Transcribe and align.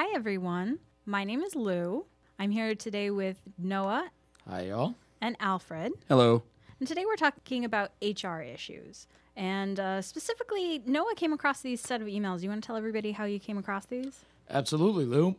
Hi, 0.00 0.14
everyone. 0.14 0.78
My 1.06 1.24
name 1.24 1.42
is 1.42 1.56
Lou. 1.56 2.04
I'm 2.38 2.52
here 2.52 2.76
today 2.76 3.10
with 3.10 3.40
Noah 3.58 4.12
Hi, 4.48 4.66
y'all. 4.66 4.94
and 5.20 5.36
Alfred. 5.40 5.90
Hello. 6.08 6.44
And 6.78 6.86
today 6.86 7.04
we're 7.04 7.16
talking 7.16 7.64
about 7.64 7.90
HR 8.00 8.38
issues. 8.38 9.08
And 9.34 9.80
uh, 9.80 10.00
specifically, 10.00 10.82
Noah 10.86 11.16
came 11.16 11.32
across 11.32 11.62
these 11.62 11.80
set 11.80 12.00
of 12.00 12.06
emails. 12.06 12.44
You 12.44 12.48
want 12.48 12.62
to 12.62 12.66
tell 12.68 12.76
everybody 12.76 13.10
how 13.10 13.24
you 13.24 13.40
came 13.40 13.58
across 13.58 13.86
these? 13.86 14.20
Absolutely, 14.48 15.04
Lou. 15.04 15.34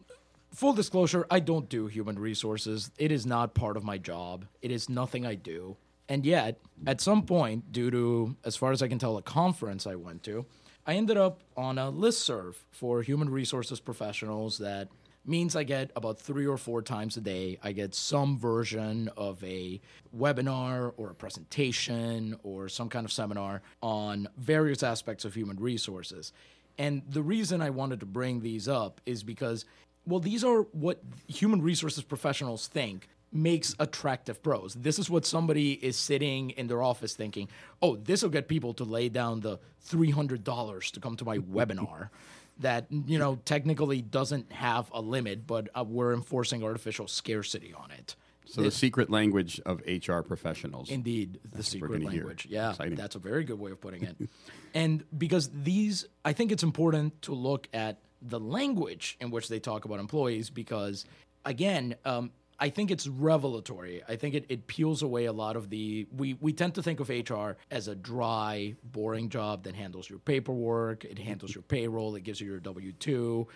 Full 0.53 0.73
disclosure, 0.73 1.25
I 1.31 1.39
don't 1.39 1.69
do 1.69 1.87
human 1.87 2.19
resources. 2.19 2.91
It 2.97 3.13
is 3.13 3.25
not 3.25 3.53
part 3.53 3.77
of 3.77 3.85
my 3.85 3.97
job. 3.97 4.43
It 4.61 4.71
is 4.71 4.89
nothing 4.89 5.25
I 5.25 5.35
do. 5.35 5.77
And 6.09 6.25
yet, 6.25 6.59
at 6.85 6.99
some 6.99 7.21
point, 7.21 7.71
due 7.71 7.91
to, 7.91 8.35
as 8.43 8.57
far 8.57 8.73
as 8.73 8.81
I 8.81 8.89
can 8.89 8.99
tell, 8.99 9.15
a 9.15 9.21
conference 9.21 9.87
I 9.87 9.95
went 9.95 10.23
to, 10.23 10.45
I 10.89 10.95
ended 10.95 11.17
up 11.17 11.43
on 11.55 11.77
a 11.77 11.91
listserv 11.91 12.55
for 12.71 13.03
human 13.03 13.29
resources 13.29 13.79
professionals 13.79 14.57
that 14.57 14.87
means 15.23 15.55
I 15.55 15.61
get 15.61 15.91
about 15.95 16.19
three 16.19 16.47
or 16.47 16.57
four 16.57 16.81
times 16.81 17.15
a 17.15 17.21
day. 17.21 17.59
I 17.61 17.73
get 17.73 17.93
some 17.93 18.39
version 18.39 19.07
of 19.15 19.43
a 19.43 19.79
webinar 20.17 20.93
or 20.97 21.11
a 21.11 21.13
presentation 21.13 22.39
or 22.41 22.69
some 22.69 22.89
kind 22.89 23.05
of 23.05 23.11
seminar 23.11 23.61
on 23.83 24.29
various 24.35 24.81
aspects 24.81 25.25
of 25.25 25.35
human 25.35 25.57
resources. 25.57 26.33
And 26.79 27.03
the 27.07 27.21
reason 27.21 27.61
I 27.61 27.69
wanted 27.69 27.99
to 27.99 28.07
bring 28.07 28.39
these 28.39 28.67
up 28.67 28.99
is 29.05 29.21
because, 29.21 29.65
well, 30.07 30.19
these 30.19 30.43
are 30.43 30.63
what 30.71 31.03
human 31.27 31.61
resources 31.61 32.03
professionals 32.03 32.65
think 32.65 33.09
makes 33.31 33.75
attractive 33.79 34.41
pros. 34.41 34.73
This 34.73 34.99
is 34.99 35.09
what 35.09 35.25
somebody 35.25 35.73
is 35.73 35.97
sitting 35.97 36.51
in 36.51 36.67
their 36.67 36.81
office 36.81 37.15
thinking, 37.15 37.47
oh, 37.81 37.95
this 37.95 38.23
will 38.23 38.29
get 38.29 38.47
people 38.47 38.73
to 38.75 38.83
lay 38.83 39.09
down 39.09 39.41
the 39.41 39.59
$300 39.87 40.91
to 40.91 40.99
come 40.99 41.15
to 41.17 41.25
my 41.25 41.37
webinar 41.37 42.09
that, 42.59 42.87
you 42.89 43.19
know, 43.19 43.39
technically 43.45 44.01
doesn't 44.01 44.51
have 44.51 44.89
a 44.93 45.01
limit, 45.01 45.45
but 45.45 45.69
uh, 45.75 45.83
we're 45.87 46.13
enforcing 46.13 46.63
artificial 46.63 47.07
scarcity 47.07 47.73
on 47.73 47.91
it. 47.91 48.15
So, 48.45 48.63
the 48.63 48.71
secret 48.71 49.11
language 49.11 49.61
of 49.63 49.79
HR 49.85 50.21
professionals. 50.21 50.89
Indeed, 50.89 51.39
the 51.51 51.61
secret 51.61 51.91
gonna 51.91 52.09
hear. 52.09 52.21
language. 52.21 52.47
Yeah, 52.49 52.71
Exciting. 52.71 52.95
that's 52.95 53.15
a 53.15 53.19
very 53.19 53.43
good 53.43 53.59
way 53.59 53.69
of 53.69 53.79
putting 53.79 54.01
it. 54.03 54.17
and 54.73 55.03
because 55.15 55.51
these, 55.53 56.05
I 56.25 56.33
think 56.33 56.51
it's 56.51 56.63
important 56.63 57.21
to 57.23 57.33
look 57.35 57.67
at 57.75 57.99
the 58.23 58.39
language 58.39 59.17
in 59.21 59.29
which 59.29 59.49
they 59.49 59.59
talk 59.59 59.85
about 59.85 59.99
employees 59.99 60.49
because, 60.49 61.05
again, 61.45 61.95
um, 62.05 62.31
I 62.59 62.69
think 62.69 62.91
it's 62.91 63.07
revelatory. 63.07 64.03
I 64.07 64.15
think 64.17 64.35
it, 64.35 64.45
it 64.49 64.67
peels 64.67 65.01
away 65.01 65.25
a 65.25 65.31
lot 65.31 65.55
of 65.55 65.69
the. 65.69 66.07
We, 66.15 66.35
we 66.41 66.51
tend 66.51 66.75
to 66.75 66.83
think 66.83 66.99
of 66.99 67.09
HR 67.09 67.51
as 67.71 67.87
a 67.87 67.95
dry, 67.95 68.75
boring 68.83 69.29
job 69.29 69.63
that 69.63 69.75
handles 69.75 70.09
your 70.09 70.19
paperwork, 70.19 71.05
it 71.05 71.17
handles 71.17 71.55
your 71.55 71.61
payroll, 71.61 72.15
it 72.15 72.23
gives 72.23 72.41
you 72.41 72.47
your 72.47 72.59
W 72.59 72.91
2 72.91 73.47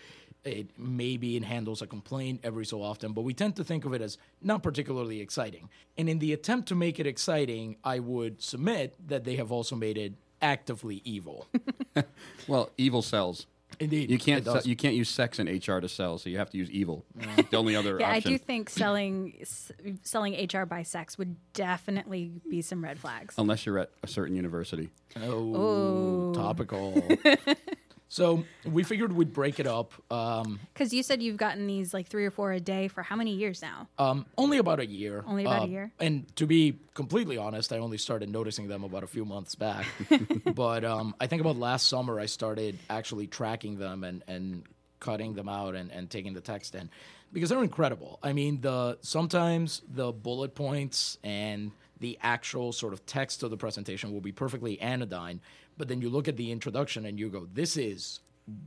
it 0.45 0.67
maybe 0.77 1.37
it 1.37 1.43
handles 1.43 1.81
a 1.81 1.87
complaint 1.87 2.41
every 2.43 2.65
so 2.65 2.81
often, 2.81 3.13
but 3.13 3.21
we 3.21 3.33
tend 3.33 3.55
to 3.55 3.63
think 3.63 3.85
of 3.85 3.93
it 3.93 4.01
as 4.01 4.17
not 4.41 4.61
particularly 4.61 5.21
exciting. 5.21 5.69
And 5.97 6.09
in 6.09 6.19
the 6.19 6.33
attempt 6.33 6.67
to 6.69 6.75
make 6.75 6.99
it 6.99 7.07
exciting, 7.07 7.77
I 7.83 7.99
would 7.99 8.41
submit 8.41 8.95
that 9.07 9.23
they 9.23 9.35
have 9.37 9.51
also 9.51 9.75
made 9.75 9.97
it 9.97 10.13
actively 10.41 11.01
evil. 11.05 11.47
well, 12.47 12.71
evil 12.77 13.01
sells. 13.01 13.47
Indeed, 13.83 14.09
You 14.11 14.17
can't 14.17 14.45
it 14.47 14.63
se- 14.63 14.69
you 14.69 14.75
can't 14.75 14.95
use 14.95 15.09
sex 15.09 15.39
in 15.39 15.47
HR 15.47 15.79
to 15.79 15.87
sell, 15.89 16.17
so 16.17 16.29
you 16.29 16.37
have 16.37 16.49
to 16.51 16.57
use 16.57 16.69
evil. 16.71 17.05
the 17.49 17.57
only 17.57 17.75
other 17.75 17.97
Yeah, 17.99 18.09
option. 18.15 18.31
I 18.33 18.35
do 18.35 18.37
think 18.37 18.69
selling 18.69 19.35
s- 19.41 19.71
selling 20.03 20.33
HR 20.33 20.65
by 20.65 20.83
sex 20.83 21.17
would 21.17 21.35
definitely 21.53 22.31
be 22.49 22.61
some 22.61 22.83
red 22.83 22.97
flags. 22.99 23.35
Unless 23.37 23.65
you're 23.65 23.79
at 23.79 23.91
a 24.03 24.07
certain 24.07 24.35
university. 24.35 24.89
Oh, 25.21 26.33
topical. 26.33 26.93
so 28.13 28.45
we 28.63 28.83
figured 28.83 29.11
we'd 29.11 29.33
break 29.33 29.59
it 29.59 29.65
up. 29.65 29.91
Um, 30.11 30.59
Because 30.71 30.93
you 30.93 31.01
said 31.01 31.23
you've 31.23 31.37
gotten 31.37 31.65
these 31.65 31.95
like 31.95 32.05
three 32.05 32.25
or 32.25 32.29
four 32.29 32.51
a 32.51 32.59
day 32.59 32.87
for 32.87 33.01
how 33.01 33.15
many 33.15 33.33
years 33.33 33.59
now? 33.59 33.87
um, 33.97 34.27
only 34.37 34.59
about 34.59 34.79
a 34.79 34.85
year. 34.85 35.23
Only 35.25 35.45
about 35.45 35.61
a 35.61 35.63
Uh, 35.63 35.67
year? 35.67 35.91
And 35.99 36.35
to 36.35 36.45
be 36.45 36.77
completely 36.93 37.37
honest, 37.37 37.73
I 37.73 37.79
only 37.79 37.97
started 37.97 38.29
noticing 38.29 38.67
them 38.67 38.83
about 38.83 39.03
a 39.03 39.07
few 39.07 39.25
months 39.25 39.55
back. 39.55 39.87
but 40.53 40.85
um, 40.85 41.15
I 41.19 41.25
think 41.25 41.41
about 41.41 41.57
last 41.57 41.89
summer, 41.89 42.19
I 42.19 42.27
started 42.27 42.77
actually 42.87 43.25
tracking 43.25 43.79
them 43.79 44.03
and, 44.03 44.21
and 44.27 44.63
cutting 44.99 45.33
them 45.33 45.49
out 45.49 45.73
and, 45.73 45.89
and 45.91 46.07
taking 46.07 46.33
the 46.33 46.41
text 46.41 46.75
in 46.75 46.91
because 47.33 47.49
they're 47.49 47.63
incredible. 47.63 48.19
I 48.21 48.31
mean, 48.33 48.61
the 48.61 48.99
sometimes 49.01 49.81
the 49.89 50.11
bullet 50.11 50.53
points 50.53 51.17
and 51.23 51.71
the 51.99 52.19
actual 52.21 52.73
sort 52.73 52.93
of 52.93 53.05
text 53.07 53.41
of 53.43 53.49
the 53.49 53.57
presentation 53.57 54.11
will 54.13 54.21
be 54.21 54.31
perfectly 54.31 54.79
anodyne, 54.79 55.39
but 55.77 55.87
then 55.87 56.01
you 56.01 56.09
look 56.09 56.27
at 56.27 56.37
the 56.37 56.51
introduction 56.51 57.05
and 57.05 57.19
you 57.19 57.29
go, 57.29 57.47
"This 57.53 57.77
is 57.77 58.19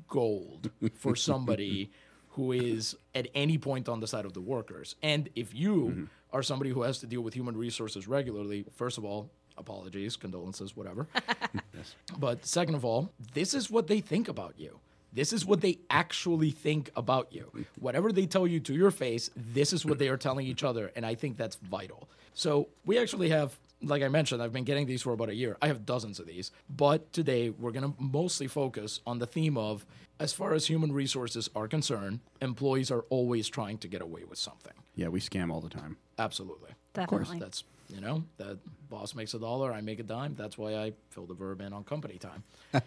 gold 0.09 0.71
for 0.95 1.17
somebody 1.17 1.91
who 2.37 2.53
is 2.53 2.95
at 3.15 3.29
any 3.35 3.57
point 3.57 3.89
on 3.89 3.99
the 4.01 4.07
side 4.07 4.27
of 4.27 4.35
the 4.35 4.41
workers. 4.41 4.95
And 5.03 5.31
if 5.35 5.55
you 5.55 5.75
mm-hmm. 5.75 6.05
are 6.33 6.43
somebody 6.43 6.71
who 6.71 6.83
has 6.83 6.99
to 6.99 7.07
deal 7.07 7.23
with 7.23 7.33
human 7.33 7.57
resources 7.57 8.07
regularly, 8.07 8.67
first 8.75 8.99
of 8.99 9.07
all, 9.07 9.31
apologies, 9.57 10.17
condolences, 10.17 10.77
whatever. 10.77 11.09
yes. 11.75 11.95
But 12.19 12.45
second 12.45 12.75
of 12.75 12.85
all, 12.85 13.11
this 13.33 13.55
is 13.55 13.71
what 13.71 13.87
they 13.87 14.01
think 14.01 14.29
about 14.29 14.55
you. 14.59 14.79
This 15.15 15.33
is 15.33 15.47
what 15.47 15.63
they 15.63 15.79
actually 15.89 16.51
think 16.51 16.91
about 16.95 17.33
you. 17.33 17.51
Whatever 17.81 18.13
they 18.13 18.27
tell 18.27 18.47
you 18.47 18.61
to 18.61 18.75
your 18.75 18.91
face, 18.91 19.31
this 19.35 19.73
is 19.73 19.87
what 19.87 19.99
they 19.99 20.09
are 20.09 20.19
telling 20.19 20.47
each 20.47 20.63
other. 20.63 20.93
And 20.95 21.07
I 21.07 21.15
think 21.15 21.39
that's 21.39 21.57
vital. 21.57 22.07
So 22.35 22.69
we 22.85 22.99
actually 22.99 23.31
have, 23.31 23.59
like 23.83 24.03
I 24.03 24.09
mentioned, 24.09 24.43
I've 24.43 24.53
been 24.53 24.65
getting 24.65 24.87
these 24.87 25.03
for 25.03 25.13
about 25.13 25.29
a 25.29 25.35
year. 25.35 25.57
I 25.61 25.69
have 25.69 25.85
dozens 25.85 26.19
of 26.19 26.27
these. 26.27 26.51
But 26.69 27.13
today 27.13 27.51
we're 27.51 27.73
going 27.73 27.93
to 27.93 28.03
mostly 28.03 28.47
focus 28.47 29.01
on 29.07 29.19
the 29.19 29.27
theme 29.27 29.57
of 29.57 29.87
as 30.19 30.33
far 30.33 30.55
as 30.55 30.67
human 30.67 30.93
resources 30.93 31.51
are 31.55 31.69
concerned, 31.69 32.21
employees 32.41 32.91
are 32.91 33.03
always 33.11 33.49
trying 33.49 33.79
to 33.79 33.89
get 33.89 34.01
away 34.01 34.25
with 34.25 34.39
something. 34.39 34.73
Yeah, 34.95 35.09
we 35.09 35.21
scam 35.21 35.53
all 35.53 35.61
the 35.61 35.69
time. 35.69 35.99
Absolutely. 36.19 36.71
Definitely. 36.95 37.39
That's 37.39 37.65
you 37.89 38.01
know 38.01 38.25
that 38.39 38.59
boss 38.89 39.15
makes 39.15 39.35
a 39.35 39.39
dollar, 39.39 39.73
I 39.73 39.81
make 39.81 40.01
a 40.01 40.03
dime. 40.03 40.35
That's 40.35 40.59
why 40.59 40.75
I 40.75 40.93
fill 41.11 41.27
the 41.27 41.35
verb 41.35 41.61
in 41.61 41.73
on 41.73 41.85
company 41.85 42.19
time. 42.19 42.43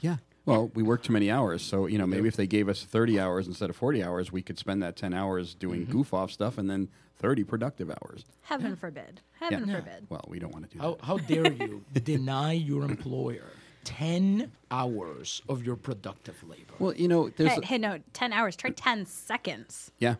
Yeah. 0.00 0.16
Well, 0.46 0.70
we 0.74 0.82
work 0.82 1.02
too 1.02 1.12
many 1.12 1.30
hours, 1.30 1.62
so 1.62 1.86
you 1.86 1.96
know 1.98 2.06
maybe 2.06 2.28
if 2.28 2.36
they 2.36 2.46
gave 2.46 2.68
us 2.68 2.82
30 2.84 3.18
hours 3.18 3.46
instead 3.46 3.70
of 3.70 3.76
40 3.76 4.02
hours, 4.02 4.30
we 4.30 4.42
could 4.42 4.58
spend 4.58 4.82
that 4.82 4.94
10 4.96 5.14
hours 5.14 5.54
doing 5.54 5.82
Mm-hmm. 5.82 5.92
goof 5.92 6.12
off 6.14 6.30
stuff 6.30 6.58
and 6.58 6.68
then 6.68 6.88
30 7.16 7.44
productive 7.44 7.90
hours. 7.90 8.24
Heaven 8.42 8.76
forbid. 8.76 9.20
Heaven 9.40 9.66
Yeah. 9.68 9.76
forbid. 9.76 10.06
Well, 10.10 10.24
we 10.28 10.38
don't 10.38 10.52
want 10.52 10.70
to 10.70 10.76
do 10.76 10.82
How 10.82 10.90
that. 10.96 11.04
how 11.04 11.16
dare 11.18 11.50
you 11.52 11.84
deny 11.94 12.52
your 12.52 12.84
employer 12.84 13.46
ten 13.84 14.50
hours 14.70 15.40
of 15.48 15.64
your 15.64 15.76
productive 15.76 16.42
labor? 16.42 16.74
Well, 16.78 16.94
you 16.94 17.08
know, 17.08 17.30
there's 17.30 17.52
Hey, 17.52 17.60
hey, 17.64 17.78
no, 17.78 17.98
10 18.12 18.32
hours. 18.32 18.56
Try 18.56 18.70
10 18.70 19.06
seconds. 19.06 19.90
Yeah. 19.98 20.16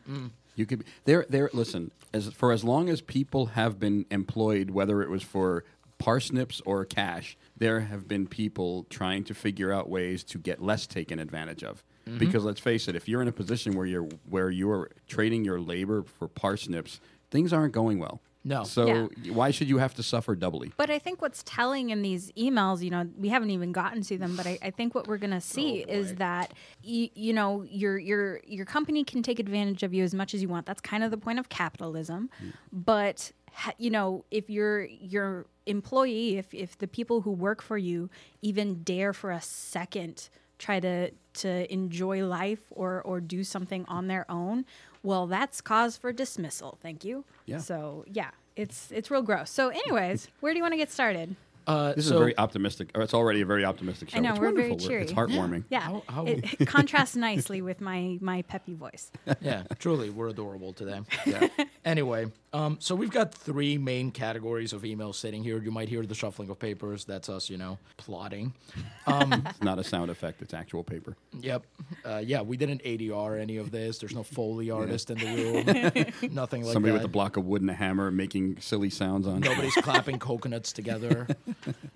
You 0.56 0.66
could 0.66 0.80
be 0.80 0.84
there 1.04 1.26
there 1.28 1.50
listen, 1.52 1.90
as 2.14 2.28
for 2.32 2.52
as 2.52 2.62
long 2.64 2.88
as 2.88 3.00
people 3.00 3.46
have 3.46 3.78
been 3.80 4.06
employed 4.10 4.70
whether 4.70 5.02
it 5.02 5.10
was 5.10 5.22
for 5.22 5.64
parsnips 6.04 6.60
or 6.66 6.84
cash, 6.84 7.34
there 7.56 7.80
have 7.80 8.06
been 8.06 8.26
people 8.26 8.84
trying 8.90 9.24
to 9.24 9.32
figure 9.32 9.72
out 9.72 9.88
ways 9.88 10.22
to 10.22 10.38
get 10.38 10.62
less 10.62 10.86
taken 10.86 11.18
advantage 11.18 11.64
of. 11.64 11.82
Mm-hmm. 12.06 12.18
Because 12.18 12.44
let's 12.44 12.60
face 12.60 12.88
it, 12.88 12.94
if 12.94 13.08
you're 13.08 13.22
in 13.22 13.28
a 13.28 13.32
position 13.32 13.74
where 13.74 13.86
you're 13.86 14.08
where 14.28 14.50
you're 14.50 14.90
trading 15.08 15.46
your 15.46 15.58
labor 15.58 16.02
for 16.02 16.28
parsnips, 16.28 17.00
things 17.30 17.54
aren't 17.54 17.72
going 17.72 17.98
well. 17.98 18.20
No. 18.46 18.64
So 18.64 19.08
why 19.32 19.50
should 19.50 19.70
you 19.70 19.78
have 19.78 19.94
to 19.94 20.02
suffer 20.02 20.34
doubly? 20.36 20.70
But 20.76 20.90
I 20.90 20.98
think 20.98 21.22
what's 21.22 21.42
telling 21.44 21.88
in 21.88 22.02
these 22.02 22.30
emails, 22.32 22.82
you 22.82 22.90
know, 22.90 23.08
we 23.16 23.30
haven't 23.30 23.48
even 23.48 23.72
gotten 23.72 24.02
to 24.02 24.18
them, 24.18 24.36
but 24.36 24.46
I, 24.46 24.58
I 24.60 24.70
think 24.70 24.94
what 24.94 25.08
we're 25.08 25.16
going 25.16 25.30
to 25.30 25.38
oh, 25.38 25.40
see 25.40 25.78
is 25.78 26.16
that, 26.16 26.52
you, 26.82 27.08
you 27.14 27.32
know, 27.32 27.62
your 27.62 27.96
your 27.96 28.42
your 28.46 28.66
company 28.66 29.02
can 29.04 29.22
take 29.22 29.38
advantage 29.38 29.82
of 29.82 29.94
you 29.94 30.04
as 30.04 30.12
much 30.12 30.34
as 30.34 30.42
you 30.42 30.48
want. 30.48 30.66
That's 30.66 30.82
kind 30.82 31.02
of 31.02 31.10
the 31.10 31.16
point 31.16 31.38
of 31.38 31.48
capitalism. 31.48 32.28
Mm. 32.44 32.52
But 32.70 33.32
ha- 33.54 33.72
you 33.78 33.88
know, 33.88 34.26
if 34.30 34.50
your 34.50 34.84
your 34.84 35.46
employee, 35.66 36.36
if 36.36 36.52
if 36.54 36.76
the 36.78 36.86
people 36.88 37.22
who 37.22 37.30
work 37.30 37.62
for 37.62 37.78
you 37.78 38.10
even 38.42 38.82
dare 38.82 39.12
for 39.12 39.30
a 39.30 39.40
second 39.40 40.28
try 40.58 40.80
to 40.80 41.10
to 41.34 41.72
enjoy 41.72 42.24
life 42.26 42.60
or 42.70 43.02
or 43.02 43.20
do 43.20 43.42
something 43.44 43.84
on 43.88 44.06
their 44.08 44.24
own, 44.30 44.64
well, 45.02 45.26
that's 45.26 45.60
cause 45.60 45.96
for 45.96 46.12
dismissal. 46.12 46.78
Thank 46.82 47.04
you. 47.04 47.24
Yeah. 47.46 47.58
So 47.58 48.04
yeah, 48.12 48.30
it's 48.56 48.90
it's 48.92 49.10
real 49.10 49.22
gross. 49.22 49.50
So, 49.50 49.68
anyways, 49.68 50.28
where 50.40 50.52
do 50.52 50.58
you 50.58 50.62
want 50.62 50.72
to 50.72 50.78
get 50.78 50.90
started? 50.92 51.34
Uh, 51.66 51.94
This 51.94 52.04
is 52.04 52.10
so 52.10 52.16
a 52.16 52.18
very 52.18 52.36
optimistic. 52.36 52.90
Or 52.94 53.00
it's 53.00 53.14
already 53.14 53.40
a 53.40 53.46
very 53.46 53.64
optimistic 53.64 54.10
show. 54.10 54.18
I 54.18 54.20
know 54.20 54.32
it's 54.32 54.38
we're 54.38 54.52
very 54.52 54.68
wonderful. 54.68 54.86
cheery. 54.86 55.02
It's 55.04 55.12
heartwarming. 55.14 55.64
Yeah, 55.70 55.80
How- 55.80 56.02
how- 56.08 56.26
it, 56.26 56.60
it 56.60 56.68
contrasts 56.76 57.16
nicely 57.16 57.62
with 57.62 57.80
my 57.80 58.18
my 58.20 58.42
peppy 58.42 58.74
voice. 58.74 59.10
yeah, 59.40 59.62
truly, 59.78 60.10
we're 60.10 60.28
adorable 60.28 60.74
today. 60.74 61.00
Yeah. 61.26 61.48
anyway, 61.86 62.26
um, 62.54 62.76
so 62.78 62.94
we've 62.94 63.10
got 63.10 63.34
three 63.34 63.76
main 63.76 64.12
categories 64.12 64.72
of 64.72 64.82
emails 64.82 65.16
sitting 65.16 65.42
here. 65.42 65.60
You 65.60 65.72
might 65.72 65.88
hear 65.88 66.06
the 66.06 66.14
shuffling 66.14 66.48
of 66.50 66.58
papers. 66.60 67.04
That's 67.04 67.28
us, 67.28 67.50
you 67.50 67.58
know, 67.58 67.78
plotting. 67.96 68.54
It's 69.06 69.62
not 69.62 69.78
a 69.78 69.84
sound 69.84 70.10
effect. 70.10 70.40
It's 70.42 70.54
actual 70.54 70.82
paper. 70.84 71.16
Yep. 71.40 71.66
Uh, 72.04 72.22
yeah, 72.24 72.40
we 72.42 72.56
didn't 72.56 72.82
ADR 72.84 73.40
any 73.40 73.56
of 73.56 73.70
this. 73.70 73.98
There's 73.98 74.14
no 74.14 74.22
Foley 74.22 74.70
artist 74.70 75.10
in 75.10 75.18
the 75.18 75.26
room. 75.26 76.32
Nothing 76.34 76.62
like 76.62 76.68
that. 76.68 76.72
Somebody 76.72 76.92
that. 76.92 76.98
with 76.98 77.04
a 77.04 77.08
block 77.08 77.36
of 77.36 77.44
wood 77.44 77.60
and 77.62 77.70
a 77.70 77.74
hammer 77.74 78.10
making 78.10 78.60
silly 78.60 78.90
sounds 78.90 79.26
on. 79.26 79.40
Nobody's 79.40 79.74
clapping 79.82 80.18
coconuts 80.18 80.72
together. 80.72 81.26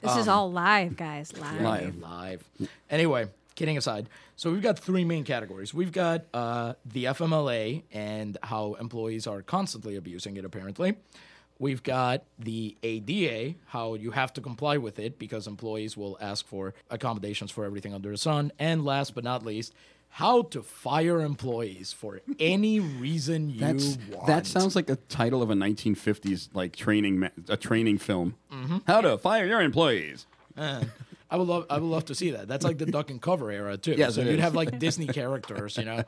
This 0.00 0.16
is 0.16 0.28
all 0.28 0.50
live, 0.50 0.96
guys. 0.96 1.37
Live. 1.38 1.60
Live. 1.60 1.99
Live. 1.99 2.44
Anyway, 2.90 3.28
kidding 3.58 3.76
aside, 3.76 4.08
so 4.37 4.52
we've 4.52 4.62
got 4.62 4.78
three 4.78 5.05
main 5.05 5.25
categories. 5.25 5.75
We've 5.75 5.90
got 5.90 6.26
uh, 6.32 6.75
the 6.87 7.05
FMLA 7.06 7.82
and 7.93 8.38
how 8.44 8.75
employees 8.75 9.26
are 9.26 9.43
constantly 9.43 9.96
abusing 9.96 10.37
it, 10.37 10.44
apparently. 10.44 10.94
We've 11.58 11.82
got 11.82 12.22
the 12.38 12.76
ADA, 12.84 13.56
how 13.66 13.94
you 13.94 14.12
have 14.12 14.32
to 14.34 14.40
comply 14.40 14.76
with 14.78 15.00
it 15.00 15.19
because 15.19 15.49
employees 15.49 15.96
will 15.96 16.16
ask 16.20 16.46
for 16.46 16.72
accommodations 16.88 17.50
for 17.50 17.64
everything 17.64 17.93
under 17.93 18.12
the 18.12 18.16
sun. 18.16 18.52
And 18.60 18.84
last 18.84 19.16
but 19.16 19.25
not 19.25 19.44
least, 19.44 19.75
how 20.10 20.43
to 20.43 20.62
fire 20.62 21.20
employees 21.20 21.93
for 21.93 22.20
any 22.38 22.78
reason 22.78 23.50
you 23.50 23.58
That's 23.58 23.99
want. 24.12 24.26
that 24.28 24.46
sounds 24.46 24.76
like 24.76 24.87
the 24.87 24.96
title 24.96 25.43
of 25.43 25.50
a 25.50 25.55
1950s 25.55 26.49
like 26.55 26.76
training 26.76 27.19
ma- 27.19 27.28
a 27.49 27.56
training 27.56 27.99
film. 27.99 28.37
Mm-hmm. 28.52 28.78
How 28.87 29.00
to 29.00 29.19
fire 29.19 29.44
your 29.44 29.60
employees. 29.60 30.26
Man, 30.56 30.93
I 31.31 31.37
would 31.37 31.47
love. 31.49 31.67
I 31.69 31.75
would 31.79 31.87
love 31.91 32.07
to 32.07 32.15
see 32.15 32.31
that. 32.31 32.49
That's 32.49 32.65
like 32.65 32.79
the 32.79 32.87
duck 32.87 33.11
and 33.11 33.21
cover 33.21 33.51
era 33.51 33.77
too. 33.77 33.93
Yes, 33.97 34.15
so 34.15 34.23
you'd 34.23 34.35
is. 34.37 34.41
have 34.41 34.55
like 34.55 34.79
Disney 34.79 35.07
characters, 35.07 35.77
you 35.77 35.85
know. 35.85 36.03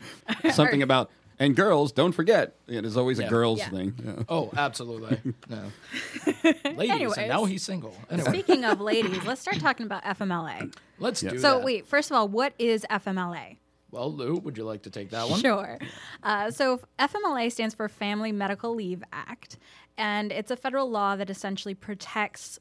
Something 0.52 0.82
about 0.82 1.10
and 1.38 1.54
girls 1.56 1.92
don't 1.92 2.12
forget. 2.12 2.56
Yeah, 2.66 2.80
there's 2.80 2.96
always 2.96 3.18
Yeah. 3.18 3.26
a 3.26 3.30
girls 3.30 3.58
Yeah. 3.60 3.68
thing. 3.70 3.94
Yeah. 4.04 4.22
Oh, 4.28 4.50
absolutely. 4.56 5.34
No. 5.48 5.62
Ladies, 6.44 6.90
Anyways. 6.90 7.18
and 7.18 7.28
now 7.28 7.44
he's 7.44 7.62
single. 7.62 7.94
Anyway, 8.10 8.28
Speaking 8.28 8.64
of 8.64 8.80
ladies, 8.80 9.24
let's 9.24 9.40
start 9.40 9.58
talking 9.60 9.86
about 9.86 10.02
FMLA. 10.04 10.72
let's 10.98 11.22
Yeah. 11.22 11.30
do 11.30 11.38
So 11.38 11.56
that. 11.56 11.64
wait, 11.64 11.86
first 11.86 12.10
of 12.10 12.16
all, 12.16 12.28
what 12.28 12.54
is 12.58 12.86
FMLA? 12.90 13.58
Well, 13.90 14.12
Lou, 14.12 14.36
would 14.38 14.56
you 14.58 14.64
like 14.64 14.82
to 14.82 14.90
take 14.90 15.10
that 15.10 15.28
one? 15.28 15.40
Sure. 15.40 15.78
Uh, 16.22 16.50
so 16.50 16.80
FMLA 16.98 17.50
stands 17.52 17.76
for 17.76 17.88
Family 17.88 18.32
Medical 18.32 18.74
Leave 18.74 19.04
Act, 19.12 19.56
and 19.96 20.32
it's 20.32 20.50
a 20.50 20.56
federal 20.56 20.90
law 20.90 21.16
that 21.16 21.30
essentially 21.30 21.74
protects 21.74 22.58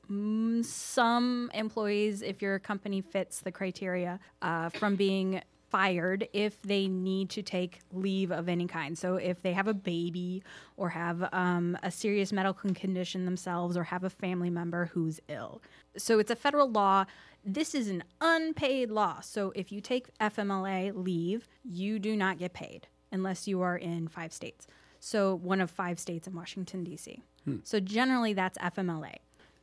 some 0.62 1.51
employees, 1.53 2.21
if 2.21 2.41
your 2.41 2.59
company 2.59 3.01
fits 3.01 3.41
the 3.41 3.51
criteria, 3.51 4.19
uh, 4.41 4.69
from 4.69 4.95
being 4.95 5.41
fired 5.74 6.27
if 6.33 6.62
they 6.62 6.88
need 6.88 7.31
to 7.31 7.41
take 7.41 7.80
leave 7.91 8.31
of 8.31 8.47
any 8.47 8.68
kind. 8.68 8.95
So 8.95 9.15
if 9.15 9.41
they 9.41 9.53
have 9.53 9.68
a 9.68 9.74
baby 9.74 10.44
or 10.77 10.89
have 10.89 11.27
um, 11.33 11.75
a 11.81 11.89
serious 11.89 12.31
medical 12.31 12.71
condition 12.75 13.25
themselves 13.25 13.75
or 13.75 13.83
have 13.86 14.03
a 14.03 14.09
family 14.12 14.51
member 14.51 14.91
who's 14.94 15.19
ill. 15.29 15.63
So 15.97 16.19
it's 16.19 16.29
a 16.29 16.36
federal 16.36 16.69
law. 16.69 17.06
This 17.44 17.74
is 17.74 17.88
an 17.88 18.03
unpaid 18.21 18.91
law. 18.91 19.21
So 19.21 19.51
if 19.56 19.71
you 19.71 19.81
take 19.81 20.15
FMLA 20.19 20.91
leave, 20.94 21.50
you 21.63 21.97
do 21.97 22.15
not 22.15 22.38
get 22.38 22.53
paid 22.53 22.86
unless 23.12 23.47
you 23.47 23.62
are 23.62 23.75
in 23.75 24.07
five 24.07 24.31
states. 24.31 24.68
So 25.05 25.35
one 25.35 25.59
of 25.59 25.69
five 25.69 26.00
states 26.00 26.27
in 26.27 26.33
Washington, 26.33 26.85
D.C. 26.85 27.21
Hmm. 27.44 27.57
So 27.65 27.81
generally 27.81 28.31
that's 28.31 28.57
FMLA. 28.57 29.15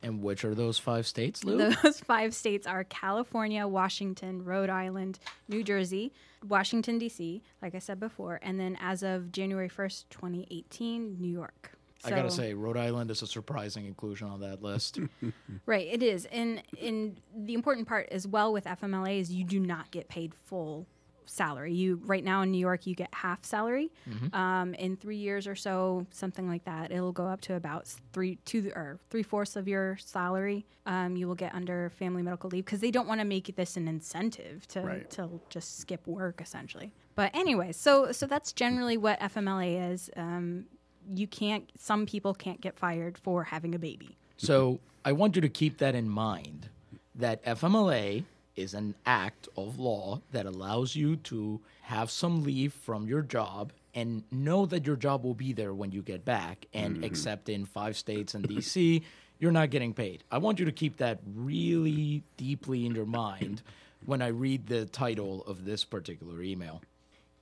And 0.03 0.21
which 0.21 0.45
are 0.45 0.53
those 0.53 0.77
five 0.77 1.07
states, 1.07 1.43
Lou? 1.43 1.73
Those 1.83 1.99
five 1.99 2.33
states 2.33 2.65
are 2.65 2.83
California, 2.83 3.67
Washington, 3.67 4.43
Rhode 4.43 4.69
Island, 4.69 5.19
New 5.47 5.63
Jersey, 5.63 6.11
Washington, 6.47 6.97
D.C., 6.97 7.41
like 7.61 7.75
I 7.75 7.79
said 7.79 7.99
before, 7.99 8.39
and 8.41 8.59
then 8.59 8.77
as 8.81 9.03
of 9.03 9.31
January 9.31 9.69
1st, 9.69 10.05
2018, 10.09 11.17
New 11.19 11.31
York. 11.31 11.71
I 12.03 12.09
gotta 12.09 12.31
say, 12.31 12.55
Rhode 12.55 12.77
Island 12.77 13.11
is 13.11 13.21
a 13.21 13.27
surprising 13.27 13.85
inclusion 13.85 14.27
on 14.27 14.39
that 14.41 14.61
list. 14.61 14.99
Right, 15.67 15.87
it 15.87 16.01
is. 16.01 16.25
And 16.25 16.63
and 16.81 17.21
the 17.35 17.53
important 17.53 17.87
part 17.87 18.09
as 18.11 18.27
well 18.27 18.51
with 18.51 18.65
FMLA 18.65 19.19
is 19.19 19.31
you 19.31 19.43
do 19.43 19.59
not 19.59 19.91
get 19.91 20.07
paid 20.07 20.33
full 20.33 20.87
salary. 21.25 21.73
You 21.73 22.01
right 22.05 22.23
now 22.23 22.41
in 22.41 22.51
New 22.51 22.57
York 22.59 22.85
you 22.87 22.95
get 22.95 23.13
half 23.13 23.43
salary. 23.45 23.91
Um, 24.33 24.73
in 24.75 24.95
three 24.97 25.17
years 25.17 25.47
or 25.47 25.55
so, 25.55 26.05
something 26.11 26.47
like 26.47 26.63
that, 26.65 26.91
it'll 26.91 27.11
go 27.11 27.25
up 27.27 27.41
to 27.41 27.55
about 27.55 27.87
three 28.13 28.37
two 28.45 28.71
or 28.75 28.99
three 29.09 29.23
fourths 29.23 29.55
of 29.55 29.67
your 29.67 29.97
salary. 29.97 30.65
Um, 30.85 31.15
you 31.15 31.27
will 31.27 31.35
get 31.35 31.53
under 31.53 31.89
family 31.91 32.21
medical 32.23 32.49
leave 32.49 32.65
because 32.65 32.79
they 32.79 32.91
don't 32.91 33.07
want 33.07 33.21
to 33.21 33.25
make 33.25 33.55
this 33.55 33.77
an 33.77 33.87
incentive 33.87 34.67
to 34.69 34.81
Right. 34.81 35.09
to 35.11 35.39
just 35.49 35.79
skip 35.79 36.05
work 36.07 36.41
essentially. 36.41 36.91
But 37.15 37.31
anyway, 37.33 37.71
so 37.71 38.11
so 38.11 38.25
that's 38.25 38.51
generally 38.53 38.97
what 38.97 39.19
FMLA 39.19 39.91
is. 39.91 40.09
Um, 40.15 40.65
you 41.13 41.27
can't. 41.27 41.69
Some 41.77 42.05
people 42.05 42.33
can't 42.33 42.61
get 42.61 42.77
fired 42.77 43.17
for 43.17 43.43
having 43.43 43.75
a 43.75 43.79
baby. 43.79 44.17
so 44.37 44.79
I 45.03 45.11
want 45.13 45.35
you 45.35 45.41
to 45.41 45.49
keep 45.49 45.79
that 45.79 45.95
in 45.95 46.07
mind 46.09 46.69
that 47.15 47.43
FMLA 47.43 48.23
is 48.55 48.73
an 48.73 48.95
act 49.05 49.47
of 49.57 49.79
law 49.79 50.21
that 50.31 50.45
allows 50.45 50.95
you 50.95 51.15
to 51.15 51.59
have 51.83 52.11
some 52.11 52.43
leave 52.43 52.73
from 52.73 53.07
your 53.07 53.21
job 53.21 53.71
and 53.93 54.23
know 54.31 54.65
that 54.65 54.85
your 54.85 54.95
job 54.95 55.23
will 55.23 55.33
be 55.33 55.53
there 55.53 55.73
when 55.73 55.91
you 55.91 56.01
get 56.01 56.23
back. 56.23 56.65
And 56.73 56.95
mm-hmm. 56.95 57.03
except 57.03 57.49
in 57.49 57.65
five 57.65 57.97
states 57.97 58.33
and 58.33 58.47
DC, 58.47 59.03
you're 59.39 59.51
not 59.51 59.69
getting 59.69 59.93
paid. 59.93 60.23
I 60.31 60.37
want 60.37 60.59
you 60.59 60.65
to 60.65 60.71
keep 60.71 60.97
that 60.97 61.19
really 61.35 62.23
deeply 62.37 62.85
in 62.85 62.95
your 62.95 63.05
mind 63.05 63.61
when 64.05 64.21
I 64.21 64.27
read 64.27 64.67
the 64.67 64.85
title 64.85 65.43
of 65.45 65.65
this 65.65 65.83
particular 65.83 66.41
email. 66.41 66.81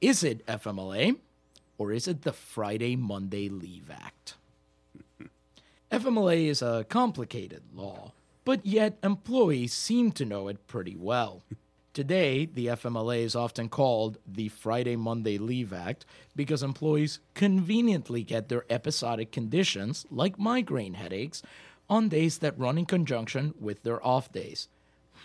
Is 0.02 0.24
it 0.24 0.46
FMLA 0.48 1.18
or 1.78 1.92
is 1.92 2.08
it 2.08 2.24
the 2.24 2.34
Friday 2.34 2.96
Monday 2.96 3.50
Leave 3.50 3.92
Act? 3.92 4.36
FMLA 5.92 6.48
is 6.48 6.62
a 6.62 6.86
complicated 6.88 7.64
law, 7.76 8.14
but 8.50 8.66
yet 8.66 8.98
employees 9.04 9.72
seem 9.72 10.12
to 10.12 10.26
know 10.26 10.48
it 10.48 10.66
pretty 10.66 10.96
well. 10.98 11.44
Today, 11.94 12.48
the 12.48 12.66
FMLA 12.66 13.20
is 13.20 13.36
often 13.36 13.70
called 13.70 14.18
the 14.28 14.50
Friday 14.50 14.96
Monday 14.96 15.38
Leave 15.38 15.72
Act 15.72 16.04
because 16.36 16.64
employees 16.64 17.20
conveniently 17.36 18.24
get 18.24 18.50
their 18.50 18.66
episodic 18.68 19.32
conditions, 19.32 20.08
like 20.10 20.40
migraine 20.40 20.96
headaches, 20.96 21.44
on 21.88 22.10
days 22.10 22.40
that 22.40 22.58
run 22.58 22.80
in 22.80 22.88
conjunction 22.88 23.54
with 23.60 23.84
their 23.84 24.04
off 24.04 24.32
days. 24.32 24.68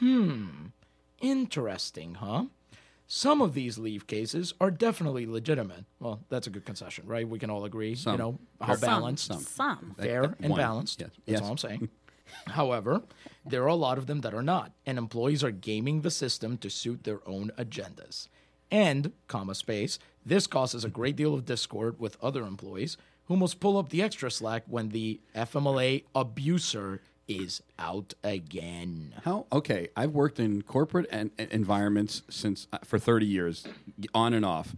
Hmm, 0.00 0.66
interesting, 1.23 2.16
huh? 2.16 2.45
Some 3.07 3.40
of 3.40 3.54
these 3.54 3.78
leave 3.78 4.07
cases 4.07 4.52
are 4.61 4.71
definitely 4.71 5.25
legitimate. 5.25 5.87
Well, 5.99 6.21
that's 6.28 6.47
a 6.47 6.50
good 6.50 6.66
concession, 6.66 7.07
right? 7.07 7.26
We 7.26 7.38
can 7.38 7.49
all 7.49 7.64
agree. 7.64 7.95
You 7.95 8.16
know, 8.19 8.38
how 8.61 8.75
Some. 8.75 8.81
balanced 8.90 9.25
Some. 9.28 9.40
Some. 9.40 9.95
fair 9.99 10.35
and 10.40 10.50
One. 10.50 10.61
balanced. 10.61 11.00
Yes. 11.00 11.11
That's 11.25 11.40
Yes. 11.40 11.40
all 11.40 11.52
I'm 11.52 11.57
saying. 11.59 11.88
However, 12.49 13.02
there 13.45 13.62
are 13.62 13.69
a 13.69 13.75
lot 13.75 13.99
of 13.99 14.07
them 14.07 14.21
that 14.23 14.35
are 14.35 14.43
not, 14.43 14.73
and 14.87 14.99
employees 14.99 15.45
are 15.45 15.50
gaming 15.50 16.00
the 16.02 16.11
system 16.11 16.57
to 16.59 16.71
suit 16.71 17.04
their 17.04 17.26
own 17.28 17.50
agendas. 17.59 18.28
And, 18.71 19.12
comma 19.28 19.54
space, 19.54 19.99
this 20.25 20.47
causes 20.47 20.85
a 20.85 20.88
great 20.90 21.16
deal 21.16 21.35
of 21.35 21.45
discord 21.45 22.00
with 22.00 22.16
other 22.23 22.45
employees 22.47 22.97
who 23.26 23.37
must 23.37 23.61
pull 23.61 23.78
up 23.78 23.90
the 23.90 24.02
extra 24.02 24.31
slack 24.31 24.64
when 24.66 24.88
the 24.90 25.21
FMLA 25.35 26.04
abuser 26.14 27.00
is 27.26 27.62
out 27.78 28.12
again. 28.23 29.14
How? 29.25 29.47
Okay, 29.52 29.88
I've 29.97 30.11
worked 30.12 30.38
in 30.38 30.62
corporate 30.62 31.07
and, 31.11 31.31
and 31.38 31.50
environments 31.50 32.23
since 32.28 32.69
uh, 32.73 32.78
for 32.85 32.99
30 32.99 33.25
years, 33.26 33.64
on 34.14 34.35
and 34.35 34.45
off. 34.45 34.75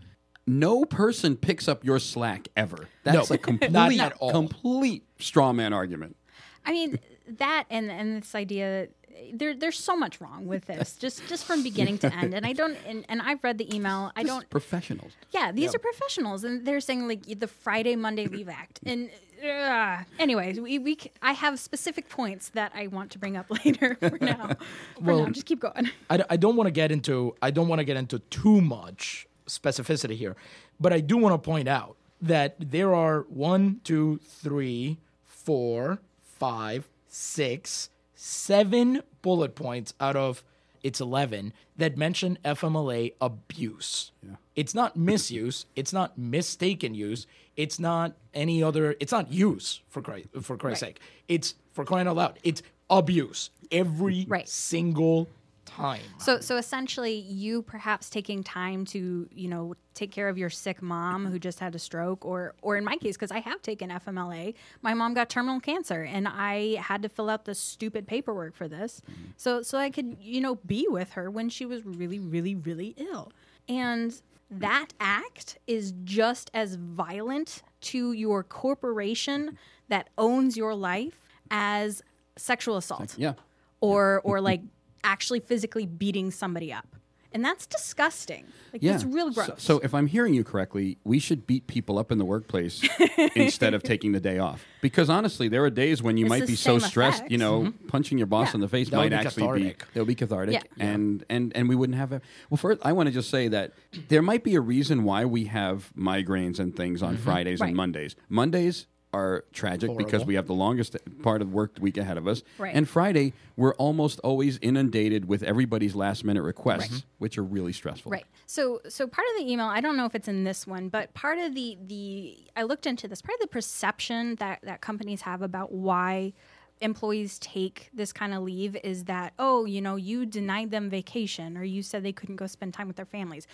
No 0.47 0.85
person 0.85 1.37
picks 1.37 1.67
up 1.67 1.85
your 1.85 1.99
slack 1.99 2.47
ever. 2.57 2.89
That's 3.03 3.31
No, 3.31 3.35
a 3.35 3.39
complete, 3.51 3.73
not 3.73 3.93
at 3.95 4.13
all. 4.21 4.31
complete 4.31 5.05
straw 5.19 5.53
man 5.53 5.73
argument. 5.73 6.17
I 6.65 6.71
mean 6.73 6.99
that 7.39 7.65
and 7.71 7.91
and 7.91 8.23
this 8.23 8.35
idea 8.35 8.89
there 9.33 9.55
there's 9.55 9.79
so 9.79 9.97
much 9.97 10.21
wrong 10.21 10.47
with 10.47 10.67
this 10.73 10.97
just 10.97 11.27
just 11.29 11.45
from 11.45 11.63
beginning 11.63 11.99
to 11.99 12.15
end. 12.15 12.35
And 12.35 12.45
I 12.47 12.53
don't 12.53 12.77
and, 12.87 13.05
and 13.09 13.23
I've 13.23 13.43
read 13.43 13.59
the 13.59 13.75
email. 13.75 14.13
I 14.17 14.23
This 14.23 14.31
don't 14.33 14.51
professionals. 14.51 15.13
yeah 15.33 15.53
these 15.53 15.75
are 15.75 15.79
professionals 15.79 16.45
and 16.45 16.67
they're 16.67 16.81
saying 16.81 17.09
like 17.09 17.23
the 17.41 17.49
Friday 17.49 17.97
Monday 17.97 18.27
Leave 18.27 18.49
Act. 18.49 18.81
And 18.85 19.11
uh, 19.45 19.99
anyways 20.19 20.61
we, 20.61 20.79
we 20.79 20.97
c- 21.01 21.11
I 21.23 21.33
have 21.33 21.59
specific 21.59 22.09
points 22.09 22.51
that 22.51 22.73
I 22.75 22.87
want 22.89 23.11
to 23.13 23.19
bring 23.19 23.37
up 23.37 23.47
later 23.65 23.97
for 24.01 24.19
now. 24.21 24.49
For 24.97 25.03
Well- 25.03 25.25
now 25.25 25.31
just 25.31 25.47
keep 25.47 25.61
going. 25.61 25.91
I, 26.11 26.23
I 26.31 26.37
don't 26.37 26.57
want 26.57 26.67
to 26.69 26.73
get 26.73 26.93
into 26.93 27.35
I 27.43 27.51
don't 27.51 27.69
want 27.69 27.79
to 27.81 27.85
get 27.85 27.97
into 27.97 28.19
too 28.31 28.61
much 28.61 29.27
specificity 29.47 30.17
here, 30.17 30.37
but 30.81 30.93
I 30.93 31.01
do 31.01 31.17
want 31.17 31.33
to 31.35 31.39
point 31.39 31.69
out 31.69 31.97
that 32.21 32.57
there 32.59 32.95
are 32.95 33.21
one, 33.29 33.81
two, 33.85 34.19
three, 34.25 34.99
four, 35.25 36.01
five, 36.23 36.89
six, 37.21 37.89
seven 38.15 39.03
bullet 39.23 39.55
points 39.55 39.95
out 40.01 40.17
of 40.17 40.45
it's 40.83 41.01
eleven 41.01 41.53
that 41.77 41.97
mention 41.97 42.39
FMLA 42.45 43.15
abuse. 43.21 44.13
It's 44.55 44.75
not 44.75 44.97
misuse. 44.97 45.67
It's 45.75 45.93
not 45.93 46.17
mistaken 46.19 46.95
use. 46.95 47.27
It's 47.57 47.79
not 47.79 48.15
any 48.35 48.63
other. 48.63 48.95
It's 49.01 49.13
not 49.13 49.33
use 49.33 49.81
for 49.89 50.03
Christ 50.03 50.29
for 50.43 50.57
Christ's 50.57 50.83
Right. 50.83 50.89
sake. 50.91 51.01
It's 51.27 51.55
for 51.73 51.85
crying 51.85 52.07
out 52.07 52.17
loud. 52.17 52.39
It's 52.45 52.63
abuse 52.91 53.51
every 53.73 54.27
Right. 54.29 54.49
single 54.49 55.29
time. 55.77 56.01
So, 56.19 56.41
so 56.41 56.57
essentially, 56.57 57.15
you 57.15 57.63
perhaps 57.63 58.11
taking 58.11 58.43
time 58.43 58.85
to, 58.87 59.29
you 59.33 59.49
know, 59.49 59.75
take 59.95 60.11
care 60.11 60.29
of 60.29 60.37
your 60.37 60.51
sick 60.51 60.83
mom 60.83 61.27
who 61.27 61.39
just 61.39 61.61
had 61.61 61.75
a 61.75 61.79
stroke, 61.79 62.25
or, 62.25 62.55
or 62.63 62.77
in 62.77 62.85
my 62.85 62.97
case, 62.97 63.17
because 63.17 63.31
I 63.31 63.41
have 63.41 63.63
taken 63.63 63.91
FMLA, 63.91 64.55
my 64.83 64.95
mom 64.95 65.15
got 65.15 65.29
terminal 65.29 65.61
cancer, 65.61 66.03
and 66.03 66.27
I 66.29 66.77
had 66.81 67.03
to 67.03 67.09
fill 67.09 67.31
out 67.31 67.45
the 67.45 67.55
stupid 67.55 68.07
paperwork 68.07 68.55
for 68.55 68.69
this, 68.69 69.01
mm-hmm. 69.11 69.31
so, 69.37 69.63
so 69.63 69.79
I 69.79 69.91
could, 69.91 70.17
you 70.21 70.41
know, 70.41 70.57
be 70.57 70.87
with 70.89 71.13
her 71.13 71.31
when 71.31 71.49
she 71.49 71.65
was 71.67 71.85
really, 71.85 72.19
really, 72.19 72.55
really 72.55 72.95
ill, 72.97 73.33
and 73.69 74.21
that 74.51 74.89
act 75.01 75.59
is 75.67 75.93
just 76.05 76.51
as 76.55 76.77
violent 76.77 77.63
to 77.81 78.13
your 78.13 78.43
corporation 78.43 79.59
that 79.89 80.09
owns 80.17 80.57
your 80.57 80.75
life 80.75 81.21
as 81.51 82.03
sexual 82.37 82.77
assault. 82.77 83.17
Yeah. 83.19 83.35
or 83.81 84.21
or 84.25 84.41
like 84.41 84.63
actually 85.05 85.41
physically 85.41 85.87
beating 85.87 86.31
somebody 86.31 86.73
up. 86.73 86.87
And 87.33 87.45
that's 87.45 87.67
disgusting. 87.67 88.47
Like 88.73 88.83
Yeah. 88.83 88.95
it's 88.95 89.05
real 89.05 89.31
gross. 89.31 89.49
So, 89.49 89.55
so 89.59 89.79
if 89.81 89.93
I'm 89.93 90.07
hearing 90.07 90.33
you 90.33 90.43
correctly, 90.43 90.97
we 91.05 91.19
should 91.19 91.47
beat 91.47 91.67
people 91.67 91.99
up 91.99 92.11
in 92.11 92.17
the 92.17 92.25
workplace 92.25 92.83
instead 93.35 93.75
of 93.75 93.83
taking 93.83 94.13
the 94.13 94.21
day 94.21 94.39
off. 94.39 94.65
Because 94.81 95.11
honestly, 95.11 95.49
there 95.49 95.63
are 95.65 95.69
days 95.69 96.03
when 96.03 96.17
you 96.17 96.25
It's 96.25 96.31
might 96.31 96.47
be 96.47 96.55
so 96.57 96.79
same 96.79 96.89
stressed, 96.89 97.19
effect. 97.19 97.31
you 97.33 97.37
know, 97.37 97.63
mm-hmm. 97.65 97.89
punching 97.89 98.17
your 98.17 98.27
boss 98.27 98.49
Yeah. 98.49 98.55
in 98.55 98.61
the 98.63 98.69
face 98.69 98.89
That 98.89 98.97
might 98.97 99.11
be 99.11 99.17
actually 99.17 99.43
cathartic. 99.43 99.79
be 99.81 99.85
that 99.93 100.01
would 100.01 100.07
be 100.07 100.15
cathartic. 100.15 100.55
Yeah. 100.55 100.63
And 100.79 101.25
and 101.29 101.55
and 101.55 101.69
we 101.69 101.75
wouldn't 101.75 101.99
have 101.99 102.13
a 102.13 102.23
well 102.49 102.57
first 102.57 102.81
I 102.83 102.93
want 102.93 103.09
to 103.09 103.13
just 103.13 103.29
say 103.29 103.49
that 103.49 103.73
there 104.09 104.23
might 104.23 104.43
be 104.45 104.55
a 104.55 104.61
reason 104.61 105.05
why 105.05 105.27
we 105.27 105.45
have 105.47 105.93
migraines 105.95 106.59
and 106.59 106.75
things 106.75 107.03
on 107.03 107.15
mm-hmm. 107.17 107.25
Fridays 107.25 107.61
Right. 107.61 107.67
and 107.69 107.77
Mondays. 107.77 108.17
Mondays 108.31 108.87
are 109.17 109.45
tragic 109.53 109.97
because 109.97 110.27
we 110.27 110.35
have 110.35 110.47
the 110.47 110.55
longest 110.55 110.95
part 111.23 111.41
of 111.41 111.53
work 111.53 111.79
week 111.81 111.97
ahead 111.97 112.19
of 112.19 112.29
us. 112.29 112.43
Right. 112.59 112.75
And 112.75 112.87
Friday, 112.87 113.33
we're 113.57 113.75
almost 113.77 114.21
always 114.21 114.59
inundated 114.61 115.27
with 115.27 115.43
everybody's 115.43 115.95
last 115.95 116.23
minute 116.23 116.43
requests, 116.43 117.05
which 117.19 117.39
are 117.39 117.43
really 117.43 117.73
stressful. 117.73 118.13
Right. 118.13 118.27
So 118.45 118.81
so 118.89 119.07
part 119.07 119.27
of 119.33 119.43
the 119.43 119.51
email, 119.51 119.67
I 119.67 119.81
don't 119.81 119.97
know 119.97 120.05
if 120.05 120.15
it's 120.15 120.29
in 120.29 120.45
this 120.45 120.67
one, 120.67 120.91
but 120.91 121.15
part 121.15 121.39
of 121.39 121.55
the 121.55 121.79
the 121.87 122.37
I 122.57 122.65
looked 122.65 122.87
into 122.87 123.09
this, 123.09 123.23
part 123.23 123.37
of 123.37 123.41
the 123.41 123.49
perception 123.49 124.35
that 124.37 124.61
that 124.63 124.83
companies 124.83 125.23
have 125.23 125.41
about 125.41 125.73
why 125.73 126.35
employees 126.83 127.39
take 127.39 127.89
this 127.95 128.13
kind 128.13 128.35
of 128.35 128.43
leave 128.43 128.77
is 128.85 129.05
that 129.05 129.33
oh, 129.39 129.65
you 129.65 129.81
know, 129.81 129.97
you 129.97 130.27
denied 130.27 130.71
them 130.71 130.91
vacation 130.91 131.57
or 131.57 131.65
you 131.65 131.83
said 131.83 132.03
they 132.03 132.13
couldn't 132.13 132.37
go 132.37 132.47
spend 132.47 132.75
time 132.75 132.87
with 132.87 132.97
their 132.97 133.07
families. 133.07 133.47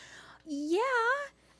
Yeah. 0.44 0.80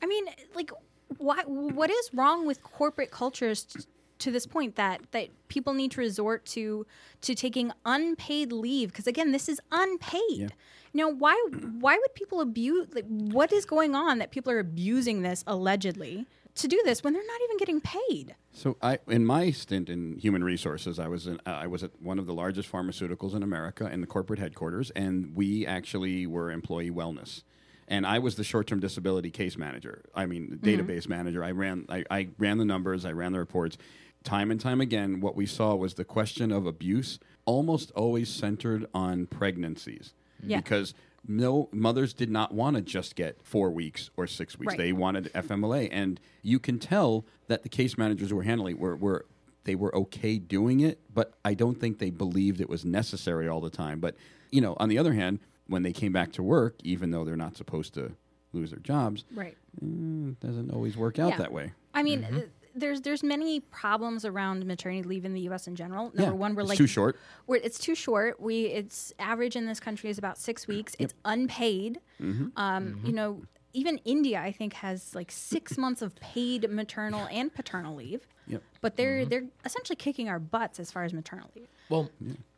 I 0.01 0.05
mean, 0.05 0.25
like 0.53 0.71
what 1.17 1.47
what 1.47 1.89
is 1.89 2.13
wrong 2.13 2.45
with 2.45 2.61
corporate 2.63 3.11
cultures 3.11 3.63
t- 3.63 3.81
to 4.23 4.31
this 4.31 4.45
point 4.45 4.75
that 4.75 5.01
that 5.11 5.27
people 5.47 5.73
need 5.73 5.91
to 5.91 5.99
resort 6.01 6.45
to 6.45 6.85
to 7.21 7.35
taking 7.35 7.71
unpaid 7.85 8.51
leave 8.51 8.89
because 8.89 9.07
again 9.07 9.31
this 9.31 9.47
is 9.49 9.59
unpaid 9.71 10.21
Yeah. 10.31 10.47
now 10.93 11.09
why 11.09 11.33
why 11.79 11.97
would 11.97 12.13
people 12.15 12.39
abuse 12.41 12.87
like 12.93 13.05
what 13.07 13.51
is 13.51 13.65
going 13.65 13.95
on 13.95 14.17
that 14.19 14.31
people 14.31 14.51
are 14.51 14.59
abusing 14.59 15.21
this 15.21 15.43
allegedly 15.45 16.25
to 16.55 16.67
do 16.67 16.79
this 16.85 17.03
when 17.03 17.13
they're 17.13 17.25
not 17.33 17.41
even 17.45 17.57
getting 17.57 17.81
paid 17.81 18.35
So 18.51 18.77
I, 18.81 18.99
in 19.07 19.25
my 19.25 19.49
stint 19.51 19.89
in 19.89 20.19
human 20.19 20.43
resources, 20.43 20.99
I 20.99 21.07
was 21.07 21.25
in, 21.25 21.39
uh, 21.47 21.49
I 21.49 21.65
was 21.65 21.81
at 21.83 21.91
one 21.99 22.19
of 22.19 22.27
the 22.27 22.33
largest 22.33 22.71
pharmaceuticals 22.71 23.33
in 23.33 23.41
America 23.41 23.89
in 23.91 24.01
the 24.01 24.07
corporate 24.07 24.37
headquarters, 24.37 24.91
and 24.91 25.35
we 25.35 25.65
actually 25.65 26.27
were 26.27 26.51
employee 26.51 26.91
wellness. 26.91 27.41
And 27.87 28.05
I 28.05 28.19
was 28.19 28.35
the 28.35 28.43
short-term 28.43 28.79
disability 28.79 29.31
case 29.31 29.57
manager. 29.57 30.03
I 30.13 30.27
mean, 30.27 30.59
database 30.61 31.09
manager. 31.09 31.43
I 31.43 31.51
ran, 31.51 31.85
I, 31.89 32.03
I 32.11 32.29
ran 32.37 32.59
the 32.59 32.65
numbers, 32.65 33.03
I 33.03 33.13
ran 33.13 33.31
the 33.33 33.39
reports. 33.39 33.75
Time 34.23 34.51
and 34.51 34.59
time 34.59 34.79
again, 34.81 35.19
what 35.19 35.35
we 35.35 35.45
saw 35.45 35.75
was 35.75 35.95
the 35.95 36.05
question 36.05 36.51
of 36.51 36.65
abuse 36.65 37.19
almost 37.45 37.91
always 37.91 38.29
centered 38.29 38.85
on 38.93 39.25
pregnancies, 39.27 40.13
Yeah. 40.41 40.57
because 40.57 40.93
no 41.27 41.67
mothers 41.73 42.13
did 42.13 42.29
not 42.29 42.53
want 42.53 42.75
to 42.77 42.81
just 42.81 43.15
get 43.15 43.37
four 43.43 43.69
weeks 43.71 44.09
or 44.15 44.27
six 44.27 44.57
weeks. 44.57 44.71
Right. 44.71 44.77
They 44.77 44.93
wanted 44.93 45.29
FMLA, 45.33 45.89
and 45.91 46.19
you 46.41 46.59
can 46.59 46.79
tell 46.79 47.25
that 47.47 47.63
the 47.63 47.69
case 47.69 47.97
managers 47.97 48.29
who 48.29 48.35
were 48.37 48.43
handling 48.43 48.75
it 48.75 48.79
were, 48.81 48.95
were 48.95 49.25
they 49.65 49.75
were 49.75 49.93
okay 49.95 50.37
doing 50.39 50.79
it, 50.81 50.99
but 51.13 51.33
I 51.45 51.53
don't 51.53 51.79
think 51.79 51.99
they 51.99 52.09
believed 52.09 52.59
it 52.59 52.67
was 52.69 52.83
necessary 52.83 53.47
all 53.47 53.61
the 53.61 53.69
time. 53.69 53.99
But 54.01 54.15
you 54.51 54.59
know, 54.61 54.75
on 54.79 54.89
the 54.89 54.97
other 54.97 55.13
hand, 55.13 55.39
when 55.67 55.83
they 55.83 55.93
came 55.93 56.11
back 56.11 56.33
to 56.33 56.43
work, 56.43 56.75
even 56.83 57.11
though 57.11 57.23
they're 57.23 57.35
not 57.37 57.55
supposed 57.55 57.93
to 57.95 58.11
lose 58.51 58.69
their 58.71 58.79
jobs, 58.79 59.23
right 59.33 59.57
mm, 59.83 60.31
it 60.33 60.39
doesn't 60.39 60.71
always 60.71 60.95
work 60.97 61.17
out 61.19 61.29
Yeah. 61.31 61.37
that 61.37 61.51
way. 61.53 61.71
i 61.93 62.03
mean 62.03 62.21
th- 62.29 62.49
there's 62.75 63.01
there's 63.01 63.23
many 63.23 63.59
problems 63.59 64.25
around 64.25 64.65
maternity 64.65 65.07
leave 65.07 65.25
in 65.25 65.33
the 65.33 65.41
U.S. 65.41 65.67
in 65.67 65.75
general. 65.75 66.05
Number 66.13 66.21
Yeah, 66.23 66.29
one, 66.31 66.55
we're 66.55 66.61
it's 66.61 66.69
like 66.69 66.77
too 66.77 66.87
short. 66.87 67.17
We're, 67.47 67.57
it's 67.57 67.79
too 67.79 67.95
short. 67.95 68.39
We 68.39 68.65
it's 68.65 69.13
average 69.19 69.55
in 69.55 69.65
this 69.65 69.79
country 69.79 70.09
is 70.09 70.17
about 70.17 70.37
six 70.37 70.67
weeks. 70.67 70.95
It's 70.99 71.13
unpaid. 71.25 71.99
Mm-hmm. 72.21 72.47
Um, 72.57 73.01
You 73.03 73.13
know, 73.13 73.43
even 73.73 73.97
India 74.05 74.39
I 74.39 74.51
think 74.51 74.73
has 74.73 75.13
like 75.15 75.31
six 75.31 75.77
months 75.83 76.01
of 76.01 76.15
paid 76.15 76.69
maternal 76.69 77.27
and 77.31 77.53
paternal 77.53 77.95
leave. 77.95 78.27
Yep. 78.47 78.61
But 78.81 78.97
they're 78.97 79.25
they're 79.25 79.45
essentially 79.65 79.95
kicking 79.95 80.29
our 80.29 80.39
butts 80.39 80.79
as 80.79 80.91
far 80.91 81.03
as 81.03 81.13
maternal 81.13 81.49
leave. 81.55 81.67
Well, 81.89 82.09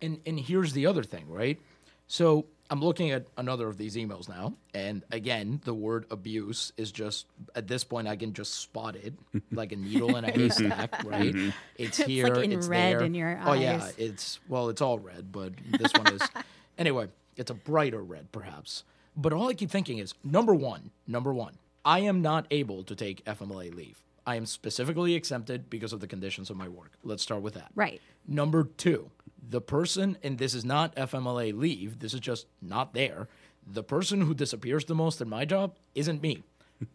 and 0.01 0.19
and 0.25 0.39
here's 0.39 0.73
the 0.73 0.85
other 0.85 1.03
thing, 1.03 1.29
right? 1.29 1.59
So 2.07 2.45
I'm 2.69 2.81
looking 2.81 3.11
at 3.11 3.27
another 3.37 3.67
of 3.67 3.77
these 3.77 3.95
emails 3.95 4.27
now, 4.27 4.53
and 4.73 5.03
again, 5.11 5.61
the 5.65 5.73
word 5.73 6.05
abuse 6.09 6.71
is 6.77 6.91
just 6.91 7.27
at 7.53 7.67
this 7.67 7.83
point 7.83 8.07
I 8.07 8.15
can 8.15 8.33
just 8.33 8.55
spot 8.55 8.95
it 8.95 9.13
like 9.51 9.71
a 9.71 9.75
needle 9.75 10.15
in 10.15 10.25
a 10.25 10.29
mm-hmm. 10.29 10.41
haystack, 10.41 11.03
right? 11.03 11.33
Mm-hmm. 11.33 11.49
It's 11.77 11.97
here, 11.97 12.27
like 12.27 12.45
in 12.45 12.51
it's 12.53 12.67
red 12.67 12.93
there. 12.93 13.05
in 13.05 13.13
your 13.13 13.37
eyes. 13.37 13.43
Oh 13.45 13.53
yeah, 13.53 13.89
it's 13.97 14.39
well, 14.49 14.69
it's 14.69 14.81
all 14.81 14.97
red, 14.97 15.31
but 15.31 15.53
this 15.79 15.93
one 15.93 16.13
is 16.13 16.21
anyway. 16.77 17.07
It's 17.37 17.51
a 17.51 17.55
brighter 17.55 18.01
red, 18.01 18.31
perhaps. 18.31 18.85
But 19.17 19.33
all 19.33 19.49
I 19.49 19.53
keep 19.53 19.69
thinking 19.69 19.97
is 19.97 20.13
number 20.23 20.55
one, 20.55 20.91
number 21.05 21.33
one, 21.33 21.57
I 21.83 21.99
am 21.99 22.21
not 22.21 22.47
able 22.49 22.83
to 22.83 22.95
take 22.95 23.23
FMLA 23.25 23.75
leave. 23.75 24.01
I 24.25 24.35
am 24.35 24.45
specifically 24.45 25.13
exempted 25.15 25.69
because 25.69 25.93
of 25.93 25.99
the 25.99 26.07
conditions 26.07 26.49
of 26.49 26.57
my 26.57 26.67
work. 26.67 26.93
Let's 27.03 27.23
start 27.23 27.41
with 27.41 27.53
that. 27.53 27.71
Right. 27.75 28.01
Number 28.27 28.63
two, 28.63 29.11
the 29.47 29.61
person, 29.61 30.17
and 30.23 30.37
this 30.37 30.53
is 30.53 30.65
not 30.65 30.95
FMLA 30.95 31.57
leave, 31.57 31.99
this 31.99 32.13
is 32.13 32.19
just 32.19 32.47
not 32.61 32.93
there. 32.93 33.27
The 33.67 33.83
person 33.83 34.21
who 34.21 34.33
disappears 34.33 34.85
the 34.85 34.95
most 34.95 35.21
in 35.21 35.29
my 35.29 35.45
job 35.45 35.75
isn't 35.93 36.21
me. 36.21 36.43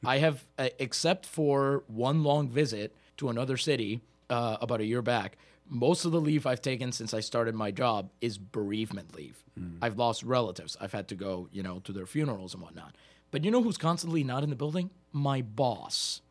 I 0.05 0.19
have, 0.19 0.45
uh, 0.59 0.69
except 0.79 1.25
for 1.27 1.85
one 1.87 2.23
long 2.23 2.49
visit 2.49 2.95
to 3.17 3.29
another 3.29 3.57
city 3.57 4.03
uh, 4.29 4.57
about 4.61 4.81
a 4.81 4.85
year 4.85 5.03
back, 5.03 5.37
most 5.69 6.05
of 6.05 6.13
the 6.13 6.21
leave 6.21 6.47
I've 6.47 6.61
taken 6.61 6.91
since 6.93 7.15
I 7.15 7.21
started 7.21 7.55
my 7.55 7.71
job 7.71 8.11
is 8.21 8.39
bereavement 8.39 9.15
leave. 9.15 9.43
I've 9.83 9.97
lost 9.99 10.23
relatives. 10.23 10.77
I've 10.81 10.93
had 10.93 11.07
to 11.09 11.15
go, 11.15 11.49
you 11.53 11.63
know, 11.63 11.81
to 11.81 11.93
their 11.93 12.07
funerals 12.07 12.55
and 12.55 12.63
whatnot. 12.63 12.97
But 13.31 13.45
you 13.45 13.51
know 13.51 13.63
who's 13.63 13.77
constantly 13.77 14.25
not 14.25 14.43
in 14.43 14.51
the 14.51 14.57
building? 14.57 14.91
My 15.13 15.43
boss 15.43 16.23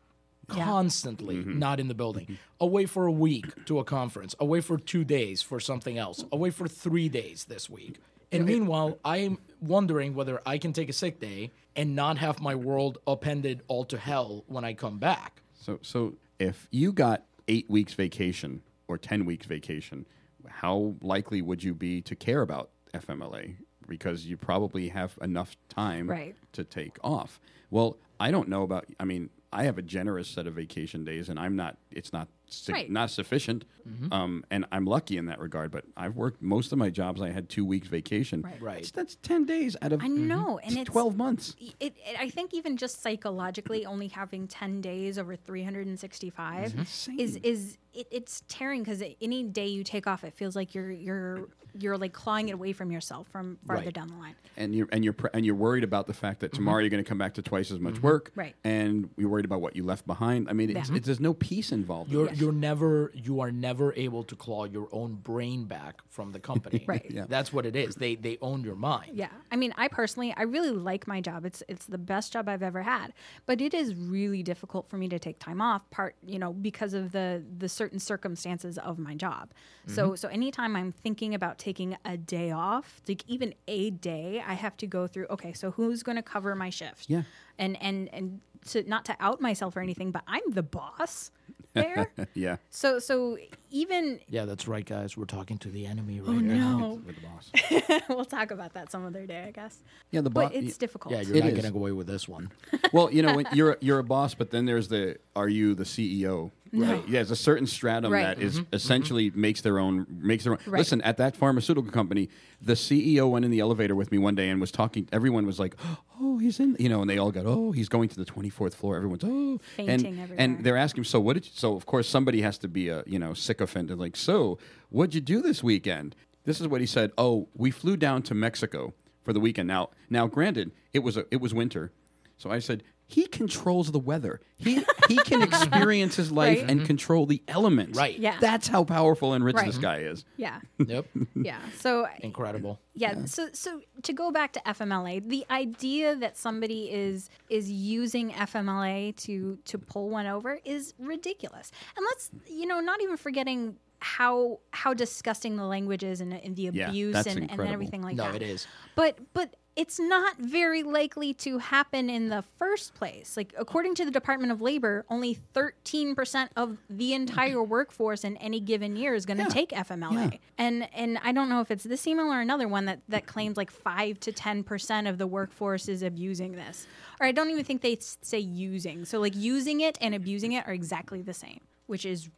constantly 0.50 1.36
mm-hmm. 1.36 1.58
not 1.58 1.80
in 1.80 1.88
the 1.88 1.94
building. 1.94 2.24
Mm-hmm. 2.24 2.34
Away 2.60 2.86
for 2.86 3.06
a 3.06 3.12
week 3.12 3.64
to 3.66 3.78
a 3.78 3.84
conference, 3.84 4.34
away 4.38 4.60
for 4.60 4.78
two 4.78 5.04
days 5.04 5.42
for 5.42 5.60
something 5.60 5.98
else, 5.98 6.24
away 6.32 6.50
for 6.50 6.68
three 6.68 7.08
days 7.08 7.44
this 7.44 7.70
week. 7.70 7.98
And 8.32 8.44
meanwhile, 8.44 8.98
I'm 9.04 9.38
wondering 9.60 10.14
whether 10.14 10.40
I 10.46 10.58
can 10.58 10.72
take 10.72 10.88
a 10.88 10.92
sick 10.92 11.18
day 11.20 11.50
and 11.74 11.96
not 11.96 12.18
have 12.18 12.40
my 12.40 12.54
world 12.54 12.98
upended 13.06 13.62
all 13.66 13.84
to 13.86 13.98
hell 13.98 14.44
when 14.46 14.64
I 14.64 14.72
come 14.74 14.98
back. 14.98 15.42
So, 15.54 15.78
so 15.82 16.14
if 16.38 16.68
you 16.70 16.92
got 16.92 17.24
eight 17.48 17.68
weeks 17.68 17.94
vacation 17.94 18.62
or 18.86 18.98
ten 18.98 19.24
weeks 19.24 19.46
vacation, 19.46 20.06
how 20.48 20.94
likely 21.00 21.42
would 21.42 21.62
you 21.64 21.74
be 21.74 22.00
to 22.02 22.14
care 22.14 22.42
about 22.42 22.70
FMLA? 22.94 23.56
Because 23.88 24.26
you 24.26 24.36
probably 24.36 24.88
have 24.88 25.18
enough 25.20 25.56
time 25.68 26.08
Right. 26.08 26.36
to 26.52 26.62
take 26.62 26.98
off. 27.02 27.40
Well, 27.70 27.96
I 28.20 28.30
don't 28.30 28.48
know 28.48 28.62
about. 28.62 28.86
I 29.00 29.04
mean, 29.04 29.30
I 29.52 29.64
have 29.64 29.78
a 29.78 29.82
generous 29.82 30.28
set 30.28 30.46
of 30.46 30.54
vacation 30.54 31.04
days, 31.04 31.28
and 31.28 31.38
I'm 31.38 31.56
not. 31.56 31.76
It's 31.90 32.12
not 32.12 32.28
si- 32.52 32.72
Right. 32.72 32.90
not 32.90 33.10
sufficient. 33.10 33.64
Um, 34.12 34.44
and 34.52 34.66
I'm 34.70 34.84
lucky 34.84 35.16
in 35.16 35.26
that 35.26 35.40
regard. 35.40 35.70
But 35.72 35.84
I've 35.96 36.14
worked 36.14 36.40
most 36.42 36.70
of 36.70 36.78
my 36.78 36.90
jobs. 36.90 37.20
I 37.20 37.30
had 37.30 37.48
two 37.48 37.64
weeks 37.64 37.88
vacation. 37.88 38.42
Right. 38.42 38.60
Right. 38.62 38.74
That's, 38.76 38.90
that's 38.92 39.16
ten 39.16 39.46
days 39.46 39.76
out 39.82 39.92
of 39.92 40.00
I 40.02 40.06
know, 40.06 40.60
and 40.62 40.76
it's 40.76 40.88
twelve 40.90 41.16
months. 41.16 41.56
It, 41.58 41.74
it, 41.80 41.94
I 42.18 42.28
think 42.30 42.54
even 42.54 42.76
just 42.76 43.02
psychologically, 43.02 43.86
only 43.86 44.06
having 44.08 44.46
ten 44.46 44.80
days 44.80 45.18
over 45.18 45.34
three 45.34 45.64
hundred 45.64 45.86
and 45.88 45.98
sixty-five 45.98 46.74
insane. 46.78 47.18
is 47.18 47.36
is 47.42 47.78
it, 47.92 48.06
it's 48.12 48.42
tearing 48.48 48.82
because 48.84 49.02
any 49.20 49.42
day 49.42 49.66
you 49.66 49.82
take 49.82 50.06
off, 50.06 50.22
it 50.22 50.34
feels 50.34 50.54
like 50.54 50.72
you're 50.74 50.90
you're 50.92 51.48
you're 51.78 51.96
like 51.98 52.12
clawing 52.12 52.48
it 52.48 52.52
away 52.52 52.72
from 52.72 52.90
yourself 52.92 53.28
from 53.28 53.56
farther 53.66 53.84
Right. 53.84 53.94
down 53.94 54.08
the 54.08 54.14
line. 54.16 54.34
and 54.56 54.74
you're 54.74 54.88
and 54.92 55.02
you're 55.04 55.12
pr- 55.14 55.28
and 55.34 55.44
you're 55.46 55.54
worried 55.56 55.84
about 55.84 56.06
the 56.06 56.12
fact 56.14 56.40
that 56.40 56.52
tomorrow 56.52 56.80
you're 56.80 56.90
going 56.90 57.02
to 57.02 57.08
come 57.08 57.18
back 57.18 57.34
to 57.34 57.42
twice 57.42 57.70
as 57.72 57.80
much 57.80 58.00
work, 58.02 58.30
Mm-hmm. 58.30 58.40
Right. 58.40 58.54
And 58.62 59.08
you're 59.16 59.28
worried 59.28 59.30
worried 59.40 59.44
about 59.46 59.60
what 59.62 59.74
you 59.76 59.84
left 59.84 60.06
behind. 60.06 60.48
I 60.50 60.52
mean, 60.52 60.76
it's, 60.76 60.90
Yeah. 60.90 60.96
it's, 60.96 61.06
there's 61.06 61.20
no 61.20 61.32
peace 61.32 61.72
involved. 61.72 62.10
You're 62.12 62.26
this. 62.28 62.39
You're 62.40 62.52
never 62.52 63.12
you 63.14 63.40
are 63.40 63.52
never 63.52 63.92
able 63.94 64.24
to 64.24 64.34
claw 64.34 64.64
your 64.64 64.88
own 64.92 65.14
brain 65.14 65.64
back 65.64 66.02
from 66.08 66.32
the 66.32 66.40
company. 66.40 66.84
Right. 66.90 67.06
Yeah. 67.08 67.26
That's 67.28 67.52
what 67.52 67.66
it 67.66 67.76
is. 67.76 67.94
They 67.94 68.16
they 68.16 68.38
own 68.40 68.64
your 68.64 68.74
mind. 68.74 69.12
Yeah. 69.14 69.28
I 69.52 69.56
mean, 69.56 69.72
I 69.76 69.86
personally, 69.86 70.34
I 70.36 70.42
really 70.42 70.70
like 70.70 71.06
my 71.06 71.20
job. 71.20 71.44
It's 71.44 71.62
it's 71.68 71.86
the 71.86 71.98
best 71.98 72.32
job 72.32 72.48
I've 72.48 72.62
ever 72.62 72.82
had. 72.82 73.12
But 73.46 73.60
it 73.60 73.74
is 73.74 73.94
really 73.94 74.42
difficult 74.42 74.88
for 74.88 74.96
me 74.96 75.08
to 75.08 75.18
take 75.18 75.38
time 75.38 75.60
off 75.60 75.88
part, 75.90 76.16
you 76.24 76.38
know, 76.38 76.52
because 76.52 76.94
of 76.94 77.12
the 77.12 77.44
the 77.58 77.68
certain 77.68 78.00
circumstances 78.00 78.78
of 78.78 78.98
my 78.98 79.14
job. 79.14 79.50
Mm-hmm. 79.50 79.94
So 79.94 80.14
so 80.16 80.28
anytime 80.28 80.74
I'm 80.74 80.90
thinking 80.90 81.34
about 81.34 81.58
taking 81.58 81.96
a 82.04 82.16
day 82.16 82.50
off, 82.50 83.02
like 83.06 83.22
even 83.28 83.54
a 83.68 83.90
day, 83.90 84.42
I 84.44 84.54
have 84.54 84.76
to 84.78 84.86
go 84.86 85.06
through, 85.06 85.26
okay, 85.30 85.52
so 85.52 85.70
who's 85.72 86.02
going 86.02 86.16
to 86.16 86.22
cover 86.22 86.54
my 86.54 86.70
shift? 86.70 87.08
Yeah. 87.08 87.22
And 87.58 87.80
and 87.80 88.08
and 88.12 88.40
to 88.68 88.82
not 88.88 89.04
to 89.06 89.16
out 89.20 89.40
myself 89.40 89.76
or 89.76 89.80
anything, 89.80 90.10
but 90.10 90.22
I'm 90.26 90.42
the 90.50 90.62
boss 90.62 91.30
there. 91.74 92.10
yeah. 92.34 92.56
so 92.70 92.98
so 92.98 93.38
even 93.70 94.20
Yeah, 94.28 94.44
that's 94.44 94.66
right, 94.66 94.84
guys. 94.84 95.16
We're 95.16 95.24
talking 95.24 95.58
to 95.58 95.68
the 95.68 95.86
enemy 95.86 96.20
oh, 96.20 96.32
right 96.32 96.36
oh 96.36 96.40
now. 96.40 96.78
no. 96.78 96.88
With 97.06 97.16
the 97.16 97.22
boss. 97.22 98.02
we'll 98.08 98.24
talk 98.24 98.50
about 98.50 98.74
that 98.74 98.90
some 98.90 99.04
other 99.04 99.26
day, 99.26 99.44
I 99.46 99.50
guess. 99.50 99.78
Yeah, 100.10 100.20
the 100.22 100.30
boss. 100.30 100.44
But 100.44 100.54
boss. 100.54 100.62
it's 100.64 100.76
difficult. 100.78 101.14
Yeah, 101.14 101.20
you're 101.22 101.36
It 101.36 101.40
not 101.44 101.50
is. 101.50 101.56
getting 101.56 101.76
away 101.76 101.92
with 101.92 102.06
this 102.06 102.28
one. 102.28 102.50
well, 102.92 103.12
you 103.12 103.22
know, 103.22 103.34
when 103.34 103.46
you're 103.52 103.76
you're 103.80 103.98
a 103.98 104.04
boss, 104.04 104.34
but 104.34 104.50
then 104.50 104.66
there's 104.66 104.88
the 104.88 105.18
are 105.36 105.48
you 105.48 105.74
the 105.74 105.84
CEO? 105.84 106.50
Right. 106.72 107.02
Yeah, 107.06 107.18
there's 107.18 107.30
a 107.30 107.36
certain 107.36 107.66
stratum 107.66 108.12
Right. 108.12 108.22
that 108.22 108.40
is 108.40 108.60
mm-hmm. 108.60 108.74
essentially 108.74 109.30
mm-hmm. 109.30 109.40
makes 109.40 109.60
their 109.60 109.78
own 109.78 110.06
makes 110.08 110.44
their 110.44 110.52
own. 110.52 110.58
Right. 110.66 110.78
Listen, 110.78 111.00
at 111.02 111.16
that 111.16 111.36
pharmaceutical 111.36 111.90
company, 111.90 112.28
the 112.62 112.74
CEO 112.74 113.28
went 113.30 113.44
in 113.44 113.50
the 113.50 113.60
elevator 113.60 113.94
with 113.94 114.12
me 114.12 114.18
one 114.18 114.34
day 114.34 114.48
and 114.48 114.60
was 114.60 114.70
talking. 114.70 115.08
Everyone 115.12 115.46
was 115.46 115.58
like, 115.58 115.74
"Oh, 116.20 116.38
he's 116.38 116.60
in," 116.60 116.76
you 116.78 116.88
know, 116.88 117.00
and 117.00 117.10
they 117.10 117.18
all 117.18 117.32
got, 117.32 117.44
"Oh, 117.46 117.72
he's 117.72 117.88
going 117.88 118.08
to 118.10 118.16
the 118.16 118.24
24th 118.24 118.74
floor." 118.74 118.96
Everyone's, 118.96 119.24
"Oh," 119.24 119.60
Fainting 119.76 120.06
and 120.06 120.20
everywhere. 120.20 120.36
and 120.38 120.64
they're 120.64 120.76
asking, 120.76 121.04
"So 121.04 121.18
what 121.18 121.34
did?" 121.34 121.46
You, 121.46 121.52
so 121.54 121.74
of 121.74 121.86
course 121.86 122.08
somebody 122.08 122.42
has 122.42 122.58
to 122.58 122.68
be 122.68 122.88
a 122.88 123.02
you 123.06 123.18
know 123.18 123.34
sycophant 123.34 123.90
and 123.90 123.98
like, 123.98 124.16
"So 124.16 124.58
what'd 124.90 125.14
you 125.14 125.20
do 125.20 125.42
this 125.42 125.62
weekend?" 125.62 126.14
This 126.44 126.60
is 126.60 126.68
what 126.68 126.80
he 126.80 126.86
said. 126.86 127.12
Oh, 127.18 127.48
we 127.54 127.70
flew 127.70 127.96
down 127.96 128.22
to 128.22 128.34
Mexico 128.34 128.94
for 129.22 129.32
the 129.32 129.40
weekend. 129.40 129.68
Now, 129.68 129.90
now, 130.08 130.26
granted, 130.26 130.72
it 130.92 131.00
was 131.00 131.16
a, 131.16 131.26
it 131.30 131.40
was 131.40 131.52
winter, 131.52 131.92
so 132.36 132.50
I 132.50 132.58
said 132.60 132.82
he 133.10 133.26
controls 133.26 133.90
the 133.90 133.98
weather. 133.98 134.40
He 134.56 134.84
he 135.08 135.16
can 135.16 135.42
experience 135.42 136.16
his 136.16 136.30
life 136.30 136.58
Right. 136.60 136.70
and 136.70 136.80
mm-hmm. 136.80 136.86
control 136.86 137.26
the 137.26 137.42
elements. 137.48 137.98
Right. 137.98 138.18
Yeah. 138.18 138.36
That's 138.40 138.68
how 138.68 138.84
powerful 138.84 139.34
and 139.34 139.44
rich 139.44 139.56
Right. 139.56 139.66
this 139.66 139.78
guy 139.78 139.98
is. 139.98 140.24
Yeah. 140.36 140.60
Yep. 140.78 141.06
Yeah. 141.34 141.58
So 141.78 142.06
Incredible. 142.20 142.78
yeah, 142.94 143.24
so 143.24 143.48
so 143.52 143.80
to 144.02 144.12
go 144.12 144.30
back 144.30 144.52
to 144.54 144.60
FMLA, 144.60 145.28
the 145.28 145.44
idea 145.50 146.16
that 146.16 146.36
somebody 146.36 146.90
is 146.90 147.28
is 147.48 147.70
using 147.70 148.30
FMLA 148.30 149.16
to 149.24 149.58
to 149.64 149.78
pull 149.78 150.10
one 150.10 150.26
over 150.26 150.58
is 150.64 150.94
ridiculous. 150.98 151.72
And 151.96 152.04
let's 152.10 152.30
you 152.48 152.66
know, 152.66 152.80
not 152.80 153.02
even 153.02 153.16
forgetting 153.16 153.76
how 154.00 154.58
how 154.72 154.94
disgusting 154.94 155.56
the 155.56 155.64
language 155.64 156.02
is 156.02 156.20
and, 156.20 156.32
and 156.32 156.56
the 156.56 156.68
abuse 156.68 157.12
that's 157.12 157.26
and, 157.26 157.50
and 157.50 157.60
everything 157.60 158.02
like 158.02 158.16
No, 158.16 158.24
that. 158.24 158.30
No, 158.30 158.36
it 158.36 158.42
is. 158.42 158.66
But 158.96 159.18
but 159.34 159.56
it's 159.76 160.00
not 160.00 160.36
very 160.38 160.82
likely 160.82 161.32
to 161.32 161.58
happen 161.58 162.10
in 162.10 162.28
the 162.28 162.42
first 162.58 162.94
place. 162.94 163.36
Like 163.36 163.54
according 163.56 163.94
to 163.96 164.04
the 164.04 164.10
Department 164.10 164.52
of 164.52 164.60
Labor, 164.60 165.04
only 165.08 165.38
13% 165.54 166.48
of 166.56 166.76
the 166.90 167.14
entire 167.14 167.62
workforce 167.62 168.24
in 168.24 168.36
any 168.38 168.60
given 168.60 168.96
year 168.96 169.14
is 169.14 169.24
going 169.26 169.38
to 169.38 169.44
Yeah. 169.44 169.48
take 169.48 169.70
FMLA. 169.70 170.32
Yeah. 170.32 170.38
And 170.58 170.88
and 170.94 171.18
I 171.22 171.32
don't 171.32 171.48
know 171.48 171.60
if 171.60 171.70
it's 171.70 171.84
this 171.84 172.06
email 172.06 172.26
or 172.26 172.40
another 172.40 172.68
one 172.68 172.86
that 172.86 173.00
that 173.08 173.26
claims 173.26 173.56
like 173.56 173.70
5 173.70 174.18
to 174.20 174.32
10% 174.32 175.08
of 175.08 175.18
the 175.18 175.26
workforce 175.26 175.88
is 175.88 176.02
abusing 176.02 176.52
this. 176.52 176.86
Or 177.20 177.26
I 177.26 177.32
don't 177.32 177.50
even 177.50 177.64
think 177.64 177.82
they 177.82 177.96
say 178.00 178.38
using. 178.40 179.04
So 179.04 179.20
like 179.20 179.36
using 179.36 179.80
it 179.80 179.96
and 180.00 180.14
abusing 180.14 180.52
it 180.52 180.66
are 180.66 180.72
exactly 180.72 181.22
the 181.22 181.34
same, 181.34 181.60
which 181.86 182.04
is 182.04 182.28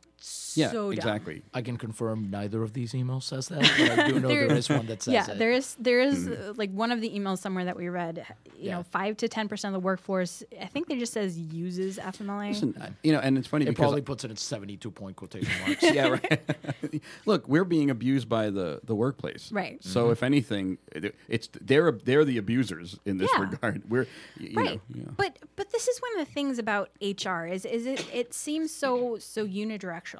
Yeah, 0.55 0.71
so 0.71 0.91
dumb. 0.91 0.93
exactly. 0.93 1.43
I 1.55 1.63
can 1.63 1.77
confirm 1.79 2.31
neither 2.31 2.63
of 2.63 2.75
these 2.75 2.93
emails 2.93 3.23
says 3.25 3.49
that, 3.49 3.61
but 3.61 3.99
I 3.99 4.09
do 4.09 4.21
know 4.21 4.29
there 4.29 4.49
There- 4.49 4.57
is 4.57 4.69
one 4.69 4.87
that 4.87 5.03
says 5.03 5.15
yeah, 5.15 5.31
it. 5.31 5.39
there 5.39 5.51
is 5.53 5.75
there 5.81 6.01
is 6.01 6.27
hmm. 6.27 6.33
uh, 6.33 6.53
like 6.57 6.71
one 6.71 6.93
of 6.93 7.01
the 7.01 7.11
emails 7.11 7.39
somewhere 7.39 7.65
that 7.65 7.77
we 7.77 7.89
read. 7.89 8.25
You 8.57 8.69
Yeah. 8.69 8.77
know, 8.77 8.83
five 8.83 9.17
to 9.19 9.29
ten 9.29 9.49
percent 9.49 9.75
of 9.75 9.81
the 9.83 9.85
workforce. 9.85 10.43
I 10.61 10.67
think 10.67 10.89
they 10.89 10.99
just 10.99 11.13
says 11.13 11.39
uses 11.39 11.99
FMLA. 11.99 12.51
Listen, 12.51 12.77
uh, 12.81 12.91
you 13.03 13.13
know, 13.13 13.19
and 13.21 13.39
it's 13.39 13.49
funny 13.49 13.65
it 13.65 13.71
because 13.71 13.83
probably 13.83 14.03
puts 14.03 14.25
it 14.25 14.31
in 14.31 14.37
72 14.37 14.91
point 14.91 15.17
quotation 15.17 15.51
marks. 15.67 15.83
yeah, 15.83 16.09
right. 16.09 16.41
Look, 17.27 17.49
we're 17.49 17.65
being 17.65 17.91
abused 17.91 18.29
by 18.29 18.51
the 18.51 18.81
the 18.85 18.95
workplace, 18.95 19.51
Right. 19.51 19.83
So 19.83 20.05
mm-hmm. 20.05 20.13
if 20.13 20.23
anything, 20.23 20.79
it- 20.93 21.15
it's 21.29 21.49
they're 21.61 21.91
they're 21.93 22.25
the 22.25 22.39
abusers 22.39 22.99
in 23.07 23.17
this 23.19 23.31
Yeah. 23.35 23.43
regard. 23.45 23.83
We're 23.91 24.07
you 24.39 24.55
right. 24.55 24.75
know, 24.75 24.81
yeah. 24.95 25.11
But 25.17 25.39
but 25.57 25.71
this 25.71 25.89
is 25.89 26.01
one 26.01 26.21
of 26.21 26.27
the 26.27 26.33
things 26.33 26.59
about 26.59 26.91
HR 27.01 27.47
is 27.47 27.65
is 27.65 27.87
it 27.87 28.07
it 28.13 28.35
seems 28.35 28.71
so 28.73 29.17
so 29.19 29.47
unidirectional. 29.47 30.12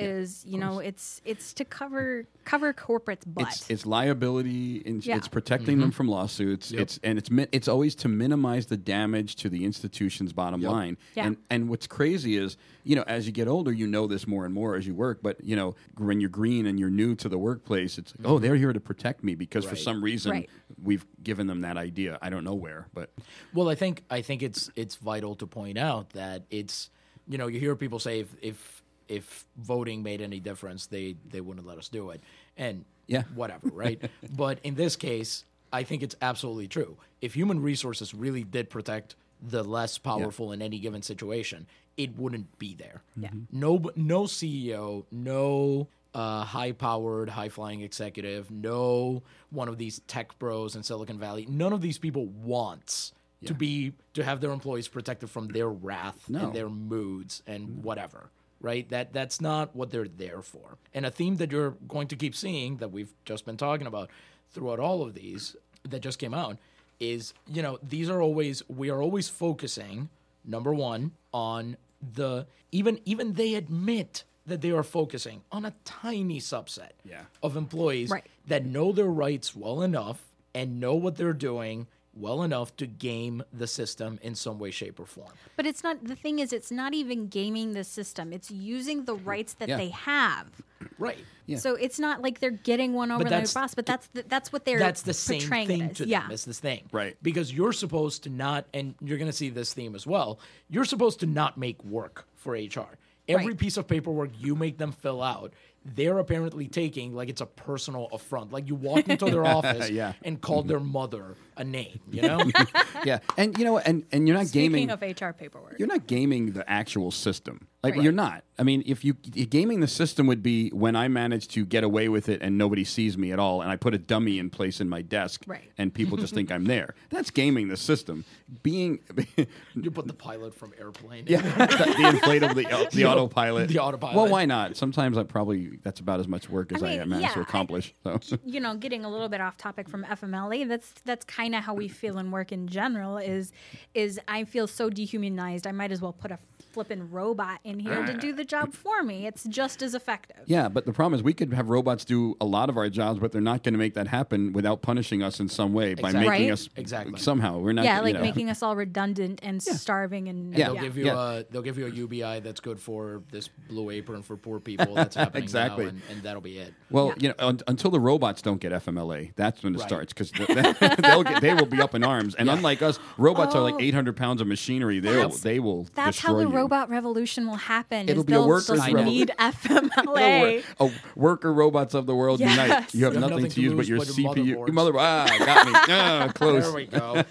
Is 0.00 0.44
you 0.46 0.58
know 0.58 0.78
it's 0.78 1.20
it's 1.24 1.52
to 1.54 1.64
cover 1.64 2.24
cover 2.44 2.72
corporate's 2.72 3.24
butt. 3.24 3.48
It's, 3.48 3.68
it's 3.68 3.84
liability. 3.84 4.80
And 4.86 5.04
Yeah. 5.04 5.16
It's 5.16 5.26
protecting 5.26 5.80
them 5.80 5.90
mm-hmm. 5.90 5.96
from 5.96 6.06
lawsuits. 6.06 6.70
Yep. 6.70 6.80
It's 6.80 7.00
and 7.02 7.18
it's 7.18 7.32
mi- 7.32 7.48
it's 7.50 7.66
always 7.66 7.96
to 7.96 8.08
minimize 8.08 8.66
the 8.66 8.76
damage 8.76 9.34
to 9.36 9.48
the 9.48 9.64
institution's 9.64 10.32
bottom 10.32 10.60
Yep. 10.60 10.70
line. 10.70 10.98
Yeah. 11.16 11.26
And 11.26 11.36
and 11.50 11.68
what's 11.68 11.88
crazy 11.88 12.36
is 12.36 12.56
you 12.84 12.94
know 12.94 13.02
as 13.08 13.26
you 13.26 13.32
get 13.32 13.48
older, 13.48 13.72
you 13.72 13.88
know 13.88 14.06
this 14.06 14.28
more 14.28 14.44
and 14.44 14.54
more 14.54 14.76
as 14.76 14.86
you 14.86 14.94
work. 14.94 15.18
But 15.20 15.42
you 15.42 15.56
know 15.56 15.74
when 15.96 16.20
you're 16.20 16.30
green 16.30 16.66
and 16.66 16.78
you're 16.78 16.90
new 16.90 17.16
to 17.16 17.28
the 17.28 17.38
workplace, 17.38 17.98
it's 17.98 18.14
like, 18.16 18.24
oh 18.24 18.34
mm-hmm. 18.34 18.44
they're 18.44 18.54
here 18.54 18.72
to 18.72 18.80
protect 18.80 19.24
me 19.24 19.34
because 19.34 19.64
for 19.64 19.74
some 19.74 20.04
reason 20.04 20.30
Right. 20.30 20.50
we've 20.80 21.04
given 21.24 21.48
them 21.48 21.62
that 21.62 21.76
idea. 21.76 22.18
I 22.22 22.30
don't 22.30 22.44
know 22.44 22.54
where, 22.54 22.86
but 22.94 23.10
Well, 23.52 23.68
I 23.68 23.74
think 23.74 24.04
I 24.10 24.22
think 24.22 24.44
it's 24.44 24.70
it's 24.76 24.94
vital 24.94 25.34
to 25.34 25.46
point 25.48 25.76
out 25.76 26.10
that 26.10 26.44
it's 26.50 26.90
you 27.26 27.36
know 27.36 27.48
you 27.48 27.58
hear 27.58 27.74
people 27.74 27.98
say 27.98 28.20
if 28.20 28.28
if 28.40 28.77
if 29.08 29.44
voting 29.56 30.02
made 30.02 30.20
any 30.20 30.40
difference 30.40 30.86
they 30.86 31.16
they 31.30 31.40
wouldn't 31.40 31.66
let 31.66 31.78
us 31.78 31.88
do 31.88 32.10
it 32.10 32.20
and 32.56 32.84
Yeah. 33.06 33.22
whatever 33.34 33.68
right 33.68 34.00
but 34.36 34.58
in 34.62 34.74
this 34.74 34.96
case 34.96 35.44
I 35.72 35.82
think 35.82 36.02
it's 36.02 36.16
absolutely 36.22 36.68
true 36.68 36.96
if 37.20 37.34
human 37.34 37.60
resources 37.60 38.14
really 38.14 38.44
did 38.44 38.70
protect 38.70 39.14
the 39.42 39.62
less 39.62 39.98
powerful 39.98 40.52
in 40.52 40.62
any 40.62 40.78
given 40.78 41.02
situation 41.02 41.66
it 41.96 42.16
wouldn't 42.18 42.58
be 42.58 42.74
there 42.74 43.02
Yeah. 43.16 43.30
no 43.52 43.90
no 43.96 44.22
CEO 44.24 45.04
no 45.10 45.88
uh, 46.14 46.42
high 46.42 46.72
powered, 46.72 47.28
high 47.28 47.50
flying 47.50 47.82
executive, 47.82 48.50
no 48.50 49.22
one 49.50 49.68
of 49.68 49.76
these 49.76 50.00
tech 50.08 50.36
bros 50.38 50.74
in 50.74 50.82
Silicon 50.82 51.18
Valley. 51.18 51.46
None 51.48 51.72
of 51.72 51.82
these 51.82 51.98
people 51.98 52.26
wants 52.26 53.12
to 53.44 53.52
be 53.54 53.92
to 54.14 54.24
have 54.24 54.40
their 54.40 54.50
employees 54.50 54.88
protected 54.88 55.28
from 55.30 55.48
their 55.48 55.68
wrath 55.68 56.28
No. 56.28 56.46
and 56.46 56.52
their 56.54 56.70
moods 56.70 57.42
and 57.46 57.84
whatever. 57.84 58.30
Right? 58.60 58.88
That 58.88 59.12
that's 59.12 59.40
not 59.40 59.74
what 59.76 59.90
they're 59.90 60.08
there 60.08 60.42
for. 60.42 60.78
And 60.92 61.06
a 61.06 61.10
theme 61.10 61.36
that 61.36 61.52
you're 61.52 61.76
going 61.86 62.08
to 62.08 62.16
keep 62.16 62.34
seeing 62.34 62.78
that 62.78 62.90
we've 62.90 63.12
just 63.24 63.46
been 63.46 63.56
talking 63.56 63.86
about 63.86 64.10
throughout 64.50 64.80
all 64.80 65.02
of 65.02 65.14
these 65.14 65.54
that 65.88 66.00
just 66.00 66.18
came 66.18 66.34
out 66.34 66.56
is, 66.98 67.34
you 67.46 67.62
know, 67.62 67.78
these 67.82 68.08
are 68.10 68.20
always 68.20 68.62
we 68.68 68.90
are 68.90 69.00
always 69.00 69.28
focusing 69.28 70.08
number 70.44 70.72
1 70.74 71.12
on 71.32 71.76
the 72.14 72.46
even 72.72 72.98
even 73.04 73.34
they 73.34 73.54
admit 73.54 74.24
that 74.46 74.60
they 74.60 74.70
are 74.70 74.82
focusing 74.82 75.42
on 75.52 75.64
a 75.64 75.74
tiny 75.84 76.40
subset 76.40 76.92
Yeah. 77.04 77.24
of 77.42 77.56
employees 77.56 78.10
Right. 78.10 78.24
that 78.46 78.64
know 78.64 78.90
their 78.92 79.06
rights 79.06 79.54
well 79.54 79.82
enough 79.82 80.24
and 80.54 80.80
know 80.80 80.94
what 80.94 81.16
they're 81.16 81.32
doing 81.34 81.86
well 82.18 82.42
enough 82.42 82.76
to 82.76 82.86
game 82.86 83.42
the 83.52 83.66
system 83.66 84.18
in 84.22 84.34
some 84.34 84.58
way, 84.58 84.70
shape, 84.70 84.98
or 85.00 85.06
form. 85.06 85.32
but 85.56 85.66
it's 85.66 85.82
not 85.82 86.02
the 86.04 86.16
thing 86.16 86.38
is 86.38 86.52
it's 86.52 86.70
not 86.70 86.94
even 86.94 87.28
gaming 87.28 87.72
the 87.74 87.84
system. 87.84 88.32
It's 88.32 88.50
using 88.50 89.04
the 89.04 89.14
rights 89.14 89.54
that 89.54 89.68
Yeah. 89.68 89.76
they 89.76 89.88
have. 89.90 90.46
Right. 91.00 91.18
Yeah. 91.46 91.58
So 91.58 91.74
it's 91.76 92.00
not 92.00 92.22
like 92.22 92.40
they're 92.40 92.50
getting 92.50 92.92
one 92.92 93.12
over 93.12 93.22
their 93.24 93.44
boss, 93.54 93.74
but 93.74 93.86
that's 93.86 94.08
the, 94.08 94.24
that's 94.26 94.52
what 94.52 94.64
they're 94.64 94.78
That's 94.80 95.02
the 95.02 95.14
same 95.14 95.40
thing 95.42 95.80
it 95.82 95.90
as. 95.92 95.96
to 95.98 96.08
yeah. 96.08 96.22
them. 96.22 96.32
It's 96.32 96.44
this 96.44 96.58
thing. 96.58 96.88
Right. 96.90 97.16
Because 97.22 97.52
you're 97.52 97.72
supposed 97.72 98.24
to 98.24 98.30
not, 98.30 98.66
and 98.74 98.94
you're 99.00 99.18
going 99.18 99.30
to 99.30 99.36
see 99.36 99.48
this 99.48 99.72
theme 99.74 99.94
as 99.94 100.06
well, 100.08 100.40
you're 100.68 100.84
supposed 100.84 101.20
to 101.20 101.26
not 101.26 101.56
make 101.56 101.82
work 101.84 102.26
for 102.34 102.54
HR. 102.54 102.96
Every 103.28 103.46
Right. 103.48 103.58
piece 103.58 103.76
of 103.76 103.86
paperwork 103.86 104.30
you 104.40 104.56
make 104.56 104.78
them 104.78 104.90
fill 104.90 105.22
out, 105.22 105.52
they're 105.94 106.18
apparently 106.18 106.68
taking 106.68 107.14
like 107.14 107.28
it's 107.28 107.40
a 107.40 107.46
personal 107.46 108.08
affront. 108.12 108.52
Like 108.52 108.68
you 108.68 108.74
walk 108.74 109.08
into 109.08 109.26
their 109.26 109.44
office 109.56 109.90
Yeah. 109.90 110.12
and 110.22 110.40
called 110.40 110.68
their 110.68 110.80
mother 110.80 111.34
a 111.56 111.64
name, 111.64 112.00
you 112.10 112.22
know? 112.22 112.40
yeah, 113.04 113.18
and 113.36 113.56
you 113.58 113.64
know, 113.64 113.78
and 113.78 114.04
and 114.12 114.26
you're 114.28 114.36
not 114.36 114.46
Speaking 114.46 114.88
gaming. 114.88 114.90
of 114.90 115.02
HR 115.02 115.32
paperwork. 115.32 115.76
you're 115.78 115.88
not 115.88 116.06
gaming 116.06 116.52
the 116.52 116.68
actual 116.70 117.10
system. 117.10 117.66
Like 117.82 117.94
Right. 117.94 118.02
you're 118.02 118.12
not. 118.12 118.42
I 118.58 118.64
mean, 118.64 118.82
if 118.86 119.04
you 119.04 119.12
gaming 119.14 119.78
the 119.78 119.86
system 119.86 120.26
would 120.26 120.42
be 120.42 120.68
when 120.70 120.96
I 120.96 121.06
manage 121.06 121.46
to 121.48 121.64
get 121.64 121.84
away 121.84 122.08
with 122.08 122.28
it 122.28 122.42
and 122.42 122.58
nobody 122.58 122.82
sees 122.82 123.16
me 123.16 123.30
at 123.30 123.38
all, 123.38 123.62
and 123.62 123.70
I 123.70 123.76
put 123.76 123.94
a 123.94 123.98
dummy 123.98 124.40
in 124.40 124.50
place 124.50 124.80
in 124.80 124.88
my 124.88 125.00
desk, 125.00 125.44
Right. 125.46 125.70
and 125.78 125.94
people 125.94 126.16
just 126.16 126.34
think 126.34 126.50
I'm 126.50 126.64
there. 126.64 126.96
That's 127.10 127.30
gaming 127.30 127.68
the 127.68 127.76
system. 127.76 128.24
Being, 128.64 128.98
you 129.76 129.92
put 129.92 130.08
the 130.08 130.12
pilot 130.12 130.56
from 130.56 130.72
airplane. 130.76 131.24
yeah, 131.28 131.40
the 131.56 132.18
inflatable, 132.18 132.56
the, 132.56 132.66
uh, 132.68 132.86
the 132.90 133.04
autopilot, 133.04 133.68
The 133.68 133.78
autopilot. 133.78 134.16
Well, 134.16 134.26
why 134.28 134.44
not? 134.44 134.76
Sometimes 134.76 135.16
I 135.16 135.22
probably 135.22 135.78
that's 135.84 136.00
about 136.00 136.18
as 136.18 136.26
much 136.26 136.50
work 136.50 136.72
as 136.72 136.82
I, 136.82 136.98
mean, 136.98 137.08
managed 137.10 137.34
to 137.34 137.38
yeah, 137.38 137.44
I- 137.44 137.48
accomplish. 137.48 137.94
so. 138.02 138.18
you 138.44 138.58
know, 138.58 138.74
getting 138.74 139.04
a 139.04 139.08
little 139.10 139.28
bit 139.28 139.40
off 139.40 139.56
topic 139.56 139.88
from 139.88 140.02
FMLA, 140.04 140.66
that's 140.66 140.94
that's 141.04 141.24
kind 141.24 141.54
of 141.54 141.62
how 141.62 141.74
we 141.74 141.86
feel 141.86 142.18
in 142.18 142.32
work 142.32 142.50
in 142.50 142.66
general. 142.66 143.18
Is 143.18 143.52
is 143.94 144.18
I 144.26 144.42
feel 144.42 144.66
so 144.66 144.90
dehumanized. 144.90 145.64
I 145.64 145.70
might 145.72 145.92
as 145.92 146.02
well 146.02 146.12
put 146.12 146.32
a 146.32 146.38
flipping 146.78 147.10
robot 147.10 147.58
in 147.64 147.80
here 147.80 148.04
to 148.06 148.14
ah. 148.14 148.18
do 148.18 148.32
the 148.32 148.44
job 148.44 148.72
for 148.72 149.02
me. 149.02 149.26
It's 149.26 149.42
just 149.42 149.82
as 149.82 149.96
effective. 149.96 150.36
Yeah, 150.46 150.68
but 150.68 150.86
the 150.86 150.92
problem 150.92 151.12
is 151.18 151.24
we 151.24 151.32
could 151.32 151.52
have 151.52 151.70
robots 151.70 152.04
do 152.04 152.36
a 152.40 152.44
lot 152.44 152.68
of 152.70 152.76
our 152.76 152.88
jobs, 152.88 153.18
but 153.18 153.32
they're 153.32 153.40
not 153.40 153.64
going 153.64 153.72
to 153.74 153.78
make 153.78 153.94
that 153.94 154.06
happen 154.06 154.52
without 154.52 154.80
punishing 154.80 155.20
us 155.20 155.40
in 155.40 155.48
some 155.48 155.72
way 155.72 155.94
by 155.94 156.10
Exactly. 156.10 156.30
making 156.30 156.46
Right. 156.46 156.52
us 156.52 156.68
Exactly. 156.76 157.18
somehow. 157.18 157.58
We're 157.58 157.72
not. 157.72 157.84
yeah, 157.84 157.96
you 157.98 158.04
like 158.04 158.14
know. 158.14 158.20
making 158.20 158.48
us 158.48 158.62
all 158.62 158.76
redundant 158.76 159.40
and 159.42 159.60
starving 159.60 160.28
and 160.28 160.54
Yeah. 160.56 160.66
They'll 160.66 160.74
yeah. 160.76 160.80
give 160.82 160.96
you 160.98 161.06
Yeah. 161.06 161.30
a 161.38 161.44
they'll 161.50 161.62
give 161.62 161.78
you 161.78 161.86
a 161.86 161.90
UBI 161.90 162.38
that's 162.44 162.60
good 162.60 162.78
for 162.78 163.22
this 163.32 163.48
blue 163.68 163.90
apron 163.90 164.22
for 164.22 164.36
poor 164.36 164.60
people. 164.60 164.94
That's 164.94 165.16
happening 165.22 165.42
Exactly. 165.42 165.84
now, 165.86 165.90
and, 165.90 166.02
and 166.10 166.22
that'll 166.22 166.40
be 166.42 166.58
it. 166.58 166.74
Well, 166.90 167.08
Yeah. 167.08 167.14
you 167.18 167.28
know, 167.30 167.34
un- 167.48 167.60
until 167.66 167.90
the 167.90 167.98
robots 167.98 168.40
don't 168.40 168.60
get 168.60 168.70
FMLA, 168.70 169.32
that's 169.34 169.64
when 169.64 169.74
it 169.74 169.78
Right. 169.78 169.88
starts 169.88 170.12
because 170.12 170.30
they'll 171.02 171.24
get, 171.24 171.40
they 171.40 171.54
will 171.54 171.66
be 171.66 171.80
up 171.80 171.96
in 171.96 172.04
arms. 172.04 172.36
And 172.36 172.48
unlike 172.48 172.82
us, 172.82 173.00
robots 173.16 173.56
are 173.56 173.62
like 173.62 173.74
Oh. 173.74 173.80
800 173.80 174.16
pounds 174.16 174.40
of 174.40 174.46
machinery. 174.46 175.00
They 175.00 175.08
will 175.10 175.16
That's- 175.22 175.40
they 175.40 175.58
will 175.58 175.88
That's 175.96 176.20
how 176.20 176.34
destroy 176.34 176.44
the 176.44 176.50
you. 176.50 176.54
Robot 176.68 176.90
revolution 176.90 177.46
will 177.46 177.56
happen. 177.56 178.08
It'll 178.08 178.20
is 178.20 178.26
be 178.26 178.34
a 178.34 178.42
workers' 178.42 178.66
just 178.66 178.86
revolution. 178.92 179.04
need 179.06 179.32
Don't 179.38 179.54
FMLA. 179.54 180.62
Oh, 180.80 180.92
worker 181.16 181.52
robots 181.52 181.94
of 181.94 182.06
the 182.06 182.14
world 182.14 182.40
Yes. 182.40 182.50
unite. 182.52 182.68
You 182.68 182.74
have 182.74 182.92
You 182.94 183.04
have 183.04 183.14
nothing, 183.14 183.30
nothing 183.36 183.50
to 183.50 183.54
to 183.54 183.60
use 183.60 183.74
but 183.74 183.86
your 183.86 183.98
but 183.98 184.06
your 184.18 184.34
CPU. 184.34 184.56
motherboards. 184.56 184.72
Mother, 184.72 184.92
ah, 184.96 185.36
got 185.38 185.66
me. 185.66 185.72
Ah, 185.88 186.32
close. 186.34 186.64
There 186.64 186.72
we 186.74 186.86
go. 186.86 187.22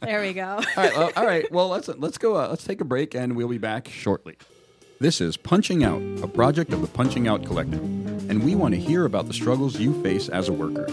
There 0.00 0.20
we 0.22 0.32
go. 0.32 0.46
all 0.46 0.62
right, 0.76 0.96
well, 0.96 1.10
all 1.16 1.26
right. 1.26 1.52
Well, 1.52 1.68
let's 1.68 1.88
let's 1.88 2.18
go. 2.18 2.36
Uh, 2.36 2.48
let's 2.48 2.64
take 2.64 2.80
a 2.80 2.84
break, 2.84 3.14
and 3.14 3.36
we'll 3.36 3.48
be 3.48 3.58
back 3.58 3.88
shortly. 3.88 4.36
This 5.02 5.22
is 5.22 5.38
Punching 5.38 5.82
Out, 5.82 6.02
a 6.22 6.28
project 6.28 6.74
of 6.74 6.82
the 6.82 6.86
Punching 6.86 7.26
Out 7.26 7.46
Collective, 7.46 7.80
and 8.28 8.44
we 8.44 8.54
want 8.54 8.74
to 8.74 8.78
hear 8.78 9.06
about 9.06 9.28
the 9.28 9.32
struggles 9.32 9.80
you 9.80 9.98
face 10.02 10.28
as 10.28 10.50
a 10.50 10.52
worker. 10.52 10.86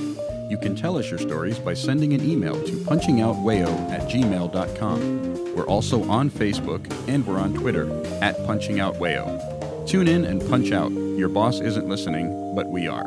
You 0.50 0.58
can 0.58 0.78
tell 0.78 0.98
us 0.98 1.10
your 1.10 1.20
stories 1.20 1.60
by 1.60 1.74
sending 1.74 2.13
an 2.13 2.24
email 2.24 2.54
to 2.54 2.72
punchingoutwayo 2.86 3.67
at 3.91 4.08
gmail.com. 4.10 5.54
We're 5.54 5.65
also 5.65 6.10
on 6.10 6.30
Facebook, 6.30 6.89
and 7.10 7.28
we're 7.28 7.38
on 7.38 7.54
Twitter 7.54 7.84
at 8.22 8.38
punchingoutwayo. 8.48 9.86
Tune 9.86 10.08
in 10.08 10.24
and 10.24 10.39
punch 10.50 10.72
out. 10.72 10.93
Your 10.93 11.28
boss 11.28 11.60
isn't 11.60 11.89
listening, 11.89 12.56
but 12.56 12.67
we 12.70 12.88
are. 12.88 13.04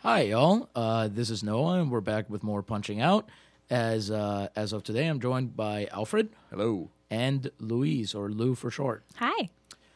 Hi, 0.00 0.20
y'all. 0.24 0.68
Uh, 0.74 1.08
this 1.08 1.30
is 1.30 1.42
Noah, 1.42 1.80
and 1.80 1.90
we're 1.90 2.02
back 2.02 2.28
with 2.28 2.42
more 2.42 2.62
punching 2.62 3.00
out. 3.00 3.30
As 3.70 4.10
uh, 4.10 4.50
as 4.54 4.74
of 4.74 4.84
today, 4.84 5.06
I'm 5.06 5.20
joined 5.20 5.56
by 5.56 5.88
Alfred 5.90 6.36
Hello. 6.50 6.90
And 7.10 7.50
Louise, 7.58 8.14
or 8.14 8.28
Lou 8.30 8.54
for 8.54 8.70
short. 8.70 9.04
Hi. 9.16 9.50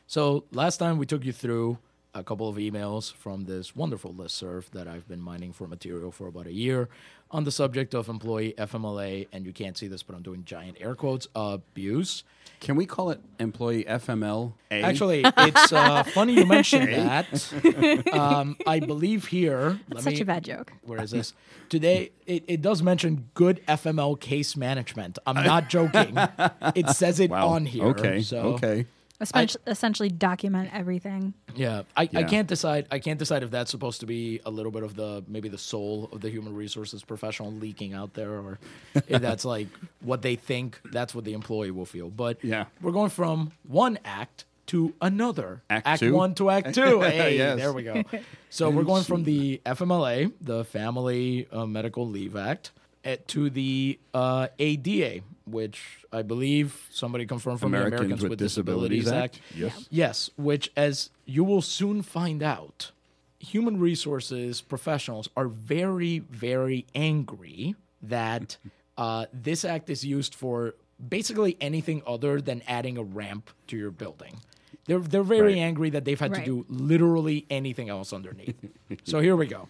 So 0.07 0.45
last 0.53 0.79
time 0.79 0.99
we 0.99 1.07
took 1.07 1.25
you 1.25 1.33
through 1.33 1.79
a 2.15 2.25
couple 2.25 2.49
of 2.49 2.57
emails 2.57 3.13
from 3.13 3.45
this 3.45 3.75
wonderful 3.77 4.13
listserv 4.13 4.71
that 4.71 4.89
I've 4.89 5.07
been 5.07 5.21
mining 5.21 5.53
for 5.53 5.67
material 5.67 6.11
for 6.11 6.27
about 6.27 6.47
a 6.47 6.53
year 6.53 6.89
on 7.31 7.45
the 7.45 7.51
subject 7.53 7.95
of 7.95 8.09
employee 8.09 8.55
FMLA, 8.59 9.29
and 9.33 9.47
you 9.47 9.53
can't 9.53 9.79
see 9.79 9.87
this, 9.87 10.03
but 10.03 10.17
I'm 10.17 10.23
doing 10.23 10.45
giant 10.45 10.79
air 10.81 10.95
quotes 10.95 11.29
abuse. 11.35 12.25
Can 12.59 12.77
we 12.77 12.85
call 12.87 13.11
it 13.11 13.21
employee 13.39 13.85
FML? 13.85 14.53
Actually, 14.71 15.23
it's 15.25 15.73
uh, 15.73 16.03
funny 16.03 16.35
you 16.35 16.47
mentioned 16.47 16.89
that. 16.89 18.11
Um, 18.21 18.57
I 18.67 18.81
believe 18.81 19.27
here. 19.27 19.81
let 19.89 20.03
Such 20.03 20.15
me- 20.15 20.21
a 20.21 20.25
bad 20.25 20.45
joke. 20.45 20.73
Where 20.83 21.03
is 21.03 21.11
this? 21.11 21.33
Today, 21.69 22.11
it, 22.27 22.45
it 22.49 22.63
does 22.63 22.83
mention 22.83 23.31
good 23.35 23.65
FML 23.67 24.19
case 24.21 24.57
management. 24.57 25.19
I'm 25.27 25.43
not 25.45 25.69
joking. 25.69 26.17
it 26.75 26.89
says 26.91 27.21
it 27.21 27.31
wow. 27.31 27.49
on 27.49 27.67
here. 27.67 27.85
Okay. 27.87 28.23
So, 28.23 28.39
Okay. 28.55 28.87
Essentially, 29.21 29.63
essentially 29.67 30.09
document 30.09 30.71
everything. 30.73 31.35
Yeah, 31.55 31.83
I, 31.97 32.09
I 32.15 32.23
can't 32.25 32.49
decide. 32.49 32.87
I 32.91 32.99
can't 33.01 33.19
decide 33.19 33.43
if 33.43 33.51
that's 33.51 33.71
supposed 33.71 34.01
to 34.01 34.07
be 34.07 34.41
a 34.47 34.51
little 34.51 34.73
bit 34.73 34.83
of 34.83 34.97
the 34.97 35.23
maybe 35.29 35.49
the 35.51 35.59
soul 35.59 36.09
of 36.13 36.21
the 36.23 36.31
human 36.31 36.55
resources 36.55 37.05
professional 37.05 37.53
leaking 37.53 37.93
out 37.93 38.15
there, 38.15 38.33
or 38.33 38.59
if 39.09 39.21
that's 39.23 39.45
like 39.45 39.69
what 40.01 40.23
they 40.23 40.37
think. 40.37 40.81
That's 40.91 41.15
what 41.15 41.25
the 41.25 41.35
employee 41.35 41.71
will 41.71 41.85
feel. 41.87 42.09
But 42.09 42.43
Yeah. 42.43 42.65
we're 42.81 42.93
going 42.93 43.11
from 43.11 43.53
one 43.69 43.99
act 44.07 44.47
to 44.69 44.95
another. 45.03 45.63
Act 45.69 45.99
two? 46.01 46.15
one 46.15 46.35
to 46.37 46.49
act 46.49 46.75
two. 46.75 47.01
Hey, 47.03 47.37
Yes. 47.37 47.59
there 47.59 47.73
we 47.73 47.83
go. 47.83 48.03
So 48.49 48.71
we're 48.71 48.85
going 48.85 49.03
from 49.05 49.25
the 49.25 49.61
FMLA, 49.67 50.33
the 50.41 50.65
Family 50.65 51.47
uh, 51.53 51.67
Medical 51.67 52.07
Leave 52.09 52.37
Act, 52.37 52.71
eh, 53.05 53.17
to 53.29 53.51
the 53.51 53.99
uh, 54.15 54.47
ADA, 54.59 55.23
which 55.51 56.05
I 56.13 56.23
believe 56.23 56.87
somebody 56.91 57.27
confirmed 57.27 57.61
from 57.61 57.75
Americans 57.75 57.91
the 57.93 57.97
Americans 58.05 58.23
with 58.23 58.31
with, 58.31 58.39
Disabilities 58.39 59.05
Disabilities, 59.05 59.25
Act? 59.25 59.37
Act. 59.37 59.57
Yes. 59.57 59.87
Yes, 59.91 60.31
which, 60.37 60.71
as 60.77 61.11
you 61.27 61.45
will 61.45 61.63
soon 61.63 62.03
find 62.03 62.43
out, 62.43 62.91
human 63.39 63.79
resources 63.81 64.61
professionals 64.61 65.29
are 65.37 65.49
very, 65.49 66.19
very 66.21 66.87
angry 66.95 67.75
that 68.03 68.57
uh, 68.99 69.27
this 69.33 69.65
act 69.65 69.91
is 69.91 70.05
used 70.05 70.35
for 70.35 70.75
basically 71.09 71.57
anything 71.61 72.03
other 72.07 72.41
than 72.41 72.63
adding 72.67 72.99
a 72.99 73.03
ramp 73.03 73.51
to 73.69 73.77
your 73.77 73.91
building. 73.91 74.37
They're, 74.87 74.99
they're 74.99 75.23
very 75.23 75.55
Right. 75.55 75.59
angry 75.59 75.91
that 75.91 76.05
they've 76.05 76.19
had 76.19 76.33
Right. 76.33 76.45
to 76.45 76.65
do 76.65 76.67
literally 76.69 77.47
anything 77.49 77.89
else 77.89 78.13
underneath. 78.13 78.57
so 79.05 79.21
here 79.21 79.37
we 79.37 79.47
go. 79.47 79.69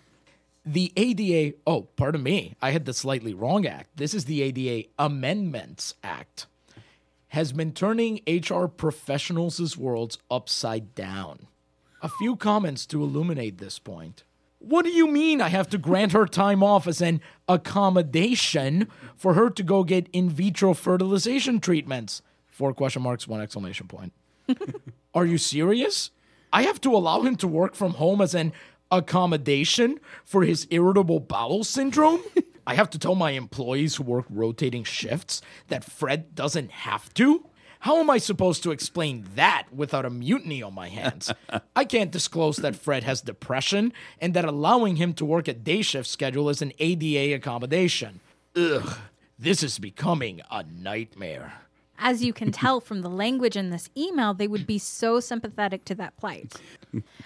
The 0.64 0.92
ADA, 0.96 1.56
oh, 1.66 1.82
pardon 1.96 2.22
me, 2.22 2.54
I 2.60 2.70
had 2.70 2.84
the 2.84 2.92
slightly 2.92 3.32
wrong 3.32 3.66
act. 3.66 3.96
This 3.96 4.12
is 4.14 4.26
the 4.26 4.42
ADA 4.42 4.88
Amendments 4.98 5.94
Act 6.02 6.46
has 7.30 7.52
been 7.52 7.72
turning 7.72 8.20
HR 8.26 8.66
professionals' 8.66 9.76
worlds 9.76 10.18
upside 10.30 10.94
down. 10.94 11.46
A 12.02 12.08
few 12.08 12.34
comments 12.34 12.86
to 12.86 13.02
illuminate 13.02 13.58
this 13.58 13.78
point. 13.78 14.24
What 14.58 14.84
do 14.84 14.90
you 14.90 15.06
mean 15.06 15.40
I 15.40 15.48
have 15.48 15.68
to 15.70 15.78
grant 15.78 16.12
her 16.12 16.26
time 16.26 16.62
off 16.62 16.86
as 16.86 17.00
an 17.00 17.20
accommodation 17.48 18.88
for 19.16 19.34
her 19.34 19.48
to 19.48 19.62
go 19.62 19.84
get 19.84 20.08
in 20.12 20.28
vitro 20.28 20.74
fertilization 20.74 21.60
treatments? 21.60 22.20
Four 22.48 22.74
question 22.74 23.02
marks, 23.02 23.28
one 23.28 23.40
exclamation 23.40 23.86
point. 23.86 24.12
Are 25.14 25.24
you 25.24 25.38
serious? 25.38 26.10
I 26.52 26.62
have 26.62 26.80
to 26.80 26.94
allow 26.94 27.22
him 27.22 27.36
to 27.36 27.46
work 27.46 27.74
from 27.74 27.92
home 27.92 28.20
as 28.20 28.34
an 28.34 28.52
accommodation 28.90 29.98
for 30.24 30.42
his 30.42 30.66
irritable 30.70 31.20
bowel 31.20 31.64
syndrome? 31.64 32.22
I 32.66 32.74
have 32.74 32.90
to 32.90 32.98
tell 32.98 33.14
my 33.14 33.32
employees 33.32 33.96
who 33.96 34.04
work 34.04 34.26
rotating 34.30 34.84
shifts 34.84 35.42
that 35.68 35.84
Fred 35.84 36.34
doesn't 36.34 36.70
have 36.70 37.12
to? 37.14 37.44
How 37.80 37.96
am 37.96 38.10
I 38.10 38.18
supposed 38.18 38.62
to 38.64 38.72
explain 38.72 39.26
that 39.36 39.66
without 39.72 40.04
a 40.04 40.10
mutiny 40.10 40.62
on 40.62 40.74
my 40.74 40.88
hands? 40.88 41.32
I 41.76 41.86
can't 41.86 42.10
disclose 42.10 42.58
that 42.58 42.76
Fred 42.76 43.04
has 43.04 43.22
depression 43.22 43.94
and 44.20 44.34
that 44.34 44.44
allowing 44.44 44.96
him 44.96 45.14
to 45.14 45.24
work 45.24 45.48
a 45.48 45.54
day 45.54 45.80
shift 45.80 46.06
schedule 46.06 46.50
is 46.50 46.60
an 46.60 46.72
ADA 46.78 47.34
accommodation. 47.34 48.20
Ugh, 48.54 48.98
this 49.38 49.62
is 49.62 49.78
becoming 49.78 50.42
a 50.50 50.62
nightmare. 50.62 51.54
As 51.98 52.22
you 52.22 52.34
can 52.34 52.52
tell 52.52 52.80
from 52.82 53.00
the 53.00 53.08
language 53.08 53.56
in 53.56 53.70
this 53.70 53.88
email, 53.96 54.34
they 54.34 54.46
would 54.46 54.66
be 54.66 54.78
so 54.78 55.18
sympathetic 55.18 55.86
to 55.86 55.94
that 55.94 56.16
plight. 56.18 56.54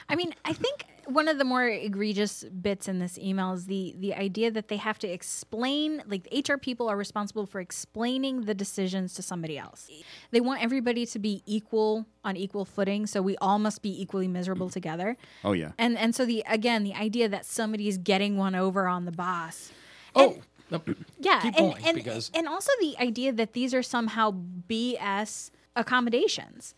I 0.09 0.15
mean, 0.15 0.35
I 0.45 0.53
think 0.53 0.85
one 1.07 1.29
of 1.29 1.39
the 1.39 1.45
more 1.45 1.67
egregious 1.67 2.45
bits 2.45 2.89
in 2.89 2.99
this 2.99 3.19
email 3.19 3.53
is 3.53 3.67
the 3.67 3.95
the 3.99 4.15
idea 4.15 4.51
that 4.51 4.69
they 4.69 4.77
have 4.77 4.99
to 5.01 5.09
explain 5.09 6.03
like 6.07 6.29
the 6.29 6.45
HR 6.47 6.59
people 6.59 6.89
are 6.89 6.97
responsible 6.97 7.47
for 7.47 7.61
explaining 7.61 8.43
the 8.43 8.55
decisions 8.55 9.15
to 9.15 9.23
somebody 9.23 9.59
else. 9.59 9.89
They 10.31 10.41
want 10.41 10.63
everybody 10.63 11.07
to 11.07 11.19
be 11.19 11.43
equal 11.47 12.07
on 12.25 12.37
equal 12.37 12.65
footing, 12.65 13.07
so 13.07 13.23
we 13.23 13.37
all 13.39 13.59
must 13.59 13.83
be 13.83 14.01
equally 14.01 14.29
miserable 14.29 14.69
mm. 14.69 14.73
together. 14.73 15.17
Oh 15.45 15.53
yeah. 15.53 15.73
And 15.79 15.97
and 15.99 16.15
so 16.15 16.25
the 16.25 16.45
again, 16.49 16.85
the 16.85 16.95
idea 16.95 17.29
that 17.29 17.45
somebody 17.45 17.89
is 17.89 17.99
getting 17.99 18.37
one 18.37 18.55
over 18.55 18.87
on 18.89 19.05
the 19.05 19.13
boss. 19.13 19.73
Oh, 20.17 20.39
no, 20.71 20.81
Yeah, 21.19 21.41
keep 21.41 21.57
and, 21.57 21.73
going 21.73 21.85
and, 21.85 21.97
because 21.97 22.31
and 22.35 22.49
also 22.49 22.71
the 22.81 22.97
idea 22.99 23.33
that 23.33 23.53
these 23.53 23.75
are 23.75 23.83
somehow 23.83 24.33
BS 24.69 25.51
accommodations. 25.77 26.75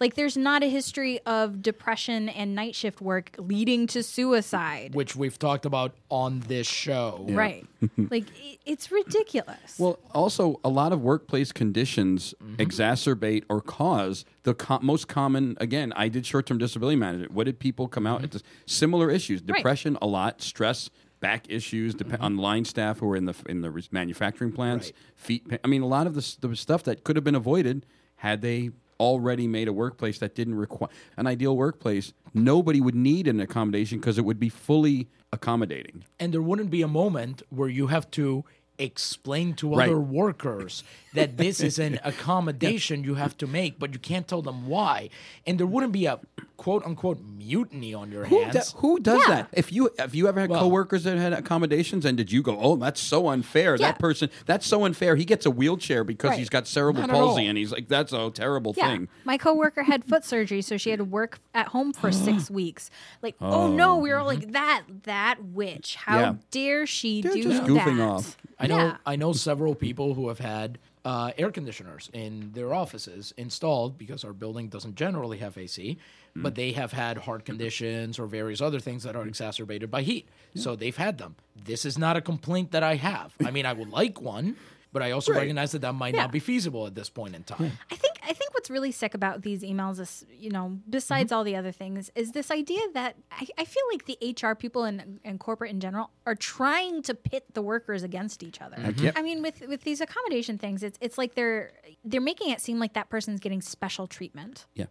Like 0.00 0.14
there's 0.14 0.36
not 0.36 0.62
a 0.62 0.68
history 0.68 1.20
of 1.26 1.62
depression 1.62 2.28
and 2.28 2.54
night 2.54 2.74
shift 2.74 3.00
work 3.00 3.34
leading 3.38 3.86
to 3.88 4.02
suicide. 4.02 4.94
which 4.94 5.16
we've 5.16 5.38
talked 5.38 5.66
about 5.66 5.94
on 6.08 6.40
this 6.40 6.66
show. 6.66 7.26
Right. 7.28 7.66
like 8.10 8.24
it's 8.64 8.90
ridiculous. 8.92 9.78
Well, 9.78 9.98
also 10.14 10.60
a 10.64 10.68
lot 10.68 10.92
of 10.92 11.02
workplace 11.02 11.52
conditions 11.52 12.34
Mm-hmm. 12.42 12.56
exacerbate 12.62 13.44
or 13.48 13.60
cause 13.60 14.24
the 14.44 14.54
co- 14.54 14.78
most 14.80 15.08
common. 15.08 15.56
Again, 15.60 15.92
I 15.96 16.08
did 16.08 16.24
short-term 16.26 16.58
disability 16.58 16.96
management. 16.96 17.32
What 17.32 17.44
did 17.44 17.58
people 17.58 17.88
come 17.88 18.06
out? 18.06 18.18
Mm-hmm. 18.22 18.36
It's 18.36 18.42
similar 18.66 19.10
issues: 19.10 19.40
Right. 19.42 19.56
depression, 19.56 19.96
a 20.02 20.06
lot, 20.06 20.40
stress, 20.42 20.90
back 21.20 21.46
issues 21.48 21.94
dep- 21.94 22.20
on 22.22 22.36
line 22.36 22.64
staff 22.64 22.98
who 23.00 23.10
are 23.10 23.16
in 23.16 23.24
the 23.26 23.34
in 23.48 23.60
the 23.62 23.86
manufacturing 23.90 24.52
plants, 24.52 24.88
Mm-hmm. 24.88 24.96
Right. 24.96 25.16
feet. 25.16 25.48
pa- 25.48 25.56
I 25.64 25.66
mean, 25.68 25.82
a 25.82 25.86
lot 25.86 26.06
of 26.06 26.14
the, 26.14 26.36
the 26.48 26.56
stuff 26.56 26.82
that 26.84 27.04
could 27.04 27.16
have 27.16 27.24
been 27.24 27.34
avoided 27.34 27.84
had 28.16 28.40
they 28.42 28.70
already 29.00 29.46
made 29.46 29.68
a 29.68 29.72
workplace 29.72 30.18
that 30.18 30.34
didn't 30.34 30.54
require 30.54 30.90
an 31.16 31.26
ideal 31.26 31.56
workplace. 31.56 32.12
Nobody 32.34 32.80
would 32.80 32.94
need 32.94 33.26
an 33.28 33.40
accommodation 33.40 33.98
because 33.98 34.18
it 34.18 34.24
would 34.24 34.40
be 34.40 34.48
fully 34.48 35.08
accommodating. 35.32 36.04
And 36.18 36.32
there 36.32 36.42
wouldn't 36.42 36.70
be 36.70 36.82
a 36.82 36.88
moment 36.88 37.42
where 37.50 37.68
you 37.68 37.88
have 37.88 38.10
to 38.12 38.44
explain 38.78 39.54
to 39.54 39.74
Right. 39.74 39.88
other 39.88 39.98
workers 40.00 40.84
that 41.14 41.36
this 41.36 41.60
is 41.60 41.78
an 41.78 41.98
accommodation 42.04 43.02
you 43.02 43.14
have 43.14 43.36
to 43.38 43.46
make, 43.46 43.78
but 43.78 43.92
you 43.92 43.98
can't 43.98 44.28
tell 44.28 44.42
them 44.42 44.66
why. 44.68 45.08
And 45.46 45.58
there 45.58 45.66
wouldn't 45.66 45.92
be 45.92 46.06
a 46.06 46.20
quote 46.56 46.84
unquote 46.84 47.20
mutiny 47.22 47.94
on 47.94 48.10
your 48.12 48.26
Who, 48.26 48.42
hands. 48.42 48.72
do- 48.72 48.78
who 48.78 49.00
does 49.00 49.20
Yeah. 49.26 49.34
that? 49.34 49.48
If 49.52 49.72
you 49.72 49.90
have 49.98 50.14
you 50.14 50.28
ever 50.28 50.40
had 50.40 50.50
Well- 50.50 50.60
coworkers 50.60 51.04
that 51.04 51.16
had 51.18 51.32
accommodations 51.32 52.04
and 52.04 52.16
did 52.16 52.30
you 52.30 52.42
go, 52.42 52.58
oh, 52.60 52.76
that's 52.76 53.00
so 53.00 53.28
unfair. 53.28 53.76
Yeah. 53.76 53.88
That 53.88 53.98
person, 53.98 54.28
that's 54.46 54.66
so 54.66 54.84
unfair. 54.84 55.16
He 55.16 55.24
gets 55.24 55.46
a 55.46 55.50
wheelchair 55.50 56.04
because 56.04 56.30
Right. 56.30 56.38
he's 56.38 56.48
got 56.48 56.66
cerebral 56.66 57.06
Not 57.06 57.14
palsy, 57.14 57.46
and 57.46 57.56
he's 57.58 57.72
like, 57.72 57.88
that's 57.88 58.12
a 58.12 58.30
terrible 58.32 58.74
Yeah, 58.76 58.88
thing. 58.88 59.08
my 59.24 59.38
coworker 59.38 59.84
had 59.84 60.04
foot 60.08 60.24
surgery, 60.24 60.62
so 60.62 60.76
she 60.76 60.90
had 60.90 60.98
to 60.98 61.04
work 61.04 61.40
at 61.54 61.68
home 61.68 61.92
for 61.92 62.12
six 62.12 62.50
weeks. 62.50 62.90
Like, 63.22 63.36
oh, 63.40 63.68
no, 63.72 63.96
we 63.96 64.10
were 64.10 64.16
all 64.18 64.26
like 64.26 64.52
that. 64.52 64.82
That 65.04 65.44
witch! 65.44 65.96
How 65.96 66.18
Yeah. 66.20 66.34
dare 66.50 66.86
she 66.86 67.22
They're 67.22 67.32
do 67.32 67.42
just 67.42 67.62
that? 67.62 67.70
goofing 67.70 68.00
off. 68.06 68.36
I 68.60 68.66
know 68.68 68.76
Yeah. 68.78 68.96
I 69.06 69.16
know 69.16 69.32
several 69.32 69.74
people 69.74 70.14
who 70.14 70.28
have 70.28 70.38
had 70.38 70.78
uh, 71.04 71.32
air 71.38 71.50
conditioners 71.50 72.10
in 72.12 72.52
their 72.52 72.72
offices 72.74 73.32
installed 73.36 73.96
because 73.98 74.24
our 74.24 74.32
building 74.32 74.68
doesn't 74.68 74.94
generally 74.94 75.38
have 75.38 75.56
AC, 75.58 75.98
Hmm. 76.34 76.42
but 76.42 76.54
they 76.54 76.72
have 76.72 76.92
had 76.92 77.16
heart 77.18 77.44
conditions 77.46 78.18
or 78.18 78.26
various 78.26 78.60
other 78.60 78.78
things 78.80 79.02
that 79.04 79.16
are 79.16 79.26
exacerbated 79.26 79.90
by 79.90 80.02
heat. 80.02 80.28
So 80.54 80.76
they've 80.76 80.96
had 80.96 81.16
them. 81.18 81.36
This 81.64 81.84
is 81.86 81.96
not 81.98 82.16
a 82.16 82.20
complaint 82.20 82.70
that 82.72 82.82
I 82.82 82.96
have. 82.96 83.32
I 83.44 83.50
mean, 83.50 83.64
I 83.64 83.72
would 83.72 83.88
like 83.90 84.20
one, 84.20 84.56
but 84.92 85.02
I 85.02 85.10
also 85.12 85.32
Right. 85.32 85.40
recognize 85.40 85.72
that 85.72 85.80
that 85.82 85.92
might 85.94 86.14
Yeah. 86.14 86.22
not 86.22 86.32
be 86.32 86.38
feasible 86.40 86.86
at 86.86 86.94
this 86.94 87.10
point 87.10 87.34
in 87.34 87.42
time. 87.44 87.72
I 87.90 87.94
think 87.96 88.14
I 88.22 88.32
think 88.34 88.52
what's 88.52 88.68
really 88.68 88.92
sick 88.92 89.14
about 89.14 89.40
these 89.40 89.62
emails 89.62 89.98
is, 89.98 90.26
you 90.30 90.50
know, 90.50 90.78
besides 90.88 91.30
mm-hmm. 91.30 91.38
all 91.38 91.44
the 91.44 91.56
other 91.56 91.72
things, 91.72 92.10
is 92.14 92.32
this 92.32 92.50
idea 92.50 92.80
that 92.92 93.16
I, 93.32 93.46
I 93.56 93.64
feel 93.64 93.82
like 93.90 94.04
the 94.04 94.18
HR 94.22 94.54
people 94.54 94.84
and, 94.84 95.18
and 95.24 95.40
corporate 95.40 95.70
in 95.70 95.80
general 95.80 96.10
are 96.26 96.34
trying 96.34 97.00
to 97.02 97.14
pit 97.14 97.46
the 97.54 97.62
workers 97.62 98.02
against 98.02 98.42
each 98.42 98.60
other. 98.60 98.76
Mm-hmm. 98.76 99.04
yep. 99.04 99.14
I 99.16 99.22
mean, 99.22 99.40
with 99.40 99.62
with 99.66 99.82
these 99.82 100.00
accommodation 100.02 100.58
things, 100.58 100.82
it's 100.82 100.98
it's 101.00 101.16
like 101.16 101.34
they're 101.34 101.72
they're 102.04 102.20
making 102.20 102.50
it 102.50 102.60
seem 102.60 102.78
like 102.78 102.92
that 102.94 103.08
person's 103.08 103.40
getting 103.40 103.62
special 103.62 104.06
treatment, 104.06 104.66
Yeah. 104.74 104.86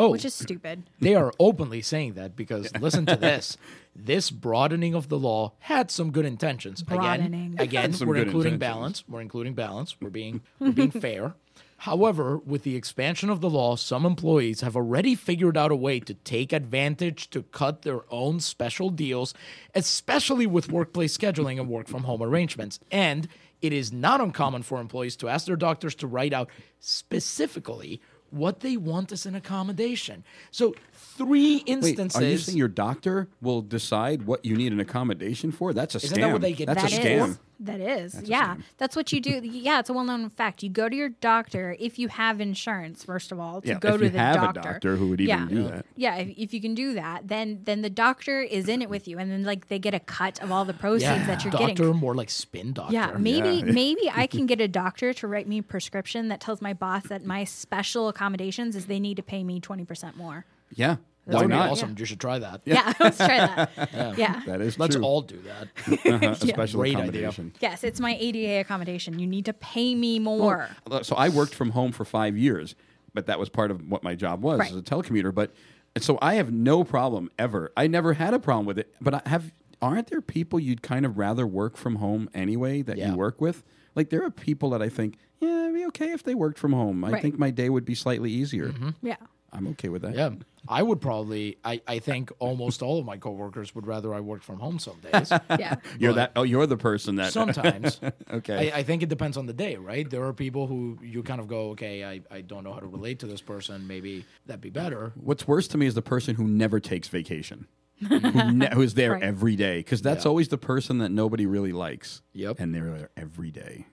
Oh, 0.00 0.10
which 0.10 0.24
is 0.24 0.32
stupid. 0.34 0.84
They 0.98 1.14
are 1.14 1.30
openly 1.38 1.82
saying 1.82 2.14
that 2.14 2.34
because 2.34 2.74
listen 2.80 3.06
to 3.06 3.16
this. 3.16 3.56
This 3.92 4.30
broadening 4.30 4.94
of 4.94 5.08
the 5.08 5.18
law 5.18 5.52
had 5.58 5.90
some 5.90 6.12
good 6.12 6.24
intentions. 6.24 6.80
Broadening. 6.84 7.56
Again, 7.58 7.92
again 7.92 8.08
we're 8.08 8.16
including 8.16 8.54
intentions. 8.54 8.58
balance. 8.60 9.04
We're 9.08 9.20
including 9.20 9.54
balance. 9.54 9.96
We're 10.00 10.10
being 10.10 10.42
we're 10.60 10.70
being 10.70 10.90
fair. 11.08 11.34
However, 11.78 12.38
with 12.38 12.62
the 12.62 12.76
expansion 12.76 13.30
of 13.30 13.40
the 13.40 13.50
law, 13.50 13.74
some 13.74 14.06
employees 14.06 14.60
have 14.60 14.76
already 14.76 15.16
figured 15.16 15.56
out 15.56 15.72
a 15.72 15.76
way 15.76 15.98
to 16.00 16.14
take 16.14 16.52
advantage 16.52 17.30
to 17.30 17.42
cut 17.42 17.82
their 17.82 18.02
own 18.10 18.38
special 18.38 18.90
deals, 18.90 19.34
especially 19.74 20.46
with 20.46 20.70
workplace 20.70 21.16
scheduling 21.18 21.58
and 21.58 21.68
work 21.68 21.88
from 21.88 22.04
home 22.04 22.22
arrangements. 22.22 22.78
And 22.92 23.26
it 23.60 23.72
is 23.72 23.92
not 23.92 24.20
uncommon 24.20 24.62
for 24.62 24.80
employees 24.80 25.16
to 25.16 25.28
ask 25.28 25.46
their 25.46 25.56
doctors 25.56 25.94
to 25.96 26.06
write 26.06 26.32
out 26.32 26.48
specifically 26.78 28.00
what 28.30 28.60
they 28.60 28.76
want 28.76 29.12
as 29.12 29.26
an 29.26 29.34
accommodation. 29.34 30.24
So, 30.50 30.74
three 30.92 31.56
Wait, 31.56 31.62
instances. 31.66 32.20
are 32.20 32.24
you 32.24 32.38
saying 32.38 32.58
your 32.58 32.68
doctor 32.68 33.28
will 33.40 33.62
decide 33.62 34.22
what 34.22 34.44
you 34.44 34.56
need 34.56 34.72
an 34.72 34.80
accommodation 34.80 35.52
for? 35.52 35.72
That's 35.72 35.94
a 35.94 35.98
Isn't 35.98 36.18
scam. 36.18 36.20
that 36.22 36.32
what 36.32 36.40
they 36.42 36.52
get 36.52 36.66
That's 36.66 36.82
That 36.82 36.92
a 37.04 37.24
is. 37.24 37.38
Scam. 37.60 37.66
That 37.66 37.80
is. 37.80 38.22
yeah. 38.24 38.56
That's 38.78 38.96
what 38.96 39.12
you 39.12 39.20
do. 39.20 39.40
Yeah, 39.42 39.80
it's 39.80 39.90
a 39.90 39.92
well 39.92 40.04
known 40.04 40.28
fact. 40.30 40.62
You 40.62 40.70
go 40.70 40.88
to 40.88 40.96
your 40.96 41.08
doctor 41.10 41.76
if 41.78 41.98
you 41.98 42.08
have 42.08 42.40
insurance, 42.40 43.04
first 43.04 43.32
of 43.32 43.40
all, 43.40 43.60
to 43.60 43.68
Yeah, 43.68 43.78
go 43.78 43.94
if 43.94 43.98
to 44.00 44.04
you 44.04 44.10
the 44.10 44.18
have 44.18 44.36
a 44.36 44.38
doctor. 44.52 44.60
doctor 44.60 44.96
who 44.96 45.08
would 45.10 45.20
even 45.20 45.28
yeah. 45.28 45.46
do 45.46 45.62
that. 45.64 45.86
Yeah, 45.96 46.16
if, 46.16 46.38
if 46.38 46.54
you 46.54 46.60
can 46.60 46.74
do 46.74 46.94
that, 46.94 47.28
then 47.28 47.60
then 47.64 47.82
the 47.82 47.90
doctor 47.90 48.40
is 48.40 48.68
in 48.68 48.82
it 48.82 48.88
with 48.90 49.06
you 49.06 49.18
and 49.18 49.30
then 49.30 49.44
like 49.44 49.68
they 49.68 49.78
get 49.78 49.94
a 49.94 50.00
cut 50.00 50.42
of 50.42 50.50
all 50.50 50.64
the 50.64 50.74
proceeds 50.74 51.02
yeah, 51.04 51.26
that 51.26 51.44
you're 51.44 51.50
doctor, 51.50 51.66
getting. 51.66 51.76
Doctor, 51.76 51.94
more 51.94 52.14
like 52.14 52.30
spin 52.30 52.72
doctor. 52.72 52.92
Yeah, 52.94 53.12
maybe 53.18 53.48
Yeah. 53.58 53.64
maybe 53.72 54.10
I 54.12 54.26
can 54.26 54.46
get 54.46 54.60
a 54.60 54.68
doctor 54.68 55.12
to 55.14 55.26
write 55.26 55.46
me 55.48 55.58
a 55.58 55.62
prescription 55.62 56.28
that 56.28 56.40
tells 56.40 56.60
my 56.60 56.72
boss 56.72 57.04
that 57.08 57.24
my 57.24 57.44
special 57.44 58.08
accommodations 58.08 58.76
is 58.76 58.86
they 58.86 59.00
need 59.00 59.16
to 59.18 59.22
pay 59.22 59.44
me 59.44 59.60
20% 59.60 60.16
more. 60.16 60.44
Yeah. 60.72 60.96
That 61.26 61.36
Why 61.36 61.44
not? 61.46 61.70
awesome. 61.70 61.94
You 61.98 62.04
should 62.06 62.18
try 62.20 62.38
that. 62.38 62.62
Yeah, 62.64 62.92
let's 62.98 63.18
try 63.18 63.38
that. 63.38 63.70
Yeah. 64.18 64.42
That 64.46 64.60
is 64.60 64.78
Let's 64.78 64.96
true. 64.96 65.04
all 65.04 65.20
do 65.22 65.38
that. 65.42 65.68
Uh-huh, 66.12 66.26
a 66.30 66.34
special 66.34 66.80
Great 66.80 66.96
idea. 66.96 67.32
Yes, 67.60 67.84
it's 67.84 68.00
my 68.00 68.16
ADA 68.18 68.60
accommodation. 68.60 69.18
You 69.18 69.26
need 69.26 69.44
to 69.44 69.52
pay 69.52 69.94
me 69.94 70.18
more. 70.18 70.68
So 71.02 71.14
I 71.16 71.28
worked 71.28 71.54
from 71.54 71.70
home 71.70 71.92
for 71.92 72.04
five 72.04 72.36
years, 72.36 72.74
but 73.14 73.26
that 73.26 73.38
was 73.38 73.48
part 73.48 73.70
of 73.70 73.88
what 73.88 74.02
my 74.02 74.14
job 74.14 74.42
was 74.42 74.58
Right. 74.58 74.70
as 74.70 74.76
a 74.76 74.82
telecommuter. 74.82 75.32
But 75.34 75.52
and 75.94 76.02
so 76.02 76.18
I 76.22 76.34
have 76.34 76.52
no 76.52 76.84
problem 76.84 77.30
ever. 77.38 77.70
I 77.76 77.86
never 77.86 78.14
had 78.14 78.32
a 78.34 78.38
problem 78.38 78.66
with 78.66 78.78
it. 78.78 78.92
But 79.00 79.14
I 79.14 79.22
have 79.26 79.52
aren't 79.82 80.08
there 80.08 80.20
people 80.20 80.58
you'd 80.58 80.82
kind 80.82 81.04
of 81.06 81.16
rather 81.18 81.46
work 81.46 81.76
from 81.76 81.96
home 81.96 82.28
anyway 82.34 82.82
that 82.82 82.96
Yeah. 82.98 83.10
you 83.12 83.16
work 83.16 83.40
with? 83.40 83.62
Like 83.94 84.10
there 84.10 84.22
are 84.24 84.30
people 84.30 84.70
that 84.70 84.82
I 84.82 84.88
think, 84.88 85.16
yeah, 85.40 85.62
it'd 85.64 85.74
be 85.74 85.86
okay 85.86 86.12
if 86.12 86.22
they 86.22 86.34
worked 86.34 86.58
from 86.58 86.72
home. 86.72 87.04
I 87.04 87.10
Right. 87.12 87.22
think 87.22 87.38
my 87.38 87.50
day 87.50 87.68
would 87.70 87.84
be 87.84 87.94
slightly 87.94 88.30
easier. 88.30 88.72
Yeah. 89.02 89.16
I'm 89.52 89.66
okay 89.68 89.88
with 89.88 90.02
that. 90.02 90.14
Yeah. 90.14 90.30
I 90.68 90.82
would 90.82 91.00
probably 91.00 91.56
I, 91.64 91.80
I 91.88 91.98
think 91.98 92.30
almost 92.38 92.82
all 92.82 92.98
of 93.00 93.04
my 93.06 93.16
coworkers 93.16 93.74
would 93.74 93.86
rather 93.86 94.14
I 94.14 94.20
work 94.20 94.42
from 94.42 94.58
home 94.60 94.78
some 94.78 94.96
days. 95.00 95.32
Yeah. 95.58 95.76
You're 95.98 96.12
that. 96.12 96.32
Oh, 96.36 96.42
you're 96.42 96.66
the 96.66 96.76
person 96.76 97.16
that. 97.16 97.32
Sometimes. 97.32 98.00
okay. 98.32 98.70
I, 98.72 98.78
I 98.78 98.82
think 98.82 99.02
it 99.02 99.08
depends 99.08 99.36
on 99.36 99.46
the 99.46 99.52
day, 99.52 99.76
right? 99.76 100.08
There 100.08 100.24
are 100.24 100.32
people 100.32 100.66
who 100.66 100.98
you 101.02 101.22
kind 101.22 101.40
of 101.40 101.48
go, 101.48 101.70
okay, 101.70 102.04
I, 102.04 102.20
I 102.30 102.42
don't 102.42 102.62
know 102.64 102.72
how 102.72 102.80
to 102.80 102.86
relate 102.86 103.18
to 103.20 103.26
this 103.26 103.40
person. 103.40 103.86
Maybe 103.86 104.24
that'd 104.46 104.60
be 104.60 104.70
better. 104.70 105.12
What's 105.16 105.48
worse 105.48 105.66
to 105.68 105.78
me 105.78 105.86
is 105.86 105.94
the 105.94 106.02
person 106.02 106.34
who 106.36 106.44
never 106.44 106.78
takes 106.78 107.08
vacation, 107.08 107.66
who 108.08 108.20
ne- 108.52 108.70
who's 108.74 108.94
there 108.94 109.12
Right. 109.12 109.22
every 109.22 109.56
day, 109.56 109.78
because 109.78 110.02
that's 110.02 110.24
Yeah. 110.24 110.28
always 110.28 110.48
the 110.48 110.58
person 110.58 110.98
that 110.98 111.10
nobody 111.10 111.46
really 111.46 111.72
likes. 111.72 112.22
Yep. 112.34 112.60
and 112.60 112.74
they're 112.74 112.90
there 112.90 113.10
every 113.16 113.50
day. 113.50 113.86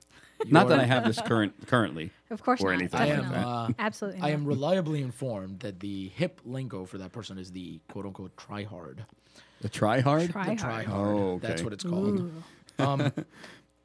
Not 0.45 0.67
that 0.69 0.79
I 0.79 0.85
have 0.93 1.03
this 1.05 1.19
current 1.21 1.67
currently. 1.67 2.11
Of 2.29 2.43
course 2.43 2.61
Or 2.61 2.71
not. 2.71 2.79
anything 2.79 2.99
I 3.01 3.05
like 3.05 3.17
am 3.23 3.31
that. 3.31 3.45
uh, 3.47 3.67
Absolutely. 3.79 4.19
I 4.21 4.29
not. 4.29 4.31
am 4.31 4.45
reliably 4.45 5.01
informed 5.01 5.61
that 5.61 5.79
the 5.79 6.09
hip 6.15 6.41
lingo 6.45 6.85
for 6.85 6.97
that 6.99 7.11
person 7.11 7.37
is 7.37 7.51
the 7.51 7.79
quote 7.89 8.05
unquote 8.05 8.35
try 8.37 8.63
hard. 8.63 9.05
The 9.61 9.69
try 9.69 10.01
hard. 10.01 10.29
Try 10.31 10.53
The 10.55 10.61
hard. 10.61 10.85
hard. 10.85 11.07
Oh, 11.17 11.31
okay. 11.35 11.47
That's 11.47 11.63
what 11.63 11.73
it's 11.73 11.83
called. 11.83 12.31
Um, 12.79 13.11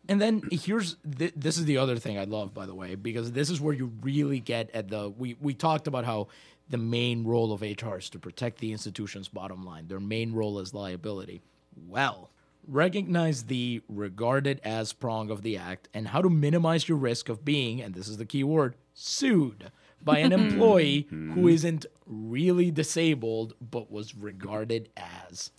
and 0.08 0.20
then 0.20 0.42
here's 0.50 0.96
th- 1.18 1.32
this 1.36 1.56
is 1.56 1.64
the 1.64 1.78
other 1.78 1.96
thing 1.96 2.18
I 2.18 2.24
love, 2.24 2.52
by 2.52 2.66
the 2.66 2.74
way, 2.74 2.94
because 2.96 3.32
this 3.32 3.48
is 3.48 3.60
where 3.60 3.72
you 3.72 3.90
really 4.02 4.40
get 4.40 4.70
at 4.74 4.88
the 4.88 5.08
we 5.10 5.36
we 5.40 5.54
talked 5.54 5.86
about 5.86 6.04
how 6.04 6.28
the 6.68 6.76
main 6.78 7.24
role 7.24 7.52
of 7.52 7.62
HR 7.62 7.96
is 7.98 8.10
to 8.10 8.18
protect 8.18 8.58
the 8.58 8.72
institution's 8.72 9.28
bottom 9.28 9.64
line. 9.64 9.86
Their 9.88 10.00
main 10.00 10.32
role 10.32 10.58
is 10.58 10.74
liability. 10.74 11.40
Well, 11.88 12.28
recognize 12.66 13.44
the 13.44 13.82
regarded 13.88 14.60
as 14.64 14.92
prong 14.92 15.30
of 15.30 15.42
the 15.42 15.56
act 15.56 15.88
and 15.92 16.08
how 16.08 16.22
to 16.22 16.30
minimize 16.30 16.88
your 16.88 16.98
risk 16.98 17.28
of 17.28 17.44
being, 17.44 17.80
and 17.80 17.94
this 17.94 18.08
is 18.08 18.16
the 18.16 18.26
key 18.26 18.44
word, 18.44 18.76
sued 18.94 19.70
by 20.02 20.18
an 20.18 20.32
hmm. 20.32 20.40
employee 20.40 21.06
who 21.10 21.16
hmm. 21.16 21.48
isn't 21.48 21.86
really 22.06 22.70
disabled 22.70 23.54
but 23.60 23.90
was 23.90 24.14
regarded 24.14 24.88
as. 24.96 25.50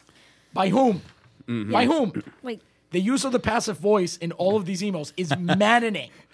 By 0.53 0.69
whom? 0.69 1.01
Mm-hmm. 1.47 1.71
By 1.71 1.85
whom? 1.85 2.23
Like, 2.41 2.59
The 2.91 3.01
use 3.01 3.25
of 3.25 3.31
the 3.31 3.39
passive 3.39 3.77
voice 3.77 4.17
in 4.17 4.31
all 4.33 4.55
of 4.55 4.65
these 4.65 4.81
emails 4.81 5.11
is 5.17 5.35
maddening. 5.39 6.11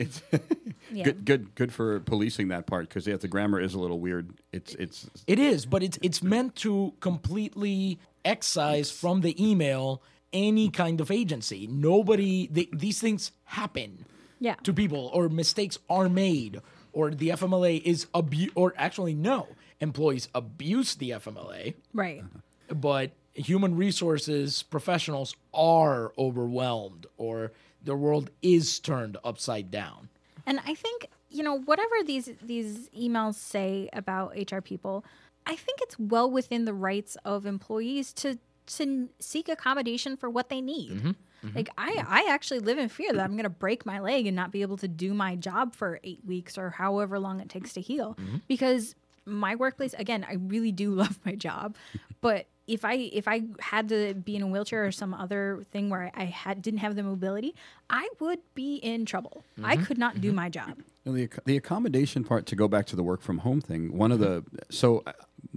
yeah. 0.92 1.04
Good, 1.04 1.26
good, 1.26 1.56
good 1.56 1.74
for 1.74 2.00
policing 2.02 2.50
that 2.50 2.68
part 2.68 2.90
because 2.90 3.08
yeah, 3.08 3.16
the 3.16 3.28
grammar 3.28 3.60
is 3.60 3.74
a 3.74 3.80
little 3.80 4.00
weird. 4.00 4.34
It's, 4.52 4.76
it's. 4.76 5.10
It 5.26 5.40
is, 5.40 5.66
but 5.66 5.84
it's 5.84 5.98
it's 6.02 6.22
meant 6.22 6.56
to 6.58 6.94
completely 7.00 8.00
excise 8.26 8.92
from 8.92 9.22
the 9.22 9.42
email 9.44 10.02
any 10.34 10.70
kind 10.70 11.02
of 11.02 11.10
agency. 11.12 11.68
Nobody, 11.68 12.48
they, 12.48 12.68
these 12.74 13.00
things 13.00 13.32
happen 13.46 14.06
Yeah. 14.40 14.56
to 14.64 14.74
people, 14.74 15.10
or 15.14 15.30
mistakes 15.30 15.78
are 15.90 16.10
made, 16.10 16.62
or 16.94 17.12
the 17.12 17.30
FMLA 17.30 17.82
is 17.84 18.08
abu, 18.16 18.50
or 18.56 18.74
actually 18.78 19.14
no, 19.14 19.48
employees 19.80 20.28
abuse 20.36 20.96
the 20.96 21.12
FMLA, 21.12 21.76
Right. 21.94 22.24
but 22.68 23.12
human 23.34 23.76
resources 23.76 24.64
professionals 24.64 25.36
are 25.54 26.14
overwhelmed, 26.18 27.06
or 27.18 27.52
the 27.84 27.96
world 27.96 28.30
is 28.42 28.80
turned 28.80 29.18
upside 29.24 29.72
down. 29.72 30.10
And 30.46 30.60
I 30.66 30.74
think, 30.74 31.08
you 31.30 31.44
know, 31.44 31.60
whatever 31.60 31.96
these 32.06 32.30
these 32.42 32.90
emails 32.90 33.36
say 33.36 33.90
about 33.94 34.34
HR 34.36 34.60
people, 34.62 35.06
I 35.46 35.56
think 35.56 35.80
it's 35.82 35.98
well 36.00 36.30
within 36.30 36.66
the 36.66 36.74
rights 36.74 37.16
of 37.24 37.46
employees 37.46 38.12
to 38.14 38.38
to 38.78 39.10
seek 39.20 39.50
accommodation 39.50 40.18
for 40.18 40.30
what 40.30 40.50
they 40.50 40.62
need. 40.62 40.92
Mm-hmm. 40.92 41.10
Mm-hmm. 41.10 41.56
Like 41.56 41.70
I 41.78 41.92
mm-hmm. 41.92 42.14
I 42.14 42.28
actually 42.30 42.60
live 42.60 42.78
in 42.78 42.90
fear 42.90 43.14
that 43.14 43.22
I'm 43.22 43.32
going 43.32 43.44
to 43.44 43.50
break 43.50 43.86
my 43.86 44.00
leg 44.00 44.28
and 44.28 44.36
not 44.36 44.52
be 44.52 44.62
able 44.62 44.78
to 44.78 44.88
do 44.88 45.14
my 45.14 45.36
job 45.36 45.74
for 45.76 46.00
8 46.04 46.20
weeks 46.26 46.58
or 46.58 46.70
however 46.70 47.20
long 47.20 47.40
it 47.40 47.50
takes 47.50 47.74
to 47.74 47.82
heal. 47.82 48.18
Because 48.48 48.96
my 49.26 49.56
workplace 49.56 49.94
again, 49.94 50.26
I 50.28 50.34
really 50.34 50.72
do 50.72 50.92
love 50.96 51.20
my 51.26 51.36
job, 51.36 51.76
but 52.22 52.48
if 52.70 52.86
I 52.86 52.94
if 52.94 53.28
I 53.28 53.42
had 53.60 53.90
to 53.90 54.14
be 54.14 54.36
in 54.36 54.44
a 54.44 54.48
wheelchair 54.48 54.86
or 54.86 54.92
some 54.92 55.14
other 55.14 55.66
thing 55.72 55.90
where 55.90 56.12
I, 56.16 56.24
I 56.24 56.26
had 56.26 56.62
didn't 56.62 56.82
have 56.82 56.96
the 56.96 57.04
mobility, 57.04 57.56
I 57.90 58.08
would 58.20 58.40
be 58.54 58.76
in 58.76 59.06
trouble. 59.06 59.44
I 59.64 59.76
could 59.76 59.98
not 59.98 60.22
do 60.22 60.32
my 60.32 60.50
job. 60.50 60.78
Well, 61.04 61.16
the, 61.16 61.30
the 61.46 61.58
accommodation 61.58 62.24
part 62.24 62.46
to 62.48 62.56
go 62.56 62.68
back 62.68 62.86
to 62.88 62.96
the 62.96 63.02
work 63.02 63.22
from 63.22 63.40
home 63.40 63.62
thing 63.62 63.98
one 63.98 64.12
of 64.12 64.20
the 64.20 64.44
so 64.70 65.02
uh, 65.08 65.14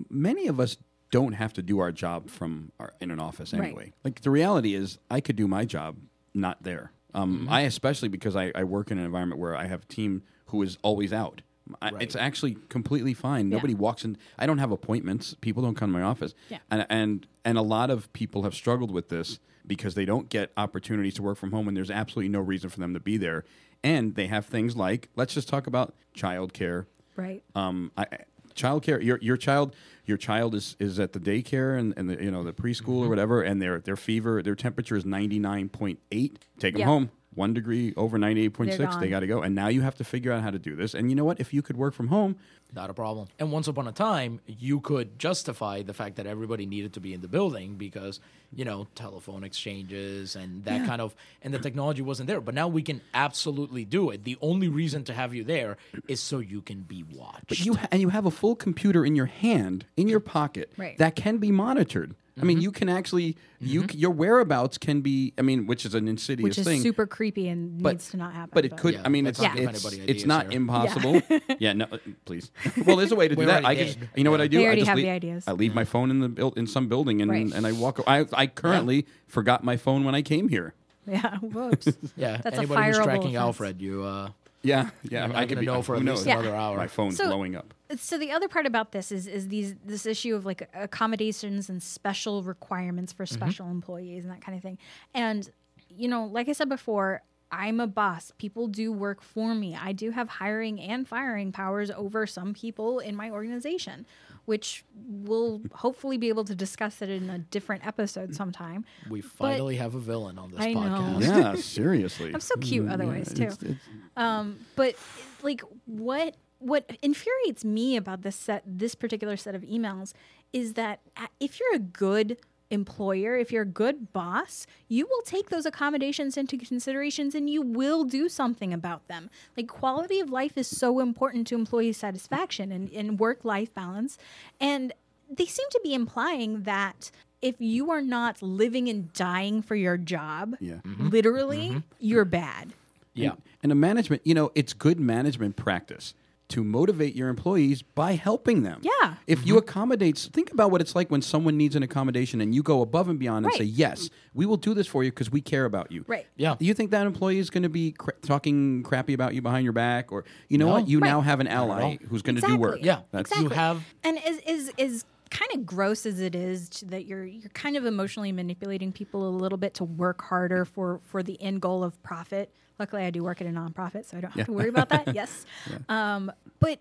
many 0.09 0.47
of 0.47 0.59
us 0.59 0.79
don't 1.13 1.35
have 1.35 1.53
to 1.53 1.63
do 1.63 1.79
our 1.79 1.93
job 1.93 2.29
from 2.29 2.73
our, 2.81 2.93
in 3.01 3.11
an 3.13 3.21
office 3.21 3.53
Right. 3.53 3.63
anyway 3.67 3.93
like 4.03 4.23
the 4.23 4.31
reality 4.31 4.75
is 4.75 4.99
i 5.11 5.21
could 5.21 5.37
do 5.37 5.47
my 5.47 5.65
job 5.65 5.97
not 6.35 6.63
there 6.65 6.91
Um, 7.15 7.47
I 7.51 7.61
especially 7.63 8.09
because 8.09 8.35
I, 8.35 8.51
I 8.55 8.65
work 8.65 8.91
in 8.91 8.99
an 8.99 9.05
environment 9.05 9.39
where 9.41 9.55
I 9.55 9.67
have 9.67 9.83
a 9.83 9.87
team 9.87 10.23
who 10.47 10.63
is 10.63 10.79
always 10.83 11.13
out. 11.13 11.43
I, 11.83 11.91
It's 12.01 12.17
actually 12.17 12.57
completely 12.71 13.13
fine. 13.15 13.51
Nobody 13.51 13.75
walks 13.75 14.03
in. 14.07 14.17
I 14.39 14.47
don't 14.47 14.57
have 14.65 14.73
appointments. 14.73 15.35
People 15.43 15.63
don't 15.63 15.75
come 15.81 15.93
to 15.93 15.99
my 15.99 16.05
office. 16.13 16.33
Yeah. 16.49 16.59
And, 16.71 16.87
and 16.89 17.27
and 17.45 17.59
a 17.59 17.63
lot 17.77 17.91
of 17.91 18.11
people 18.15 18.41
have 18.45 18.55
struggled 18.55 18.91
with 18.91 19.09
this 19.11 19.39
because 19.67 19.95
they 19.95 20.07
don't 20.07 20.29
get 20.31 20.53
opportunities 20.57 21.15
to 21.19 21.23
work 21.23 21.37
from 21.37 21.51
home 21.53 21.67
when 21.67 21.75
there's 21.75 21.91
absolutely 21.91 22.31
no 22.31 22.41
reason 22.41 22.71
for 22.71 22.81
them 22.81 22.95
to 22.95 23.01
be 23.01 23.19
there. 23.19 23.45
And 23.85 24.15
they 24.15 24.29
have 24.29 24.47
things 24.47 24.75
like 24.75 25.11
let's 25.15 25.35
just 25.35 25.49
talk 25.49 25.67
about 25.67 25.95
childcare. 26.17 26.87
Right. 27.15 27.43
Um, 27.55 27.93
I, 27.97 28.07
childcare. 28.55 29.03
Your 29.03 29.19
your 29.21 29.37
child 29.37 29.75
your 30.05 30.17
child 30.17 30.55
is, 30.55 30.77
is 30.81 30.99
at 30.99 31.13
the 31.13 31.21
daycare 31.21 31.79
and, 31.79 31.95
and 31.97 32.11
the 32.11 32.23
you 32.23 32.31
know 32.31 32.43
the 32.43 32.53
preschool 32.53 32.89
or 32.89 33.03
mm-hmm. 33.03 33.11
whatever, 33.11 33.43
and 33.43 33.61
their 33.63 33.81
their 33.81 33.97
fever 33.97 34.43
their 34.43 34.55
temperature 34.55 34.97
is 34.97 35.05
ninety 35.05 35.39
nine 35.39 35.69
point 35.69 36.01
eight. 36.11 36.39
Take 36.59 36.75
them 36.75 36.81
Yeah. 36.81 36.87
home. 36.87 37.11
One 37.35 37.55
degree 37.55 37.95
over 37.97 38.19
98.6 38.19 38.57
They're 38.57 38.77
six. 38.77 38.97
They 38.97 39.03
gone. 39.07 39.11
got 39.11 39.21
to 39.21 39.27
go. 39.27 39.41
And 39.43 39.55
now 39.55 39.69
you 39.69 39.81
have 39.81 39.95
to 39.97 40.05
figure 40.05 40.33
out 40.33 40.43
how 40.43 40.51
to 40.51 40.59
do 40.59 40.77
this. 40.77 40.93
And 40.95 41.09
you 41.11 41.17
know 41.17 41.25
what? 41.25 41.41
If 41.41 41.55
you 41.55 41.63
could 41.63 41.77
work 41.79 41.95
from 41.95 42.09
home, 42.09 42.37
Not 42.75 42.91
a 42.91 42.95
problem. 42.95 43.29
And 43.39 43.51
once 43.53 43.69
upon 43.69 43.87
a 43.89 43.93
time, 43.93 44.41
you 44.47 44.81
could 44.81 45.19
justify 45.19 45.83
the 45.83 45.95
fact 45.95 46.17
that 46.17 46.27
everybody 46.27 46.67
needed 46.67 46.93
to 46.95 47.01
be 47.01 47.13
in 47.15 47.21
the 47.23 47.29
building 47.29 47.77
because, 47.77 48.21
you 48.55 48.65
know, 48.67 48.87
telephone 48.95 49.45
exchanges 49.45 50.37
and 50.37 50.65
that 50.65 50.87
kind 50.87 51.01
of, 51.01 51.15
and 51.43 51.53
the 51.55 51.59
technology 51.59 52.03
wasn't 52.03 52.27
there. 52.29 52.41
But 52.41 52.55
now 52.55 52.69
we 52.69 52.83
can 52.83 53.01
absolutely 53.15 53.85
do 53.85 54.11
it. 54.11 54.25
The 54.25 54.37
only 54.43 54.69
reason 54.69 55.05
to 55.05 55.13
have 55.15 55.35
you 55.35 55.45
there 55.45 55.77
is 56.09 56.21
so 56.21 56.39
you 56.39 56.61
can 56.63 56.81
be 56.83 57.03
watched. 57.15 57.47
But 57.49 57.61
you 57.61 57.75
ha- 57.75 57.89
and 57.91 58.01
you 58.01 58.09
have 58.11 58.27
a 58.27 58.31
full 58.31 58.57
computer 58.57 59.05
in 59.07 59.17
your 59.17 59.27
hand, 59.27 59.87
in 59.97 60.09
your 60.09 60.21
pocket, 60.21 60.71
Right. 60.77 60.97
that 60.99 61.15
can 61.17 61.39
be 61.39 61.51
monitored. 61.51 62.15
I 62.41 62.45
mean, 62.45 62.57
Mm-hmm. 62.57 62.63
you 62.63 62.73
can 62.73 62.89
actually 62.89 63.37
you 63.61 63.87
c- 63.89 63.99
your 63.99 64.11
whereabouts 64.11 64.79
can 64.79 65.03
be. 65.03 65.35
I 65.37 65.43
mean, 65.43 65.67
which 65.67 65.85
is 65.85 65.95
an 65.95 66.09
insidious 66.09 66.43
Which 66.43 66.59
is 66.59 66.67
thing. 66.67 66.81
super 66.81 67.07
creepy 67.07 67.47
and 67.49 67.83
but, 67.83 67.91
needs 67.93 68.11
to 68.11 68.17
not 68.17 68.33
happen. 68.33 68.51
But 68.55 68.65
it 68.65 68.77
could. 68.79 68.95
Yeah, 68.95 69.03
I 69.05 69.11
mean, 69.11 69.27
let's 69.27 69.39
it's 69.39 69.47
not 69.47 69.55
give 69.57 69.69
it's, 69.69 69.85
anybody 69.85 70.03
it's 70.03 70.11
ideas 70.11 70.27
not 70.27 70.47
here. 70.47 70.57
impossible. 70.57 71.23
Yeah. 71.59 71.73
no, 71.75 71.85
uh, 71.93 71.99
please. 72.25 72.51
Well, 72.87 72.97
there's 72.97 73.13
a 73.13 73.17
way 73.17 73.29
to 73.29 73.35
do 73.37 73.41
We 73.41 73.45
that. 73.47 73.65
I 73.65 73.75
already 73.75 73.91
can. 73.93 74.01
did. 74.01 74.09
You 74.17 74.25
know 74.25 74.31
what 74.31 74.41
I 74.41 74.47
do? 74.49 74.59
They 74.59 74.69
I 74.69 74.75
just 74.77 74.87
have 74.89 74.97
leave, 74.97 75.05
the 75.05 75.11
ideas. 75.11 75.45
I 75.47 75.53
leave 75.53 75.75
my 75.75 75.85
phone 75.85 76.11
in 76.11 76.21
the 76.21 76.29
built 76.31 76.57
in 76.57 76.67
some 76.67 76.89
building 76.89 77.21
and 77.21 77.31
Right. 77.31 77.53
and 77.53 77.67
I 77.67 77.73
walk. 77.73 78.01
I 78.07 78.25
I 78.33 78.47
currently 78.47 79.07
forgot 79.27 79.63
my 79.63 79.77
phone 79.77 80.05
when 80.05 80.15
I 80.15 80.23
came 80.23 80.49
here. 80.49 80.73
Yeah. 81.07 81.37
Whoops. 81.41 81.89
yeah, 82.17 82.39
That's 82.43 82.57
a 82.57 82.61
anybody 82.61 82.87
who's 82.87 82.97
fireable 82.99 83.05
tracking 83.05 83.23
offense. 83.23 83.37
Alfred, 83.37 83.83
you, 83.83 84.05
uh, 84.05 84.29
Yeah. 84.63 84.89
Yeah. 85.03 85.21
You're 85.27 85.29
not 85.29 85.37
I 85.37 85.41
could 85.43 85.49
gonna 85.57 85.61
be 85.61 85.67
know 85.67 85.83
for 85.83 85.95
who 85.97 86.01
at 86.01 86.05
knows? 86.05 86.19
least 86.25 86.29
another 86.29 86.55
hour. 86.57 86.77
My 86.79 86.87
phone's 86.87 87.17
So- 87.19 87.27
blowing 87.27 87.57
up. 87.57 87.75
So 87.97 88.19
the 88.19 88.31
other 88.31 88.49
part 88.49 88.67
about 88.67 88.93
this 88.93 89.13
is 89.13 89.27
is 89.27 89.49
these 89.49 89.75
this 89.85 90.07
issue 90.07 90.35
of 90.35 90.45
like 90.45 90.69
accommodations 90.75 91.69
and 91.69 91.83
special 91.83 92.43
requirements 92.43 93.13
for 93.13 93.25
mm-hmm. 93.25 93.35
special 93.35 93.71
employees 93.71 94.25
and 94.25 94.33
that 94.33 94.41
kind 94.41 94.57
of 94.57 94.63
thing. 94.63 94.79
And 95.15 95.51
you 95.89 96.09
know, 96.09 96.25
like 96.27 96.49
I 96.49 96.53
said 96.53 96.69
before, 96.69 97.23
I'm 97.53 97.81
a 97.81 97.87
boss. 97.87 98.33
People 98.39 98.67
do 98.67 98.91
work 98.91 99.21
for 99.21 99.55
me. 99.55 99.77
I 99.81 99.93
do 99.93 100.11
have 100.11 100.29
hiring 100.29 100.81
and 100.81 101.07
firing 101.07 101.53
powers 101.53 101.91
over 101.91 102.27
some 102.27 102.55
people 102.55 102.99
in 102.99 103.15
my 103.15 103.31
organization, 103.31 104.07
which 104.47 104.85
we'll 105.07 105.61
hopefully 105.75 106.17
be 106.17 106.31
able 106.31 106.45
to 106.45 106.55
discuss 106.55 107.03
it 107.03 107.11
in 107.11 107.29
a 107.29 107.39
different 107.39 107.87
episode 107.87 108.31
mm. 108.31 108.35
sometime. 108.35 108.87
we 109.11 109.21
finally 109.21 109.77
have 109.77 109.95
a 109.95 110.01
villain 110.01 110.39
on 110.39 110.51
this 110.51 110.61
I 110.61 110.73
know. 110.73 110.81
podcast. 110.81 111.21
Yeah. 111.21 111.55
Seriously. 111.57 112.31
I'm 112.35 112.41
so 112.41 112.57
cute 112.57 112.87
mm, 112.87 112.93
otherwise 112.93 113.33
too. 113.35 113.43
It's- 113.43 113.63
it's- 113.63 113.81
Um, 114.17 114.59
but 114.75 114.95
like 115.43 115.63
what 115.87 116.37
what 116.63 116.91
infuriates 117.03 117.65
me 117.65 117.97
about 117.97 118.23
this 118.23 118.37
set 118.37 118.63
this 118.67 118.95
particular 118.95 119.37
set 119.37 119.55
of 119.55 119.63
emails 119.63 120.13
is 120.53 120.75
that 120.75 121.01
uh, 121.17 121.27
if 121.41 121.59
you're 121.59 121.75
a 121.75 121.79
good 121.79 122.37
employer, 122.71 123.37
if 123.37 123.53
you're 123.53 123.63
a 123.63 123.67
good 123.67 124.13
boss, 124.13 124.67
you 124.89 125.07
will 125.07 125.23
take 125.23 125.51
those 125.51 125.67
accommodations 125.67 126.37
into 126.37 126.57
considerations 126.57 127.35
and 127.35 127.49
you 127.51 127.61
will 127.61 128.05
do 128.05 128.29
something 128.29 128.73
about 128.73 129.07
them. 129.09 129.29
Like 129.57 129.69
quality 129.69 130.21
of 130.21 130.31
life 130.31 130.57
is 130.57 130.67
so 130.67 130.99
important 130.99 131.47
to 131.49 131.55
employee 131.55 131.93
satisfaction 131.93 132.73
and, 132.73 132.91
and 132.91 133.21
work 133.21 133.45
life 133.45 133.73
balance. 133.75 134.17
And 134.59 134.93
they 135.31 135.45
seem 135.45 135.67
to 135.71 135.81
be 135.85 135.93
implying 135.93 136.63
that 136.63 137.11
if 137.43 137.57
you 137.59 137.91
are 137.91 138.01
not 138.01 138.41
living 138.41 138.89
and 138.89 139.13
dying 139.13 139.61
for 139.61 139.75
your 139.75 139.99
job, 139.99 140.57
Yeah. 140.59 140.75
Mm-hmm. 140.75 140.93
Mm-hmm. 140.93 141.09
literally, 141.09 141.69
mm-hmm. 141.69 141.79
you're 141.99 142.25
bad. 142.25 142.73
Yeah. 143.15 143.33
And 143.63 143.71
a 143.71 143.75
management, 143.75 144.23
you 144.25 144.33
know, 144.35 144.51
it's 144.55 144.73
good 144.73 144.99
management 144.99 145.57
practice 145.57 146.15
to 146.53 146.63
motivate 146.63 147.15
your 147.15 147.29
employees 147.29 147.83
by 147.83 148.13
helping 148.13 148.63
them. 148.63 148.81
Yeah. 148.83 149.15
If 149.27 149.47
you 149.47 149.55
mm-hmm. 149.55 149.59
accommodate, 149.69 150.19
think 150.33 150.53
about 150.53 150.71
what 150.71 150.81
it's 150.81 150.95
like 150.95 151.11
when 151.11 151.23
someone 151.23 151.57
needs 151.57 151.77
an 151.77 151.83
accommodation 151.83 152.41
and 152.41 152.55
you 152.55 152.63
go 152.63 152.83
above 152.83 153.09
and 153.09 153.19
beyond 153.19 153.47
and 153.47 153.55
say, 153.55 153.65
"Yes, 153.65 154.11
we 154.35 154.45
will 154.45 154.57
do 154.57 154.75
this 154.75 154.87
for 154.87 155.03
you 155.03 155.11
because 155.11 155.31
we 155.31 155.41
care 155.41 155.65
about 155.65 155.91
you." 155.91 156.05
Right. 156.07 156.27
Yeah. 156.37 156.57
Do 156.59 156.67
you 156.67 156.75
think 156.75 156.91
that 156.91 157.07
employee 157.07 157.39
is 157.39 157.51
going 157.51 157.63
to 157.63 157.69
be 157.69 157.93
cra- 157.93 158.15
talking 158.23 158.83
crappy 158.83 159.15
about 159.15 159.35
you 159.35 159.43
behind 159.43 159.65
your 159.65 159.73
back, 159.73 160.13
or 160.13 160.25
you 160.49 160.59
know 160.59 160.67
No. 160.67 160.73
what? 160.75 160.89
You 160.89 160.99
Right. 161.01 161.09
now 161.09 161.21
have 161.23 161.41
an 161.41 161.49
ally 161.49 161.97
who's 162.09 162.23
going 162.23 162.37
to 162.37 162.43
do 162.43 162.57
work. 162.57 162.79
Yeah. 162.83 163.01
That's 163.11 163.35
You 163.37 163.49
have 163.49 163.83
and 164.05 164.19
is 164.27 164.39
is 164.47 164.73
is 164.77 165.05
kind 165.31 165.51
of 165.55 165.65
gross 165.65 166.05
as 166.05 166.21
it 166.21 166.35
is 166.35 166.69
to, 166.69 166.85
that 166.87 167.07
you're 167.07 167.25
you're 167.25 167.49
kind 167.51 167.77
of 167.77 167.87
emotionally 167.87 168.33
manipulating 168.33 168.93
people 168.93 169.27
a 169.27 169.31
little 169.31 169.57
bit 169.57 169.73
to 169.75 169.85
work 169.85 170.23
harder 170.23 170.67
for 170.67 171.01
for 171.05 171.23
the 171.23 171.41
end 171.41 171.63
goal 171.63 171.83
of 171.83 172.01
profit. 172.03 172.53
Luckily, 172.79 173.03
I 173.03 173.11
do 173.11 173.23
work 173.23 173.41
at 173.41 173.47
a 173.47 173.51
nonprofit, 173.51 174.07
so 174.07 174.17
I 174.17 174.21
don't 174.21 174.33
have 174.33 174.47
to 174.47 174.53
worry 174.53 174.69
about 174.69 174.89
that. 174.89 175.03
Yes, 175.15 175.45
um, 175.89 176.33
but 176.59 176.79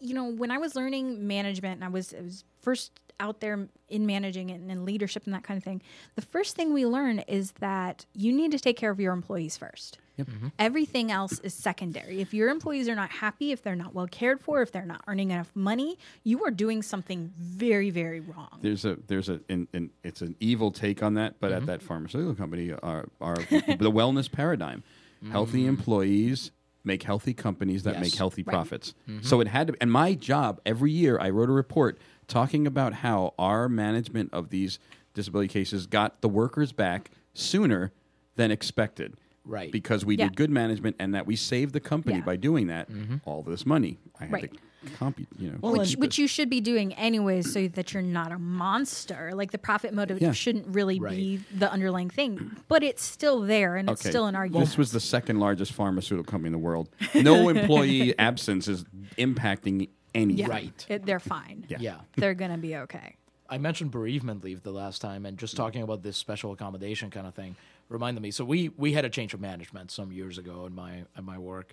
you 0.00 0.14
know, 0.14 0.30
when 0.30 0.50
I 0.50 0.58
was 0.58 0.74
learning 0.74 1.26
management, 1.26 1.74
and 1.76 1.84
I 1.84 1.88
was 1.88 2.14
I 2.14 2.22
was 2.22 2.44
first 2.60 2.92
out 3.20 3.40
there 3.40 3.68
in 3.88 4.06
managing 4.06 4.50
it 4.50 4.60
and 4.60 4.70
in 4.70 4.84
leadership 4.84 5.24
and 5.24 5.34
that 5.34 5.42
kind 5.42 5.58
of 5.58 5.64
thing. 5.64 5.82
The 6.14 6.22
first 6.22 6.56
thing 6.56 6.72
we 6.72 6.86
learn 6.86 7.20
is 7.20 7.52
that 7.60 8.06
you 8.14 8.32
need 8.32 8.52
to 8.52 8.58
take 8.58 8.76
care 8.76 8.90
of 8.90 9.00
your 9.00 9.12
employees 9.12 9.58
1st 9.58 9.92
mm-hmm. 10.20 10.48
Everything 10.58 11.10
else 11.10 11.40
is 11.40 11.54
secondary. 11.54 12.20
If 12.20 12.32
your 12.32 12.48
employees 12.48 12.88
are 12.88 12.94
not 12.94 13.10
happy, 13.10 13.52
if 13.52 13.62
they're 13.62 13.76
not 13.76 13.94
well 13.94 14.06
cared 14.06 14.40
for, 14.40 14.62
if 14.62 14.72
they're 14.72 14.86
not 14.86 15.02
earning 15.08 15.30
enough 15.30 15.50
money, 15.54 15.98
you 16.22 16.44
are 16.44 16.50
doing 16.50 16.82
something 16.82 17.32
very, 17.36 17.90
very 17.90 18.20
wrong. 18.20 18.58
there's 18.60 18.84
a 18.84 18.96
there's 19.06 19.28
a 19.28 19.40
in, 19.48 19.66
in, 19.72 19.90
it's 20.04 20.22
an 20.22 20.36
evil 20.40 20.70
take 20.70 21.02
on 21.02 21.14
that, 21.14 21.40
but 21.40 21.50
at 21.50 21.58
mm-hmm. 21.58 21.66
that 21.66 21.82
pharmaceutical 21.82 22.34
company 22.34 22.72
uh, 22.72 22.78
are 22.82 23.08
are 23.20 23.36
the 23.50 23.90
wellness 23.90 24.30
paradigm. 24.30 24.82
Healthy 25.30 25.64
mm. 25.64 25.68
employees 25.68 26.50
make 26.84 27.02
healthy 27.02 27.34
companies 27.34 27.82
that 27.82 27.94
Yes. 27.94 28.02
make 28.02 28.14
healthy 28.14 28.42
profits. 28.42 28.94
Mm-hmm. 29.08 29.22
So 29.22 29.40
it 29.40 29.48
had 29.48 29.66
to 29.68 29.74
and 29.80 29.90
my 29.92 30.14
job 30.14 30.60
every 30.64 30.90
year 30.92 31.18
I 31.20 31.30
wrote 31.30 31.48
a 31.50 31.52
report 31.52 31.98
talking 32.28 32.66
about 32.66 32.94
how 32.94 33.34
our 33.38 33.68
management 33.68 34.30
of 34.32 34.50
these 34.50 34.78
disability 35.14 35.48
cases 35.48 35.86
got 35.86 36.20
the 36.20 36.28
workers 36.28 36.72
back 36.72 37.10
sooner 37.34 37.92
than 38.36 38.50
expected. 38.50 39.14
Right. 39.44 39.72
Because 39.72 40.04
we 40.04 40.16
Yeah. 40.16 40.26
did 40.28 40.36
good 40.36 40.50
management 40.50 40.96
and 40.98 41.14
that 41.14 41.26
we 41.26 41.36
saved 41.36 41.72
the 41.74 41.80
company 41.80 42.16
Yeah. 42.18 42.24
by 42.24 42.36
doing 42.36 42.68
that 42.68 42.90
mm-hmm. 42.90 43.16
all 43.24 43.42
this 43.42 43.66
money. 43.66 43.98
I 44.20 44.24
had 44.24 44.32
Right. 44.32 44.52
to 44.52 44.58
compute, 44.96 45.28
you 45.38 45.50
know. 45.50 45.58
Well, 45.60 45.72
which, 45.78 45.94
which 45.96 46.18
you 46.18 46.26
should 46.28 46.48
be 46.48 46.60
doing 46.60 46.92
anyways 46.94 47.52
so 47.52 47.68
that 47.68 47.92
you're 47.92 48.02
not 48.02 48.32
a 48.32 48.38
monster 48.38 49.32
like 49.34 49.50
the 49.50 49.58
profit 49.58 49.92
motive 49.92 50.20
Yeah. 50.20 50.32
shouldn't 50.32 50.66
really 50.68 51.00
Right. 51.00 51.16
be 51.16 51.36
the 51.54 51.70
underlying 51.70 52.10
thing 52.10 52.56
but 52.68 52.82
it's 52.82 53.02
still 53.02 53.40
there 53.40 53.76
and 53.76 53.90
it's 53.90 54.00
still 54.08 54.26
an 54.26 54.34
argument 54.36 54.66
This 54.66 54.78
was 54.78 54.92
the 54.92 55.00
second 55.00 55.40
largest 55.40 55.72
pharmaceutical 55.72 56.30
company 56.30 56.48
in 56.48 56.52
the 56.52 56.58
world. 56.58 56.88
No 57.14 57.48
employee 57.54 58.16
absence 58.18 58.68
is 58.68 58.84
impacting 59.16 59.88
any 60.14 60.34
yeah, 60.34 60.46
Right. 60.46 60.86
it- 60.88 61.04
they're 61.04 61.20
fine 61.20 61.64
Yeah. 61.68 61.78
yeah. 61.80 61.96
they're 62.16 62.34
gonna 62.34 62.58
be 62.58 62.76
okay 62.76 63.16
I 63.50 63.56
mentioned 63.58 63.90
bereavement 63.90 64.44
leave 64.44 64.62
the 64.62 64.72
last 64.72 65.00
time, 65.00 65.24
and 65.24 65.38
just 65.38 65.56
talking 65.56 65.80
about 65.82 66.02
this 66.02 66.18
special 66.18 66.52
accommodation 66.52 67.08
kind 67.08 67.26
of 67.26 67.34
thing 67.34 67.56
reminded 67.88 68.20
me. 68.22 68.30
So 68.30 68.44
we 68.44 68.68
we 68.76 68.92
had 68.92 69.06
a 69.06 69.08
change 69.08 69.32
of 69.32 69.40
management 69.40 69.90
some 69.90 70.12
years 70.12 70.36
ago 70.36 70.66
in 70.66 70.74
my 70.74 71.04
in 71.16 71.24
my 71.24 71.38
work, 71.38 71.72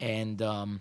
and 0.00 0.42
um, 0.42 0.80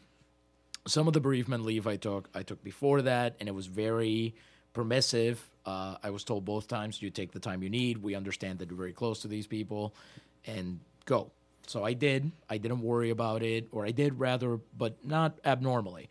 some 0.88 1.08
of 1.08 1.13
the 1.13 1.20
bereavement 1.20 1.63
leave 1.65 1.88
I 1.88 1.96
took 1.98 2.30
I 2.34 2.44
took 2.44 2.63
before 2.63 3.02
that, 3.04 3.36
and 3.39 3.48
it 3.48 3.54
was 3.54 3.67
very 3.67 4.34
permissive. 4.74 5.50
Uh, 5.65 5.96
I 6.02 6.10
was 6.10 6.24
told 6.24 6.46
both 6.46 6.67
times, 6.67 7.02
"You 7.02 7.10
take 7.10 7.32
the 7.32 7.39
time 7.39 7.62
you 7.62 7.70
need. 7.70 8.00
We 8.00 8.15
understand 8.15 8.60
that 8.60 8.70
you're 8.70 8.78
very 8.78 8.94
close 8.94 9.22
to 9.22 9.28
these 9.28 9.48
people, 9.48 9.94
and 10.46 10.80
go." 11.06 11.32
So 11.67 11.84
I 11.84 11.94
did. 11.94 12.32
I 12.50 12.58
didn't 12.58 12.82
worry 12.82 13.12
about 13.12 13.44
it, 13.44 13.67
or 13.72 13.86
I 13.86 13.91
did 13.91 14.20
rather, 14.20 14.60
but 14.78 15.06
not 15.06 15.38
abnormally. 15.46 16.10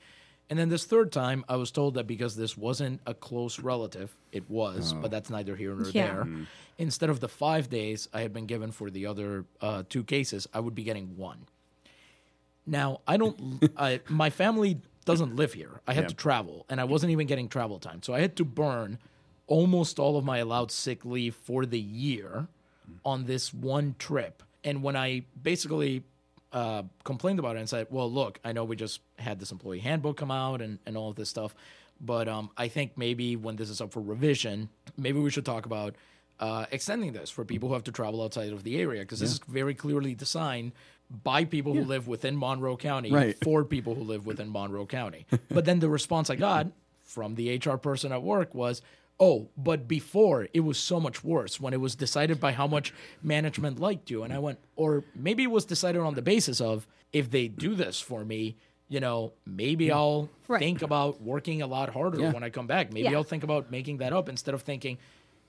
And 0.49 0.59
then 0.59 0.69
this 0.69 0.85
third 0.85 1.13
time, 1.13 1.45
I 1.49 1.57
was 1.57 1.71
told 1.71 1.95
that 1.95 2.07
because 2.07 2.35
this 2.37 2.57
wasn't 2.57 3.01
a 3.07 3.15
close 3.15 3.61
relative, 3.61 4.17
it 4.33 4.49
was, 4.51 4.95
but 4.95 5.11
that's 5.11 5.31
neither 5.31 5.55
here 5.55 5.75
nor 5.75 5.89
Yeah. 5.91 6.07
there. 6.25 6.29
Instead 6.79 7.09
of 7.11 7.21
the 7.21 7.29
five 7.29 7.69
days 7.71 8.09
I 8.13 8.23
had 8.23 8.33
been 8.33 8.47
given 8.47 8.73
for 8.73 8.91
the 8.91 9.07
other 9.07 9.45
uh, 9.61 9.83
two 9.89 10.03
cases, 10.03 10.49
I 10.55 10.59
would 10.61 10.75
be 10.75 10.83
getting 10.83 11.17
one. 11.17 11.47
Now, 12.67 13.01
I 13.07 13.17
don't, 13.17 13.71
I, 13.77 14.01
my 14.09 14.31
family 14.31 14.81
doesn't 15.05 15.35
live 15.37 15.53
here. 15.55 15.81
I 15.87 15.95
had 15.95 16.05
Yeah. 16.05 16.09
to 16.09 16.15
travel, 16.15 16.67
and 16.69 16.81
I 16.81 16.85
wasn't 16.85 17.13
even 17.13 17.27
getting 17.27 17.49
travel 17.49 17.79
time. 17.79 18.03
So 18.03 18.15
I 18.15 18.21
had 18.21 18.37
to 18.37 18.45
burn 18.45 18.99
almost 19.47 19.99
all 19.99 20.17
of 20.17 20.25
my 20.25 20.39
allowed 20.39 20.71
sick 20.71 21.05
leave 21.05 21.35
for 21.35 21.67
the 21.67 21.81
year 21.81 22.47
on 23.05 23.25
this 23.25 23.53
one 23.55 23.95
trip. 23.99 24.43
And 24.63 24.83
when 24.83 24.95
I 24.97 25.25
basically 25.43 26.05
uh, 26.53 26.83
complained 27.05 27.39
about 27.39 27.57
it 27.57 27.61
and 27.61 27.69
said, 27.69 27.87
well, 27.91 28.11
look, 28.11 28.39
I 28.45 28.53
know 28.53 28.65
we 28.65 28.77
just 28.77 29.01
had 29.19 29.39
this 29.41 29.51
employee 29.53 29.79
handbook 29.81 30.17
come 30.17 30.31
out 30.31 30.61
and, 30.61 30.79
and 30.87 30.97
all 30.97 31.09
of 31.11 31.17
this 31.17 31.29
stuff, 31.29 31.55
but 32.01 32.29
um, 32.29 32.51
I 32.57 32.69
think 32.69 32.93
maybe 32.97 33.37
when 33.37 33.57
this 33.57 33.71
is 33.71 33.81
up 33.81 33.93
for 33.93 34.01
revision, 34.01 34.69
maybe 34.97 35.19
we 35.21 35.31
should 35.31 35.45
talk 35.47 35.67
about 35.67 35.95
uh, 36.41 36.67
extending 36.71 37.13
this 37.13 37.31
for 37.31 37.45
people 37.45 37.69
who 37.69 37.75
have 37.75 37.85
to 37.85 37.93
travel 37.93 38.23
outside 38.23 38.53
of 38.53 38.65
the 38.65 38.81
area 38.81 39.03
because 39.03 39.21
this 39.21 39.31
is 39.33 39.41
very 39.49 39.75
clearly 39.75 40.15
designed 40.15 40.73
by 41.11 41.45
people 41.45 41.75
who 41.75 41.85
live 41.85 42.07
within 42.07 42.39
Monroe 42.39 42.77
County 42.77 43.11
Right. 43.11 43.37
for 43.43 43.65
people 43.65 43.95
who 43.95 44.03
live 44.05 44.27
within 44.27 44.51
Monroe 44.53 44.87
County. 44.87 45.27
but 45.51 45.65
then 45.65 45.81
the 45.81 45.89
response 45.89 46.31
I 46.31 46.37
got 46.37 46.69
from 47.03 47.35
the 47.35 47.57
HR 47.57 47.77
person 47.77 48.13
at 48.13 48.23
work 48.23 48.55
was, 48.55 48.81
"Oh, 49.19 49.49
but 49.57 49.89
before 49.89 50.47
it 50.55 50.61
was 50.61 50.79
so 50.79 51.01
much 51.01 51.25
worse 51.25 51.61
when 51.61 51.75
it 51.75 51.81
was 51.81 51.97
decided 51.97 52.39
by 52.39 52.53
how 52.53 52.69
much 52.69 52.95
management 53.23 53.81
liked 53.81 54.09
you." 54.11 54.23
And 54.23 54.33
I 54.33 54.39
went, 54.39 54.59
"Or 54.77 55.03
maybe 55.17 55.43
it 55.43 55.51
was 55.51 55.65
decided 55.65 56.01
on 56.01 56.15
the 56.15 56.23
basis 56.23 56.61
of 56.61 56.87
if 57.13 57.31
they 57.31 57.49
do 57.49 57.75
this 57.75 58.01
for 58.01 58.25
me." 58.25 58.57
You 58.89 58.99
know, 59.01 59.33
maybe 59.47 59.93
I'll 59.93 60.29
Right. 60.49 60.59
think 60.59 60.83
about 60.83 61.21
working 61.23 61.63
a 61.63 61.67
lot 61.69 61.91
harder 61.91 62.21
Yeah. 62.21 62.33
when 62.33 62.43
I 62.43 62.51
come 62.51 62.67
back. 62.67 62.93
Maybe 62.93 63.09
Yeah. 63.09 63.17
I'll 63.17 63.23
think 63.25 63.45
about 63.45 63.71
making 63.71 63.99
that 63.99 64.13
up 64.13 64.29
instead 64.29 64.53
of 64.53 64.63
thinking, 64.63 64.99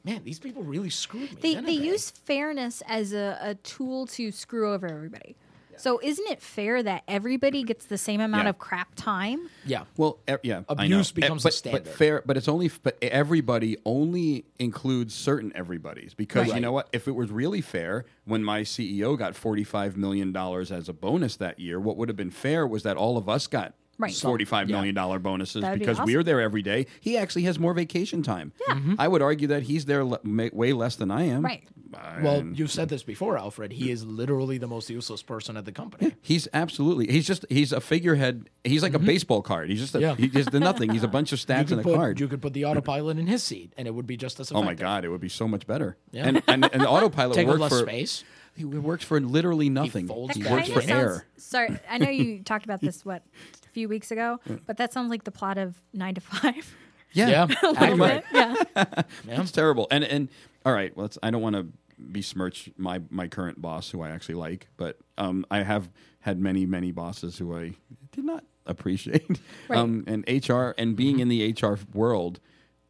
man, 0.04 0.22
these 0.24 0.38
people 0.38 0.62
really 0.62 0.92
screwed 0.92 1.32
me. 1.34 1.38
They 1.42 1.56
they 1.62 1.72
use 1.72 2.12
fairness 2.12 2.82
as 2.88 3.14
a, 3.14 3.38
a 3.42 3.56
tool 3.56 4.06
to 4.08 4.32
screw 4.32 4.72
over 4.72 4.88
everybody. 4.88 5.36
So 5.82 6.00
isn't 6.04 6.28
it 6.30 6.42
fair 6.42 6.84
that 6.84 7.04
everybody 7.08 7.64
gets 7.64 7.86
the 7.86 7.98
same 7.98 8.22
amount 8.22 8.44
Yeah. 8.44 8.50
of 8.50 8.60
crap 8.60 8.94
time? 8.96 9.50
Yeah. 9.66 9.84
Well, 9.98 10.20
e- 10.30 10.34
yeah, 10.44 10.62
I 10.70 10.86
Abuse 10.86 11.12
becomes 11.12 11.44
Eh, 11.44 11.44
the 11.44 11.48
but, 11.48 11.54
standard. 11.54 11.84
But 11.86 11.94
fair, 11.94 12.24
but 12.26 12.38
it's 12.38 12.48
only, 12.48 12.70
but 12.84 12.98
everybody 13.02 13.78
only 13.86 14.46
includes 14.60 15.14
certain 15.16 15.52
everybody's 15.56 16.14
because 16.14 16.48
you 16.48 16.54
Right. 16.54 16.62
know 16.62 16.72
what? 16.72 16.88
If 16.94 17.08
it 17.08 17.16
was 17.16 17.32
really 17.32 17.62
fair, 17.62 18.06
when 18.26 18.44
my 18.44 18.62
CEO 18.64 19.16
got 19.18 19.36
forty-five 19.36 19.98
million 19.98 20.32
dollars 20.32 20.72
as 20.72 20.88
a 20.88 20.94
bonus 20.94 21.36
that 21.38 21.60
year, 21.60 21.80
what 21.80 21.98
would 21.98 22.10
have 22.10 22.16
been 22.18 22.32
fair 22.32 22.66
was 22.68 22.84
that 22.84 22.96
all 22.98 23.18
of 23.18 23.28
us 23.28 23.48
got. 23.48 23.74
Right. 24.02 24.14
Forty-five 24.16 24.70
Yeah. 24.70 24.76
million 24.78 24.96
dollar 24.96 25.20
bonuses 25.20 25.62
That'd 25.62 25.80
be 25.80 25.86
because 25.86 26.00
awesome. 26.00 26.12
we're 26.14 26.24
there 26.24 26.42
every 26.42 26.62
day. 26.62 26.88
He 27.00 27.18
actually 27.18 27.44
has 27.44 27.60
more 27.60 27.74
vacation 27.74 28.24
time. 28.24 28.52
Yeah. 28.68 28.76
Mm-hmm. 28.76 28.96
I 29.00 29.08
would 29.08 29.22
argue 29.22 29.48
that 29.50 29.64
he's 29.64 29.86
there 29.86 30.04
le- 30.04 30.20
ma- 30.24 30.50
way 30.52 30.74
less 30.74 30.96
than 30.96 31.12
I 31.12 31.24
am. 31.24 31.44
Right. 31.46 31.64
Well, 32.24 32.46
you've 32.46 32.72
said 32.72 32.88
this 32.88 33.04
before, 33.04 33.38
Alfred. 33.38 33.74
He 33.74 33.92
is 33.92 34.06
literally 34.06 34.58
the 34.58 34.68
most 34.68 34.90
useless 34.90 35.22
person 35.22 35.58
at 35.58 35.66
the 35.66 35.74
company. 35.74 36.14
He's 36.22 36.48
absolutely. 36.54 37.08
He's 37.12 37.28
just. 37.28 37.46
He's 37.50 37.74
a 37.74 37.82
figurehead. 37.82 38.50
He's 38.64 38.82
like 38.82 38.94
a 38.94 39.00
baseball 39.00 39.42
card. 39.42 39.70
He's 39.70 39.82
just. 39.82 39.94
A, 39.96 40.00
Yeah. 40.00 40.16
He 40.16 40.30
just 40.30 40.54
nothing. 40.54 40.90
He's 40.92 41.04
a 41.04 41.08
bunch 41.20 41.34
of 41.34 41.40
stats 41.40 41.68
could, 41.68 41.74
in 41.74 41.80
a 41.80 41.84
put, 41.84 41.96
card. 41.96 42.20
you 42.20 42.28
could 42.30 42.42
put 42.42 42.54
the 42.54 42.64
autopilot 42.66 43.18
in 43.20 43.28
his 43.28 43.44
seat, 43.44 43.74
and 43.78 43.88
it 43.88 43.92
would 43.92 44.08
be 44.08 44.16
just 44.16 44.40
as 44.40 44.52
Oh 44.54 44.64
my 44.64 44.74
god, 44.74 45.04
it 45.04 45.10
would 45.10 45.20
be 45.22 45.28
so 45.30 45.48
much 45.50 45.68
better. 45.68 45.98
Yeah. 46.12 46.28
And, 46.28 46.42
and 46.48 46.70
and 46.72 46.82
the 46.82 46.90
autopilot 46.90 47.36
Take 47.36 47.46
up 47.48 47.50
worked 47.60 47.62
less 47.62 47.72
for 47.74 47.80
space. 47.80 48.24
He 48.56 48.66
works 48.66 49.04
for 49.04 49.20
literally 49.20 49.70
nothing. 49.70 50.08
folds 50.08 50.36
He 50.36 50.44
back 50.44 50.52
works 50.52 50.70
for 50.70 50.80
kinda 50.82 50.96
air. 50.96 51.26
Sorry, 51.38 51.78
I 51.90 51.98
know 51.98 52.10
you 52.10 52.44
talked 52.44 52.66
about 52.66 52.82
this 52.82 53.04
what 53.06 53.24
a 53.66 53.70
few 53.70 53.88
weeks 53.90 54.12
ago, 54.12 54.40
but 54.66 54.78
that 54.78 54.94
sounds 54.94 55.10
like 55.10 55.24
the 55.24 55.32
plot 55.32 55.58
of 55.58 55.82
Nine 55.94 56.16
to 56.16 56.22
Five. 56.22 56.76
Yeah, 57.14 57.28
Yeah, 57.28 57.44
A 57.44 57.68
little 57.72 58.04
accurate. 58.06 58.24
bit, 58.32 58.38
yeah. 58.76 58.86
Yeah. 59.28 59.42
it's 59.42 59.52
terrible. 59.52 59.86
And 59.92 60.06
and 60.06 60.30
all 60.66 60.72
right, 60.72 60.96
well, 60.96 61.08
it's, 61.08 61.18
I 61.22 61.30
don't 61.30 61.42
want 61.42 61.58
to 61.58 61.68
besmirch 62.00 62.70
my 62.78 63.02
my 63.10 63.28
current 63.28 63.62
boss, 63.62 63.90
who 63.90 64.02
I 64.02 64.12
actually 64.12 64.36
like, 64.36 64.68
but 64.78 64.98
um, 65.18 65.46
I 65.52 65.64
have 65.64 65.90
had 66.22 66.40
many 66.40 66.66
many 66.66 66.94
bosses 66.94 67.38
who 67.38 67.54
I 67.54 67.74
did 68.14 68.24
not 68.24 68.46
appreciate. 68.66 69.40
Right. 69.68 69.78
Um, 69.78 70.06
and 70.08 70.24
HR 70.48 70.70
and 70.78 70.96
being 70.96 71.20
in 71.20 71.28
the 71.28 71.52
HR 71.52 71.78
world 71.94 72.40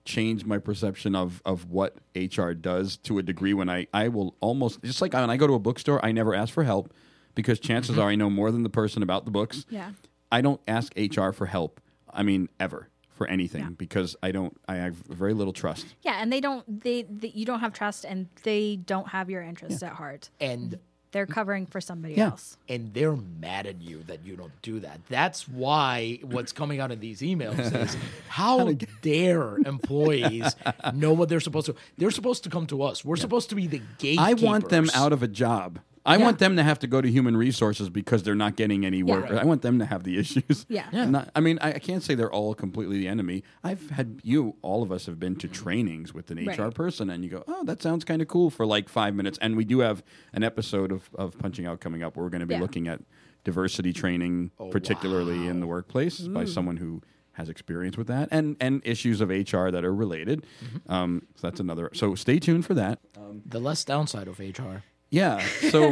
changed 0.06 0.46
my 0.46 0.58
perception 0.58 1.16
of 1.16 1.42
of 1.46 1.70
what 1.70 1.98
HR 2.16 2.52
does 2.52 2.98
to 2.98 3.18
a 3.18 3.24
degree. 3.24 3.54
When 3.54 3.70
I 3.70 3.88
I 3.94 4.08
will 4.08 4.36
almost 4.40 4.82
just 4.84 5.02
like 5.02 5.14
when 5.14 5.30
I 5.30 5.38
go 5.38 5.48
to 5.48 5.54
a 5.54 5.60
bookstore, 5.60 6.04
I 6.04 6.12
never 6.12 6.34
ask 6.34 6.54
for 6.54 6.64
help 6.64 6.94
because 7.36 7.60
chances 7.60 7.96
mm-hmm. 7.96 8.02
are 8.02 8.10
I 8.10 8.16
know 8.16 8.30
more 8.30 8.52
than 8.52 8.64
the 8.64 8.70
person 8.70 9.04
about 9.04 9.26
the 9.26 9.32
books. 9.32 9.66
Yeah. 9.70 9.92
I 10.32 10.42
don't 10.42 10.62
ask 10.68 10.94
HR 10.96 11.32
for 11.32 11.46
help. 11.46 11.82
I 12.14 12.24
mean, 12.24 12.50
ever 12.60 12.90
for 13.10 13.28
anything 13.28 13.62
Yeah. 13.62 13.70
because 13.78 14.16
I 14.24 14.32
don't. 14.32 14.60
I 14.68 14.76
have 14.78 14.96
very 14.96 15.34
little 15.34 15.54
trust. 15.54 15.86
Yeah, 16.02 16.22
and 16.22 16.32
they 16.32 16.42
don't 16.42 16.82
they, 16.82 17.04
they 17.04 17.30
you 17.30 17.46
don't 17.46 17.60
have 17.60 17.74
trust 17.74 18.06
and 18.06 18.28
they 18.44 18.78
don't 18.78 19.10
have 19.10 19.30
your 19.30 19.44
interests 19.44 19.84
at 19.84 19.94
heart. 19.94 20.30
And 20.40 20.80
They're 21.12 21.26
covering 21.26 21.66
for 21.66 21.82
somebody 21.82 22.14
Yeah. 22.16 22.28
else. 22.32 22.58
and 22.70 22.94
they're 22.94 23.16
mad 23.18 23.66
at 23.68 23.82
you 23.82 24.04
that 24.08 24.26
you 24.26 24.36
don't 24.38 24.52
do 24.62 24.80
that. 24.80 25.00
That's 25.10 25.48
why 25.48 26.20
what's 26.24 26.52
coming 26.54 26.80
out 26.80 26.92
in 26.92 27.00
these 27.00 27.22
emails 27.22 27.60
is 27.76 27.98
how 28.30 28.72
dare 29.02 29.58
employees 29.58 30.56
know 30.94 31.12
what 31.14 31.28
they're 31.30 31.40
supposed 31.42 31.66
to. 31.68 31.76
They're 31.98 32.12
supposed 32.12 32.44
to 32.46 32.50
come 32.50 32.66
to 32.68 32.82
us. 32.84 33.04
We're 33.04 33.18
supposed 33.18 33.50
to 33.50 33.56
be 33.56 33.68
the 33.68 33.82
gatekeepers. 33.98 34.44
I 34.44 34.46
want 34.46 34.70
them 34.70 34.90
out 34.94 35.12
of 35.14 35.22
a 35.22 35.28
job. 35.28 35.80
I 36.06 36.18
Yeah. 36.18 36.24
want 36.24 36.40
them 36.40 36.56
to 36.56 36.64
have 36.64 36.80
to 36.80 36.88
go 36.88 37.00
to 37.02 37.10
human 37.10 37.38
resources 37.38 37.90
because 37.90 38.24
they're 38.24 38.34
not 38.36 38.56
getting 38.56 38.86
any 38.86 39.04
work. 39.04 39.26
Right. 39.30 39.42
I 39.42 39.46
want 39.46 39.62
them 39.62 39.80
to 39.80 39.86
have 39.86 40.04
the 40.04 40.18
issues. 40.18 40.66
Yeah. 40.70 40.88
Yeah. 40.92 41.06
Not- 41.06 41.30
I 41.36 41.42
mean, 41.42 41.60
I, 41.62 41.74
I 41.74 41.80
can't 41.80 42.02
say 42.02 42.16
they're 42.16 42.32
all 42.32 42.56
completely 42.56 42.98
the 42.98 43.08
enemy. 43.08 43.44
I've 43.64 43.90
had 43.92 44.20
you, 44.24 44.56
all 44.62 44.82
of 44.84 44.92
us 44.92 45.06
have 45.06 45.20
been 45.20 45.36
to 45.38 45.48
trainings 45.48 46.14
with 46.14 46.32
an 46.32 46.38
HR 46.40 46.64
Right. 46.64 46.74
person, 46.74 47.10
and 47.10 47.24
you 47.24 47.30
go, 47.30 47.44
oh, 47.48 47.64
that 47.66 47.82
sounds 47.82 48.04
kind 48.04 48.22
of 48.22 48.28
cool 48.28 48.50
for 48.50 48.66
like 48.66 48.90
five 48.90 49.14
minutes. 49.14 49.38
And 49.42 49.56
we 49.58 49.66
do 49.66 49.80
have 49.80 50.02
an 50.34 50.44
episode 50.44 50.92
of, 50.92 51.10
of 51.16 51.38
Punching 51.38 51.66
Out 51.66 51.80
coming 51.82 52.04
up 52.04 52.16
where 52.16 52.24
we're 52.24 52.30
going 52.30 52.42
to 52.42 52.48
be 52.48 52.56
Yeah. 52.56 52.62
looking 52.62 52.88
at 52.88 53.02
diversity 53.44 53.94
training, 53.94 54.52
oh, 54.60 54.70
particularly 54.70 55.48
in 55.48 55.60
the 55.60 55.68
workplace, 55.68 56.20
by 56.22 56.46
mm. 56.46 56.50
someone 56.50 56.78
who 56.78 57.02
has 57.34 57.48
experience 57.50 57.98
with 57.98 58.08
that, 58.08 58.28
and 58.32 58.58
and 58.60 58.82
issues 58.84 59.22
of 59.22 59.30
HR 59.30 59.70
that 59.70 59.84
are 59.86 59.94
related. 59.96 60.46
Mm-hmm. 60.64 60.92
Um, 60.92 61.28
so 61.36 61.48
that's 61.48 61.60
another. 61.60 61.90
So 61.94 62.14
stay 62.16 62.40
tuned 62.40 62.66
for 62.66 62.74
that. 62.74 63.00
Um, 63.18 63.42
the 63.46 63.60
less 63.60 63.84
downside 63.86 64.28
of 64.28 64.40
HR. 64.40 64.84
Yeah. 65.12 65.40
So, 65.70 65.84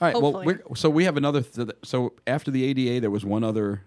right. 0.00 0.14
well, 0.14 0.32
Hopefully. 0.32 0.58
we're, 0.68 0.74
so 0.76 0.90
we 0.90 1.04
have 1.04 1.16
another. 1.16 1.42
Th- 1.42 1.68
so 1.84 2.14
after 2.26 2.50
the 2.50 2.64
ADA, 2.64 3.00
there 3.00 3.10
was 3.10 3.24
one 3.24 3.44
other. 3.44 3.82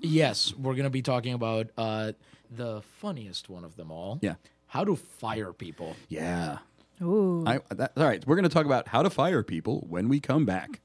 Yes, 0.00 0.54
we're 0.54 0.74
gonna 0.74 0.90
be 0.90 1.02
talking 1.02 1.32
about 1.34 1.68
uh, 1.78 2.12
the 2.50 2.82
funniest 2.98 3.48
one 3.48 3.64
of 3.64 3.76
them 3.76 3.90
all. 3.90 4.18
Yeah. 4.22 4.34
How 4.66 4.84
to 4.84 4.96
fire 4.96 5.52
people. 5.52 5.96
Yeah. 6.08 6.58
Ooh. 7.02 7.44
I, 7.46 7.60
that, 7.70 7.92
all 7.96 8.04
right. 8.04 8.24
We're 8.26 8.36
going 8.36 8.44
to 8.48 8.48
talk 8.48 8.66
about 8.66 8.88
how 8.88 9.02
to 9.02 9.10
fire 9.10 9.42
people 9.42 9.84
when 9.88 10.08
we 10.08 10.20
come 10.20 10.44
back. 10.44 10.80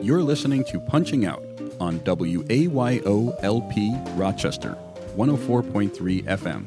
You're 0.00 0.22
listening 0.22 0.64
to 0.64 0.80
Punching 0.80 1.24
Out 1.26 1.44
on 1.78 2.00
WAYOLP 2.00 2.58
Rochester, 4.18 4.76
104.3 5.16 6.24
FM. 6.24 6.66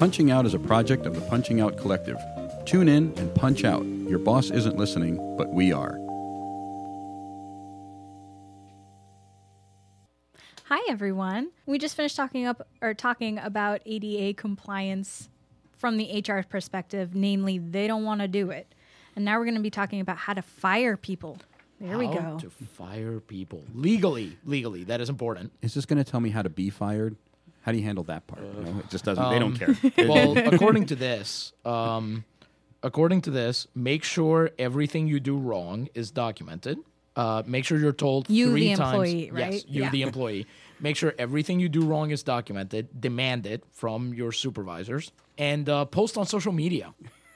Punching 0.00 0.30
Out 0.30 0.46
is 0.46 0.54
a 0.54 0.58
project 0.58 1.04
of 1.04 1.14
the 1.14 1.20
Punching 1.20 1.60
Out 1.60 1.76
Collective. 1.76 2.16
Tune 2.64 2.88
in 2.88 3.12
and 3.18 3.34
punch 3.34 3.64
out. 3.64 3.84
Your 3.84 4.18
boss 4.18 4.50
isn't 4.50 4.78
listening, 4.78 5.36
but 5.36 5.52
we 5.52 5.74
are. 5.74 6.00
Hi 10.64 10.82
everyone. 10.88 11.50
We 11.66 11.76
just 11.76 11.96
finished 11.96 12.16
talking 12.16 12.46
up 12.46 12.66
or 12.80 12.94
talking 12.94 13.36
about 13.40 13.82
ADA 13.84 14.40
compliance 14.40 15.28
from 15.76 15.98
the 15.98 16.24
HR 16.26 16.44
perspective, 16.48 17.14
namely 17.14 17.58
they 17.58 17.86
don't 17.86 18.04
want 18.04 18.22
to 18.22 18.28
do 18.28 18.48
it. 18.48 18.74
And 19.14 19.26
now 19.26 19.38
we're 19.38 19.44
going 19.44 19.54
to 19.56 19.60
be 19.60 19.68
talking 19.68 20.00
about 20.00 20.16
how 20.16 20.32
to 20.32 20.40
fire 20.40 20.96
people. 20.96 21.36
There 21.78 21.98
we 21.98 22.06
How 22.06 22.12
go. 22.14 22.38
To 22.38 22.48
fire 22.48 23.20
people 23.20 23.64
legally. 23.74 24.38
Legally, 24.46 24.84
that 24.84 25.02
is 25.02 25.10
important. 25.10 25.52
Is 25.60 25.74
this 25.74 25.84
going 25.84 26.02
to 26.02 26.10
tell 26.10 26.20
me 26.20 26.30
how 26.30 26.40
to 26.40 26.48
be 26.48 26.70
fired? 26.70 27.16
How 27.62 27.72
do 27.72 27.78
you 27.78 27.84
handle 27.84 28.04
that 28.04 28.26
part? 28.26 28.42
no, 28.42 28.78
it 28.80 28.88
just 28.90 29.04
doesn't. 29.04 29.30
they 29.30 29.38
don't 29.38 29.54
care. 29.58 29.76
well, 30.08 30.36
according 30.54 30.86
to 30.86 30.96
this, 30.96 31.52
um, 31.64 32.24
according 32.82 33.20
to 33.22 33.30
this, 33.30 33.66
make 33.74 34.02
sure 34.04 34.50
everything 34.58 35.06
you 35.06 35.20
do 35.20 35.36
wrong 35.36 35.88
is 35.94 36.10
documented. 36.10 36.78
Uh, 37.16 37.42
make 37.44 37.64
sure 37.64 37.78
you're 37.78 37.92
told 37.92 38.30
You, 38.30 38.50
three 38.52 38.70
the 38.70 38.76
times. 38.76 38.90
employee, 38.92 39.24
Yes, 39.26 39.32
right? 39.52 39.64
you, 39.68 39.82
Yeah. 39.82 39.90
the 39.90 40.02
employee. 40.02 40.46
Make 40.78 40.96
sure 40.96 41.12
everything 41.18 41.60
you 41.60 41.68
do 41.68 41.82
wrong 41.82 42.10
is 42.10 42.22
documented. 42.22 42.88
Demand 42.98 43.44
it 43.46 43.64
from 43.72 44.14
your 44.14 44.32
supervisors 44.32 45.12
and 45.36 45.68
uh, 45.68 45.84
post 45.84 46.16
on 46.16 46.24
social 46.26 46.52
media. 46.52 46.94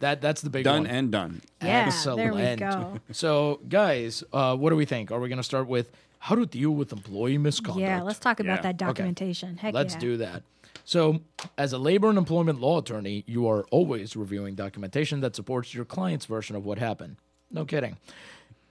that 0.00 0.20
that's 0.20 0.40
the 0.42 0.50
big 0.50 0.64
done 0.64 0.82
one. 0.82 0.86
and 0.90 1.10
done. 1.12 1.42
Yeah, 1.62 1.90
there 2.16 2.32
we 2.34 2.42
Excellent. 2.42 2.60
go. 2.94 3.00
So, 3.12 3.60
guys, 3.68 4.22
uh, 4.32 4.56
what 4.56 4.70
do 4.70 4.76
we 4.76 4.84
think? 4.84 5.10
Are 5.10 5.18
we 5.20 5.28
going 5.28 5.38
to 5.38 5.42
start 5.42 5.66
with 5.68 5.90
how 6.20 6.34
to 6.34 6.46
deal 6.46 6.70
with 6.70 6.92
employee 6.92 7.38
misconduct? 7.38 7.80
Yeah, 7.80 8.02
let's 8.02 8.18
talk 8.18 8.40
about 8.40 8.58
Yeah. 8.58 8.62
that 8.62 8.74
Okay. 8.76 8.86
documentation. 8.86 9.56
Heck 9.56 9.74
Let's 9.74 9.94
yeah. 9.94 10.00
do 10.00 10.16
that. 10.18 10.42
So, 10.84 11.20
as 11.56 11.72
a 11.72 11.78
labor 11.78 12.08
and 12.08 12.16
employment 12.18 12.60
law 12.60 12.78
attorney, 12.78 13.24
you 13.26 13.46
are 13.46 13.64
always 13.70 14.16
reviewing 14.16 14.54
documentation 14.54 15.20
that 15.20 15.36
supports 15.36 15.74
your 15.74 15.84
client's 15.84 16.26
version 16.26 16.56
of 16.56 16.64
what 16.64 16.78
happened. 16.78 17.16
No 17.50 17.64
kidding. 17.64 17.98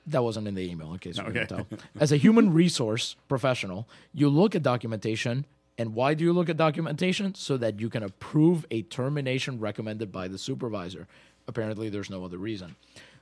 That 0.07 0.23
wasn't 0.23 0.47
in 0.47 0.55
the 0.55 0.61
email, 0.69 0.93
in 0.93 0.99
case 0.99 1.17
you 1.17 1.23
couldn't 1.23 1.47
tell. 1.47 1.67
As 1.99 2.11
a 2.11 2.17
human 2.17 2.53
resource 2.53 3.15
professional, 3.27 3.87
you 4.13 4.29
look 4.29 4.55
at 4.55 4.63
documentation. 4.63 5.45
And 5.79 5.93
why 5.93 6.15
do 6.15 6.23
you 6.23 6.33
look 6.33 6.49
at 6.49 6.57
documentation? 6.57 7.35
So 7.35 7.55
that 7.57 7.79
you 7.79 7.87
can 7.89 8.01
approve 8.01 8.65
a 8.71 8.81
termination 8.83 9.59
recommended 9.59 10.11
by 10.11 10.27
the 10.27 10.39
supervisor. 10.39 11.07
Apparently, 11.47 11.87
there's 11.89 12.09
no 12.09 12.25
other 12.25 12.39
reason. 12.39 12.75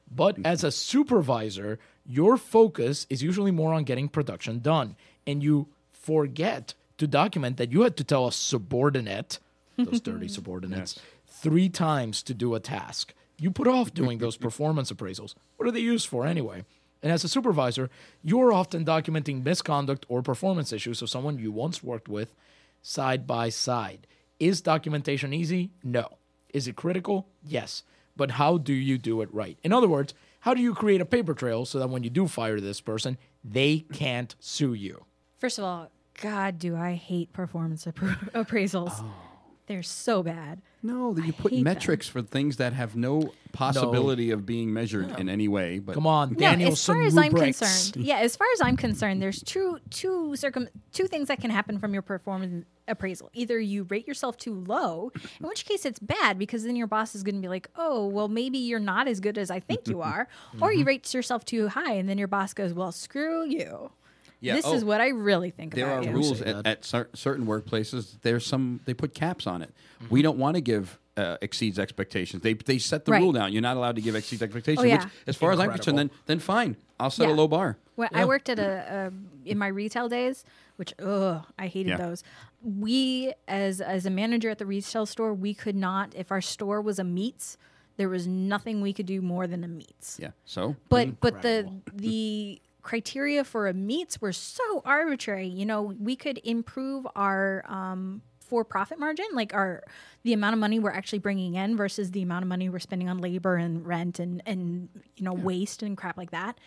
But 0.09 0.37
as 0.45 0.63
a 0.63 0.71
supervisor, 0.71 1.79
your 2.05 2.37
focus 2.37 3.07
is 3.09 3.23
usually 3.23 3.51
more 3.51 3.73
on 3.73 3.83
getting 3.83 4.07
production 4.07 4.59
done. 4.59 4.95
And 5.25 5.41
you 5.41 5.67
forget 5.91 6.73
to 6.97 7.07
document 7.07 7.57
that 7.57 7.71
you 7.71 7.81
had 7.81 7.97
to 7.97 8.03
tell 8.03 8.27
a 8.27 8.31
subordinate, 8.31 9.39
those 9.77 10.01
dirty 10.01 10.27
subordinates, 10.37 10.99
three 11.27 11.69
times 11.69 12.23
to 12.23 12.33
do 12.33 12.55
a 12.55 12.59
task. 12.59 13.13
You 13.37 13.51
put 13.51 13.67
off 13.67 13.93
doing 13.93 14.19
those 14.19 14.37
performance 14.47 14.91
appraisals. 14.91 15.35
What 15.57 15.67
are 15.67 15.71
they 15.71 15.79
used 15.79 16.07
for 16.07 16.25
anyway? 16.25 16.63
And 17.03 17.11
as 17.11 17.23
a 17.23 17.27
supervisor, 17.29 17.89
you're 18.23 18.53
often 18.53 18.85
documenting 18.85 19.43
misconduct 19.43 20.05
or 20.09 20.21
performance 20.21 20.71
issues 20.73 21.01
of 21.01 21.09
someone 21.09 21.37
you 21.37 21.51
once 21.51 21.83
worked 21.83 22.07
with 22.07 22.33
side 22.81 23.27
by 23.27 23.49
side. 23.49 24.07
Is 24.39 24.61
documentation 24.61 25.33
easy? 25.33 25.71
No. 25.83 26.17
Is 26.53 26.67
it 26.67 26.75
critical? 26.75 27.27
Yes. 27.43 27.83
But 28.15 28.31
how 28.31 28.57
do 28.57 28.73
you 28.73 28.97
do 28.97 29.21
it 29.21 29.33
right? 29.33 29.57
In 29.63 29.73
other 29.73 29.87
words, 29.87 30.13
how 30.45 30.53
do 30.53 30.61
you 30.61 30.75
create 30.75 31.01
a 31.01 31.05
paper 31.05 31.33
trail 31.33 31.65
so 31.65 31.79
that 31.79 31.89
when 31.89 32.03
you 32.03 32.09
do 32.11 32.27
fire 32.27 32.59
this 32.59 32.79
person, 32.79 33.17
they 33.43 33.79
can't 33.91 34.35
sue 34.39 34.75
you? 34.75 35.03
First 35.39 35.57
of 35.57 35.63
all, 35.63 35.89
God, 36.21 36.59
do 36.59 36.75
I 36.75 36.93
hate 36.93 37.33
performance 37.33 37.85
appra- 37.85 38.31
appraisals. 38.33 38.91
Oh. 38.93 39.11
They're 39.65 39.81
so 39.81 40.21
bad. 40.21 40.61
No, 40.83 41.15
that 41.15 41.25
you 41.25 41.33
put 41.33 41.51
hate 41.51 41.57
them. 41.57 41.63
metrics 41.63 42.07
for 42.07 42.21
things 42.21 42.57
that 42.57 42.73
have 42.73 42.95
no 42.95 43.33
possibility 43.53 44.29
of 44.29 44.45
being 44.45 44.71
measured 44.71 45.19
in 45.19 45.29
any 45.29 45.47
way. 45.47 45.79
But 45.79 45.95
Come 45.95 46.05
on, 46.05 46.35
No, 46.37 46.45
as 46.51 46.85
far 46.85 46.97
some 46.97 47.01
as 47.01 47.17
I'm 47.17 47.33
concerned, 47.33 48.05
yeah, 48.05 48.17
as 48.17 48.35
far 48.35 48.45
as 48.53 48.61
I'm 48.61 48.77
concerned, 48.77 49.23
there's 49.23 49.41
two 49.41 49.79
two 49.89 50.35
circum 50.35 50.67
two 50.93 51.07
things 51.07 51.29
that 51.29 51.41
can 51.41 51.49
happen 51.49 51.79
from 51.79 51.91
your 51.93 52.03
performance 52.03 52.65
appraisal. 52.87 53.29
Either 53.33 53.59
you 53.59 53.83
rate 53.83 54.07
yourself 54.07 54.37
too 54.37 54.53
low, 54.67 55.11
in 55.39 55.47
which 55.47 55.65
case 55.65 55.85
it's 55.85 55.99
bad 55.99 56.37
because 56.37 56.63
then 56.63 56.75
your 56.75 56.87
boss 56.87 57.15
is 57.15 57.23
going 57.23 57.35
to 57.35 57.41
be 57.41 57.47
like, 57.47 57.69
"Oh, 57.75 58.07
well, 58.07 58.27
maybe 58.27 58.57
you're 58.57 58.79
not 58.79 59.07
as 59.07 59.19
good 59.19 59.37
as 59.37 59.49
I 59.51 59.59
think 59.59 59.87
you 59.87 60.01
are," 60.01 60.27
or 60.61 60.69
Mm-hmm. 60.69 60.79
you 60.79 60.85
rate 60.85 61.13
yourself 61.13 61.45
too 61.45 61.67
high, 61.69 61.93
and 61.93 62.07
then 62.09 62.17
your 62.17 62.27
boss 62.27 62.53
goes, 62.53 62.73
"Well, 62.73 62.91
screw 62.91 63.45
you." 63.45 63.91
Yeah, 64.41 64.55
this 64.55 64.65
oh, 64.67 64.73
is 64.75 64.83
what 64.85 65.01
I 65.01 65.07
really 65.07 65.49
think 65.49 65.73
there 65.73 65.87
about 65.87 66.03
are 66.05 66.09
you. 66.09 66.15
rules 66.15 66.41
at, 66.41 66.67
at 66.67 66.85
cer- 66.85 67.09
certain 67.13 67.47
workplaces. 67.47 68.17
There's 68.21 68.45
some 68.45 68.81
they 68.85 68.93
put 68.93 69.13
caps 69.15 69.47
on 69.47 69.61
it. 69.61 69.73
Mm-hmm. 70.03 70.13
We 70.13 70.21
don't 70.21 70.37
want 70.37 70.55
to 70.55 70.61
give 70.61 70.99
uh, 71.17 71.37
exceeds 71.41 71.79
expectations. 71.79 72.43
They 72.43 72.53
they 72.53 72.77
set 72.77 73.05
the 73.05 73.13
Right. 73.13 73.21
rule 73.21 73.31
down. 73.31 73.53
You're 73.53 73.61
not 73.63 73.77
allowed 73.77 73.95
to 73.95 74.01
give 74.01 74.13
exceeds 74.15 74.43
expectations. 74.43 74.83
Oh, 74.83 74.87
yeah. 74.87 75.05
Which, 75.05 75.13
as 75.27 75.35
far 75.37 75.51
as 75.53 75.59
I'm 75.59 75.71
concerned, 75.71 75.97
then 75.97 76.11
then 76.27 76.39
fine. 76.39 76.75
I'll 76.99 77.09
set 77.09 77.27
a 77.29 77.31
low 77.31 77.47
bar. 77.47 77.77
When 77.95 78.09
I 78.13 78.25
worked 78.25 78.49
at 78.49 78.59
a, 78.59 79.11
a 79.45 79.47
in 79.49 79.57
my 79.57 79.67
retail 79.67 80.09
days, 80.09 80.43
which 80.77 80.93
ugh, 80.99 81.45
I 81.57 81.67
hated 81.67 81.91
Yeah. 81.91 81.97
those. 81.97 82.23
We 82.61 83.33
as 83.47 83.81
as 83.81 84.05
a 84.05 84.09
manager 84.09 84.49
at 84.49 84.57
the 84.57 84.65
retail 84.65 85.05
store, 85.05 85.33
we 85.33 85.53
could 85.53 85.75
not 85.75 86.13
if 86.15 86.31
our 86.31 86.41
store 86.41 86.81
was 86.81 86.99
a 86.99 87.03
meats, 87.03 87.57
there 87.97 88.09
was 88.09 88.27
nothing 88.27 88.81
we 88.81 88.93
could 88.93 89.05
do 89.05 89.21
more 89.21 89.47
than 89.47 89.63
a 89.63 89.67
meats. 89.67 90.17
Yeah. 90.21 90.31
So 90.45 90.75
But 90.89 91.19
but 91.19 91.41
the 91.41 91.69
the 91.93 92.61
criteria 92.81 93.43
for 93.43 93.67
a 93.67 93.73
meats 93.73 94.21
were 94.21 94.33
so 94.33 94.81
arbitrary. 94.85 95.47
You 95.47 95.65
know, 95.65 95.81
we 95.99 96.15
could 96.15 96.39
improve 96.43 97.07
our 97.15 97.63
um, 97.67 98.21
for 98.39 98.63
profit 98.63 98.99
margin, 98.99 99.25
like 99.33 99.53
our 99.55 99.83
the 100.23 100.33
amount 100.33 100.53
of 100.53 100.59
money 100.59 100.77
we're 100.79 100.91
actually 100.91 101.17
bringing 101.19 101.55
in 101.55 101.75
versus 101.75 102.11
the 102.11 102.21
amount 102.21 102.43
of 102.43 102.47
money 102.49 102.69
we're 102.69 102.77
spending 102.79 103.09
on 103.09 103.17
labor 103.19 103.55
and 103.55 103.85
rent 103.87 104.19
and 104.19 104.41
and 104.45 104.89
you 105.15 105.23
know 105.23 105.33
waste 105.33 105.81
and 105.81 105.97
crap 105.97 106.15
like 106.17 106.31
that. 106.31 106.59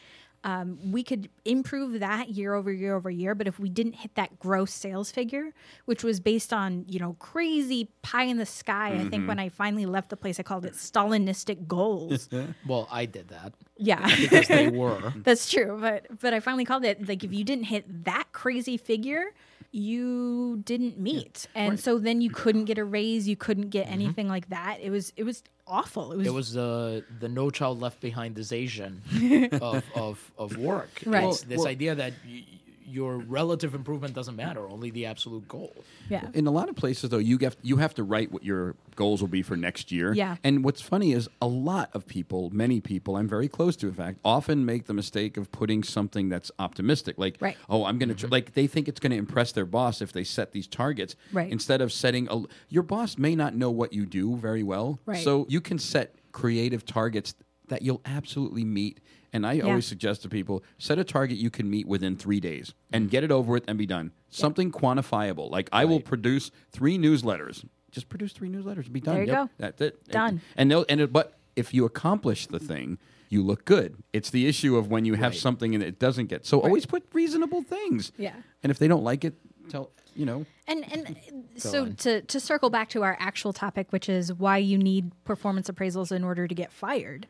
Um, 0.45 0.93
we 0.93 1.03
could 1.03 1.28
improve 1.45 1.99
that 2.01 2.30
year 2.30 2.55
over 2.55 2.70
year 2.72 2.95
over 2.95 3.11
year, 3.11 3.34
but 3.34 3.49
if 3.49 3.59
we 3.59 3.68
didn't 3.68 3.95
hit 3.95 4.14
that 4.14 4.39
gross 4.39 4.72
sales 4.72 5.11
figure, 5.11 5.53
which 5.86 6.05
was 6.05 6.20
based 6.20 6.53
on 6.53 6.84
you 6.89 7.01
know 7.01 7.16
crazy 7.18 7.91
pie 8.03 8.24
in 8.24 8.36
the 8.39 8.47
sky, 8.47 8.95
I 8.95 9.09
think 9.09 9.26
when 9.26 9.39
I 9.39 9.49
finally 9.49 9.84
left 9.86 10.11
the 10.11 10.16
place, 10.16 10.39
I 10.39 10.45
called 10.45 10.64
it 10.64 10.74
Stalinistic 10.74 11.66
goals. 11.66 12.28
Well, 12.66 12.86
I 12.91 13.07
did 13.07 13.28
that 13.28 13.55
yeah, 13.78 14.07
because 14.20 14.49
they 14.49 14.68
were. 14.82 15.12
that's 15.16 15.51
true, 15.51 15.78
but 15.80 16.07
but 16.20 16.34
I 16.34 16.41
finally 16.41 16.64
called 16.64 16.84
it 16.84 17.09
like 17.09 17.24
if 17.24 17.32
you 17.32 17.45
didn't 17.45 17.64
hit 17.64 18.05
that 18.05 18.26
crazy 18.32 18.76
figure, 18.76 19.32
you 19.71 20.62
didn't 20.64 20.99
meet, 20.99 21.47
and 21.55 21.79
so 21.79 21.99
then 21.99 22.21
you 22.21 22.31
couldn't 22.31 22.64
get 22.64 22.79
a 22.79 22.85
raise, 22.85 23.29
you 23.29 23.37
couldn't 23.37 23.69
get 23.71 23.89
anything 23.89 24.29
like 24.29 24.49
that. 24.51 24.79
It 24.81 24.91
was 24.91 25.12
it 25.16 25.25
was 25.25 25.43
awful. 25.66 26.12
It 26.12 26.16
was, 26.19 26.27
It 26.27 26.33
was 26.33 26.57
uh, 26.57 27.01
the 27.21 27.29
No 27.29 27.51
Child 27.51 27.81
Left 27.81 28.01
Behindization 28.01 29.53
of, 29.61 29.85
of, 29.95 30.33
of 30.39 30.57
work. 30.57 31.03
Right. 31.05 31.25
It's 31.29 31.43
this 31.43 31.59
Well- 31.59 31.66
idea 31.69 31.95
that 31.95 32.12
y- 32.27 32.45
your 32.89 33.18
relative 33.18 33.74
improvement 33.74 34.14
doesn't 34.14 34.36
matter, 34.36 34.68
only 34.68 34.91
the 34.91 35.07
absolute 35.07 35.47
goal. 35.49 35.74
yeah. 36.09 36.26
in 36.34 36.47
a 36.47 36.51
lot 36.51 36.68
of 36.68 36.76
places 36.76 37.11
though, 37.11 37.18
you 37.18 37.39
have 37.39 37.57
you 37.62 37.76
have 37.76 37.95
to 37.95 38.03
write 38.03 38.32
what 38.32 38.45
your 38.45 38.74
goals 38.97 39.20
will 39.20 39.28
be 39.28 39.43
for 39.43 39.57
next 39.57 39.93
year. 39.93 40.12
Yeah. 40.12 40.36
And 40.43 40.64
what's 40.64 40.80
funny 40.80 41.12
is 41.12 41.28
a 41.41 41.47
lot 41.47 41.91
of 41.93 42.07
people, 42.07 42.51
many 42.51 42.80
people, 42.80 43.16
I'm 43.16 43.28
very 43.28 43.49
close 43.49 43.76
to, 43.76 43.89
in 43.89 43.95
fact, 43.95 44.18
often 44.24 44.64
make 44.64 44.86
the 44.86 44.95
mistake 44.95 45.36
of 45.36 45.53
putting 45.53 45.82
something 45.84 46.28
that's 46.28 46.51
optimistic, 46.59 47.16
like, 47.18 47.36
Right. 47.41 47.57
oh, 47.68 47.84
I'm 47.84 47.99
going 47.99 48.09
to 48.09 48.14
tr 48.14 48.26
mm-hmm. 48.26 48.32
like 48.32 48.55
they 48.55 48.66
think 48.66 48.89
it's 48.89 49.01
going 49.01 49.12
to 49.12 49.16
impress 49.18 49.53
their 49.53 49.66
boss 49.66 50.03
if 50.03 50.12
they 50.12 50.24
set 50.24 50.53
these 50.53 50.66
targets, 50.66 51.14
Right. 51.32 51.51
Instead 51.51 51.80
of 51.80 51.93
setting 51.93 52.26
a, 52.30 52.43
your 52.68 52.82
boss 52.82 53.18
may 53.18 53.34
not 53.36 53.55
know 53.55 53.70
what 53.70 53.93
you 53.93 54.05
do 54.07 54.36
very 54.36 54.62
well, 54.62 54.99
Right. 55.07 55.22
So 55.22 55.47
you 55.49 55.61
can 55.61 55.78
set 55.78 56.14
creative 56.32 56.84
targets 56.84 57.34
that 57.68 57.82
you'll 57.82 58.01
absolutely 58.05 58.64
meet. 58.64 58.99
And 59.33 59.47
I 59.47 59.61
always 59.61 59.87
suggest 59.87 60.22
to 60.22 60.29
people 60.29 60.62
set 60.79 60.99
a 60.99 61.05
target 61.05 61.37
you 61.39 61.51
can 61.51 61.68
meet 61.68 61.87
within 61.87 62.16
three 62.16 62.41
days 62.41 62.74
and 62.93 63.11
get 63.11 63.24
it 63.24 63.31
over 63.31 63.53
with 63.53 63.64
and 63.68 63.76
be 63.76 63.87
done. 63.87 64.12
Something 64.31 64.72
quantifiable. 64.72 65.51
Like 65.51 65.68
I 65.72 65.85
will 65.85 66.01
produce 66.01 66.51
three 66.70 66.97
newsletters. 66.99 67.64
Just 67.91 68.09
produce 68.09 68.33
three 68.33 68.49
newsletters 68.49 68.85
and 68.85 68.93
be 68.93 69.01
done. 69.01 69.14
There 69.16 69.24
you 69.24 69.31
go. 69.33 69.51
That's 69.59 69.81
it. 69.81 70.09
Done. 70.09 70.41
And 70.57 70.70
they'll- 70.70 70.85
and 70.89 71.01
it, 71.01 71.12
but 71.12 71.35
if 71.57 71.74
you 71.74 71.85
accomplish 71.85 72.47
the 72.47 72.59
thing, 72.59 72.99
you 73.31 73.43
look 73.43 73.64
good. 73.66 73.97
It's 74.14 74.31
the 74.31 74.47
issue 74.47 74.76
of 74.76 74.91
when 74.91 75.05
you 75.05 75.14
have 75.14 75.33
Right. 75.33 75.41
something 75.41 75.74
and 75.74 75.83
it 75.85 75.99
doesn't 75.99 76.26
get. 76.26 76.47
So 76.47 76.61
always 76.61 76.87
put 76.87 77.05
reasonable 77.12 77.62
things. 77.62 78.12
Yeah. 78.16 78.35
And 78.62 78.70
if 78.70 78.79
they 78.79 78.89
don't 78.89 79.05
like 79.05 79.24
it, 79.24 79.35
tell 79.68 79.91
you 80.16 80.24
know. 80.24 80.47
And 80.66 80.91
and 80.91 81.16
so 81.57 81.83
on. 81.83 81.97
to 81.97 82.22
to 82.22 82.41
circle 82.41 82.70
back 82.70 82.89
to 82.91 83.03
our 83.03 83.16
actual 83.20 83.53
topic, 83.53 83.93
which 83.93 84.09
is 84.09 84.33
why 84.33 84.57
you 84.59 84.79
need 84.79 85.12
performance 85.24 85.68
appraisals 85.68 86.11
in 86.11 86.24
order 86.24 86.47
to 86.49 86.55
get 86.55 86.72
fired, 86.72 87.26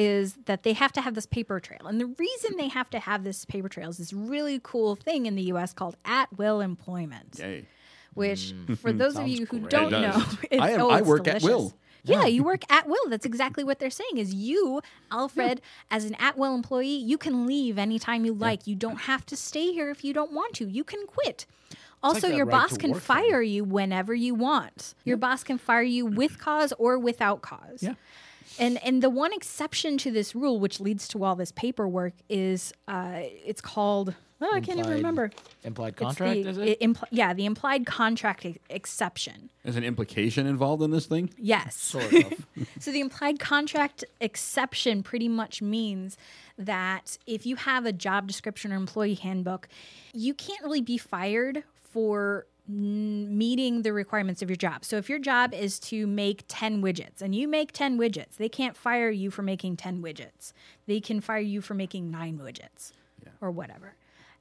is 0.00 0.32
that 0.46 0.62
they 0.62 0.72
have 0.72 0.92
to 0.92 1.02
have 1.02 1.14
this 1.14 1.26
paper 1.26 1.60
trail. 1.60 1.86
And 1.86 2.00
the 2.00 2.06
reason 2.06 2.56
they 2.56 2.68
have 2.68 2.88
to 2.88 2.98
have 2.98 3.22
this 3.22 3.44
paper 3.44 3.68
trail 3.68 3.90
is 3.90 3.98
this 3.98 4.14
really 4.14 4.58
cool 4.62 4.96
thing 4.96 5.26
in 5.26 5.34
the 5.34 5.42
U.S. 5.42 5.74
called 5.74 5.98
at 6.06 6.32
will 6.38 6.62
employment. 6.62 7.36
Yay. 7.38 7.66
Which, 8.14 8.52
hmm. 8.52 8.74
for 8.74 8.92
hmm. 8.92 8.98
those 8.98 9.18
of 9.18 9.28
you 9.28 9.44
who 9.44 9.58
great. 9.58 9.70
don't 9.70 9.92
It 9.92 10.00
know, 10.00 10.24
it's, 10.50 10.62
I 10.62 10.70
am- 10.70 10.80
oh, 10.80 10.88
I 10.88 11.00
it's 11.00 11.06
work 11.06 11.28
at 11.28 11.40
delicious. 11.40 11.48
will. 11.48 11.74
Yeah, 12.02 12.24
you 12.24 12.42
work 12.42 12.62
at 12.72 12.88
will. 12.88 13.10
That's 13.10 13.26
exactly 13.26 13.62
what 13.62 13.78
they're 13.78 13.90
saying. 13.90 14.16
Is 14.16 14.32
you, 14.32 14.80
Alfred, 15.10 15.60
as 15.90 16.06
an 16.06 16.14
at 16.14 16.38
will 16.38 16.54
employee, 16.54 16.96
you 16.96 17.18
can 17.18 17.46
leave 17.46 17.76
anytime 17.76 18.24
you 18.24 18.32
like. 18.32 18.66
You 18.66 18.74
don't 18.74 19.00
have 19.00 19.26
to 19.26 19.36
stay 19.36 19.70
here 19.72 19.90
if 19.90 20.02
you 20.02 20.14
don't 20.14 20.32
want 20.32 20.54
to. 20.54 20.66
You 20.66 20.82
can 20.82 21.06
quit. 21.06 21.44
Also, 22.02 22.28
that 22.28 22.34
your 22.34 22.46
right 22.46 22.52
boss 22.52 22.78
can 22.78 22.92
work 22.92 23.02
thing. 23.02 23.16
fire 23.16 23.42
you 23.42 23.64
whenever 23.64 24.14
you 24.14 24.34
want. 24.34 24.94
Your 25.04 25.18
boss 25.18 25.44
can 25.44 25.58
fire 25.58 25.82
you 25.82 26.06
with 26.06 26.38
cause 26.38 26.72
or 26.78 26.98
without 26.98 27.42
cause. 27.42 27.82
Yeah. 27.82 27.96
And 28.60 28.78
and 28.84 29.02
the 29.02 29.10
one 29.10 29.32
exception 29.32 29.98
to 29.98 30.10
this 30.10 30.34
rule, 30.34 30.60
which 30.60 30.78
leads 30.80 31.08
to 31.08 31.24
all 31.24 31.34
this 31.34 31.50
paperwork, 31.50 32.12
is 32.28 32.72
uh, 32.86 33.20
it's 33.22 33.60
called 33.60 34.14
oh, 34.42 34.46
I 34.54 34.60
can't 34.60 34.78
even 34.78 34.92
Implied- 34.92 34.94
remember. 34.96 35.30
Implied 35.64 35.88
It's 35.94 35.98
contract, 36.00 36.42
the- 36.44 36.48
is 36.50 36.58
it? 36.58 36.80
impl- 36.80 37.04
yeah, 37.10 37.34
the 37.34 37.44
implied 37.44 37.84
contract 37.86 38.44
e- 38.46 38.56
exception. 38.70 39.50
There's 39.62 39.76
an 39.76 39.84
implication 39.84 40.46
involved 40.46 40.82
in 40.82 40.90
this 40.90 41.04
thing. 41.06 41.28
Yes. 41.36 41.76
Sort 41.76 42.10
of. 42.12 42.46
So 42.78 42.90
the 42.92 43.00
implied 43.00 43.38
contract 43.38 44.04
exception 44.20 45.02
pretty 45.02 45.28
much 45.28 45.60
means 45.60 46.16
that 46.58 47.18
if 47.26 47.44
you 47.46 47.56
have 47.56 47.84
a 47.86 47.92
job 47.92 48.26
description 48.26 48.72
or 48.72 48.76
employee 48.76 49.14
handbook, 49.14 49.68
you 50.14 50.32
can't 50.34 50.62
really 50.62 50.82
be 50.82 50.96
fired 50.98 51.62
for 51.82 52.46
n- 52.59 52.59
meeting 52.70 53.82
the 53.82 53.92
requirements 53.92 54.42
of 54.42 54.48
your 54.48 54.56
job. 54.56 54.84
So 54.84 54.96
if 54.96 55.08
your 55.08 55.18
job 55.18 55.52
is 55.54 55.78
to 55.80 56.06
make 56.06 56.44
10 56.48 56.82
widgets 56.82 57.20
and 57.20 57.34
you 57.34 57.48
make 57.48 57.72
10 57.72 57.98
widgets, 57.98 58.36
they 58.36 58.48
can't 58.48 58.76
fire 58.76 59.10
you 59.10 59.30
for 59.30 59.42
making 59.42 59.76
10 59.76 60.02
widgets. 60.02 60.52
They 60.86 61.00
can 61.00 61.20
fire 61.20 61.38
you 61.40 61.60
for 61.60 61.74
making 61.74 62.10
9 62.10 62.38
widgets 62.38 62.92
or 63.40 63.50
whatever. 63.50 63.94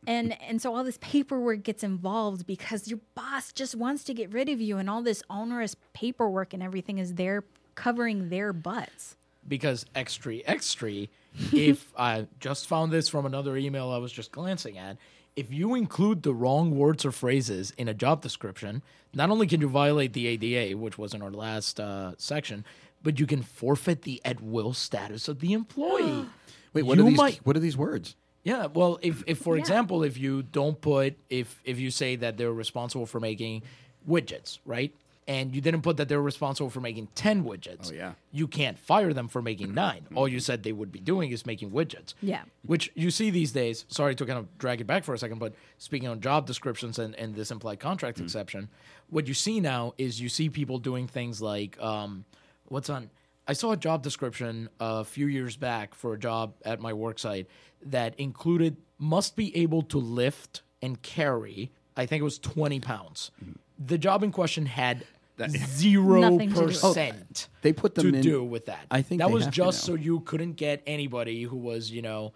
And 0.07 0.37
and 0.41 0.61
so 0.61 0.73
all 0.75 0.83
this 0.85 0.97
paperwork 1.01 1.63
gets 1.63 1.83
involved 1.83 2.47
because 2.47 2.87
your 2.87 2.99
boss 3.15 3.51
just 3.51 3.75
wants 3.75 4.05
to 4.05 4.13
get 4.13 4.31
rid 4.31 4.47
of 4.47 4.61
you 4.61 4.77
and 4.77 4.89
all 4.89 5.01
this 5.01 5.21
onerous 5.29 5.75
paperwork 5.93 6.53
and 6.53 6.63
everything 6.63 6.99
is 6.99 7.15
there 7.15 7.43
covering 7.75 8.29
their 8.29 8.53
butts. 8.53 9.17
because 9.47 9.85
extra 9.95 10.37
extra 10.45 11.07
if 11.53 11.91
i 11.97 12.27
just 12.39 12.67
found 12.67 12.91
this 12.91 13.07
from 13.09 13.25
another 13.25 13.55
email 13.57 13.89
i 13.89 13.97
was 13.97 14.11
just 14.11 14.31
glancing 14.31 14.77
at 14.77 14.97
if 15.39 15.47
you 15.59 15.67
include 15.75 16.23
the 16.23 16.33
wrong 16.33 16.65
words 16.83 17.05
or 17.05 17.11
phrases 17.11 17.71
in 17.77 17.87
a 17.87 17.93
job 17.93 18.21
description 18.21 18.81
not 19.13 19.29
only 19.33 19.47
can 19.47 19.59
you 19.61 19.69
violate 19.83 20.11
the 20.13 20.25
ada 20.27 20.77
which 20.77 20.97
was 20.97 21.13
in 21.15 21.21
our 21.21 21.31
last 21.31 21.79
uh, 21.79 22.11
section 22.17 22.63
but 23.01 23.19
you 23.19 23.25
can 23.25 23.41
forfeit 23.41 24.01
the 24.03 24.21
at 24.25 24.37
will 24.41 24.73
status 24.73 25.27
of 25.27 25.39
the 25.39 25.51
employee 25.53 26.25
Wait, 26.73 26.83
what 26.83 26.97
You 26.97 27.03
are 27.05 27.09
these? 27.09 27.17
might- 27.17 27.39
What 27.45 27.55
are 27.57 27.59
these 27.67 27.77
words? 27.77 28.15
yeah, 28.43 28.67
well, 28.67 28.99
if, 29.01 29.23
if 29.27 29.37
for 29.39 29.55
Yeah. 29.55 29.61
example, 29.63 30.03
if 30.03 30.15
you 30.17 30.43
don't 30.43 30.79
put 30.79 31.11
if 31.29 31.47
if 31.71 31.77
you 31.79 31.89
say 31.91 32.15
that 32.23 32.37
they're 32.37 32.53
responsible 32.65 33.05
for 33.13 33.19
making 33.19 33.63
widgets, 34.07 34.59
right? 34.65 34.91
And 35.29 35.53
you 35.53 35.61
didn't 35.61 35.83
put 35.83 35.97
that 35.97 36.09
they're 36.09 36.19
responsible 36.19 36.71
for 36.71 36.81
making 36.81 37.07
10 37.13 37.43
widgets. 37.43 37.91
Oh, 37.91 37.95
yeah. 37.95 38.13
You 38.31 38.47
can't 38.47 38.79
fire 38.79 39.13
them 39.13 39.27
for 39.27 39.43
making 39.43 39.73
9. 39.75 40.07
All 40.15 40.27
you 40.27 40.39
said 40.39 40.63
they 40.63 40.71
would 40.71 40.91
be 40.91 40.99
doing 40.99 41.31
is 41.31 41.45
making 41.45 41.69
widgets. 41.69 42.15
Yeah. 42.19 42.41
Which 42.63 42.91
you 42.95 43.11
see 43.11 43.29
these 43.29 43.51
days. 43.51 43.85
Sorry 43.89 44.15
to 44.15 44.25
kind 44.25 44.39
of 44.39 44.57
drag 44.57 44.81
it 44.81 44.87
back 44.87 45.03
for 45.03 45.13
a 45.13 45.19
second, 45.19 45.37
but 45.37 45.53
speaking 45.77 46.09
on 46.09 46.19
job 46.19 46.47
descriptions 46.47 46.97
and, 46.97 47.13
and 47.13 47.35
this 47.35 47.51
implied 47.51 47.79
contract 47.79 48.19
exception, 48.19 48.69
what 49.11 49.27
you 49.27 49.35
see 49.35 49.59
now 49.59 49.93
is 49.99 50.19
you 50.19 50.29
see 50.29 50.49
people 50.49 50.79
doing 50.79 51.07
things 51.07 51.43
like 51.43 51.79
um, 51.79 52.25
what's 52.65 52.89
on 52.89 53.11
I 53.47 53.53
saw 53.53 53.71
a 53.71 53.77
job 53.77 54.03
description 54.03 54.69
a 54.79 55.03
few 55.03 55.25
years 55.25 55.57
back 55.57 55.95
for 55.95 56.13
a 56.13 56.19
job 56.19 56.53
at 56.63 56.79
my 56.79 56.93
work 56.93 57.17
site 57.17 57.47
that 57.83 58.13
included 58.19 58.77
must 58.99 59.35
be 59.35 59.55
able 59.57 59.81
to 59.83 59.97
lift 59.97 60.61
and 60.83 61.01
carry. 61.01 61.71
I 61.97 62.05
think 62.05 62.21
it 62.21 62.23
was 62.23 62.37
twenty 62.37 62.79
pounds. 62.79 63.31
The 63.79 63.97
job 63.97 64.21
in 64.21 64.31
question 64.31 64.67
had 64.67 65.03
zero 65.47 66.21
Nothing 66.21 66.49
to 66.49 66.55
do 66.55 66.61
with 66.61 66.75
it. 66.75 66.81
percent. 66.81 67.47
Oh. 67.49 67.57
They 67.61 67.73
put 67.73 67.95
them 67.95 68.11
to 68.11 68.17
in- 68.17 68.23
do 68.23 68.43
with 68.43 68.65
that. 68.65 68.85
I 68.91 69.01
think 69.01 69.19
that 69.19 69.27
they 69.27 69.33
was 69.33 69.45
have 69.45 69.53
to 69.53 69.57
just 69.57 69.87
now. 69.87 69.95
so 69.95 70.01
you 70.01 70.19
couldn't 70.21 70.53
get 70.53 70.83
anybody 70.85 71.43
who 71.43 71.57
was 71.57 71.91
you 71.91 72.01
know 72.01 72.33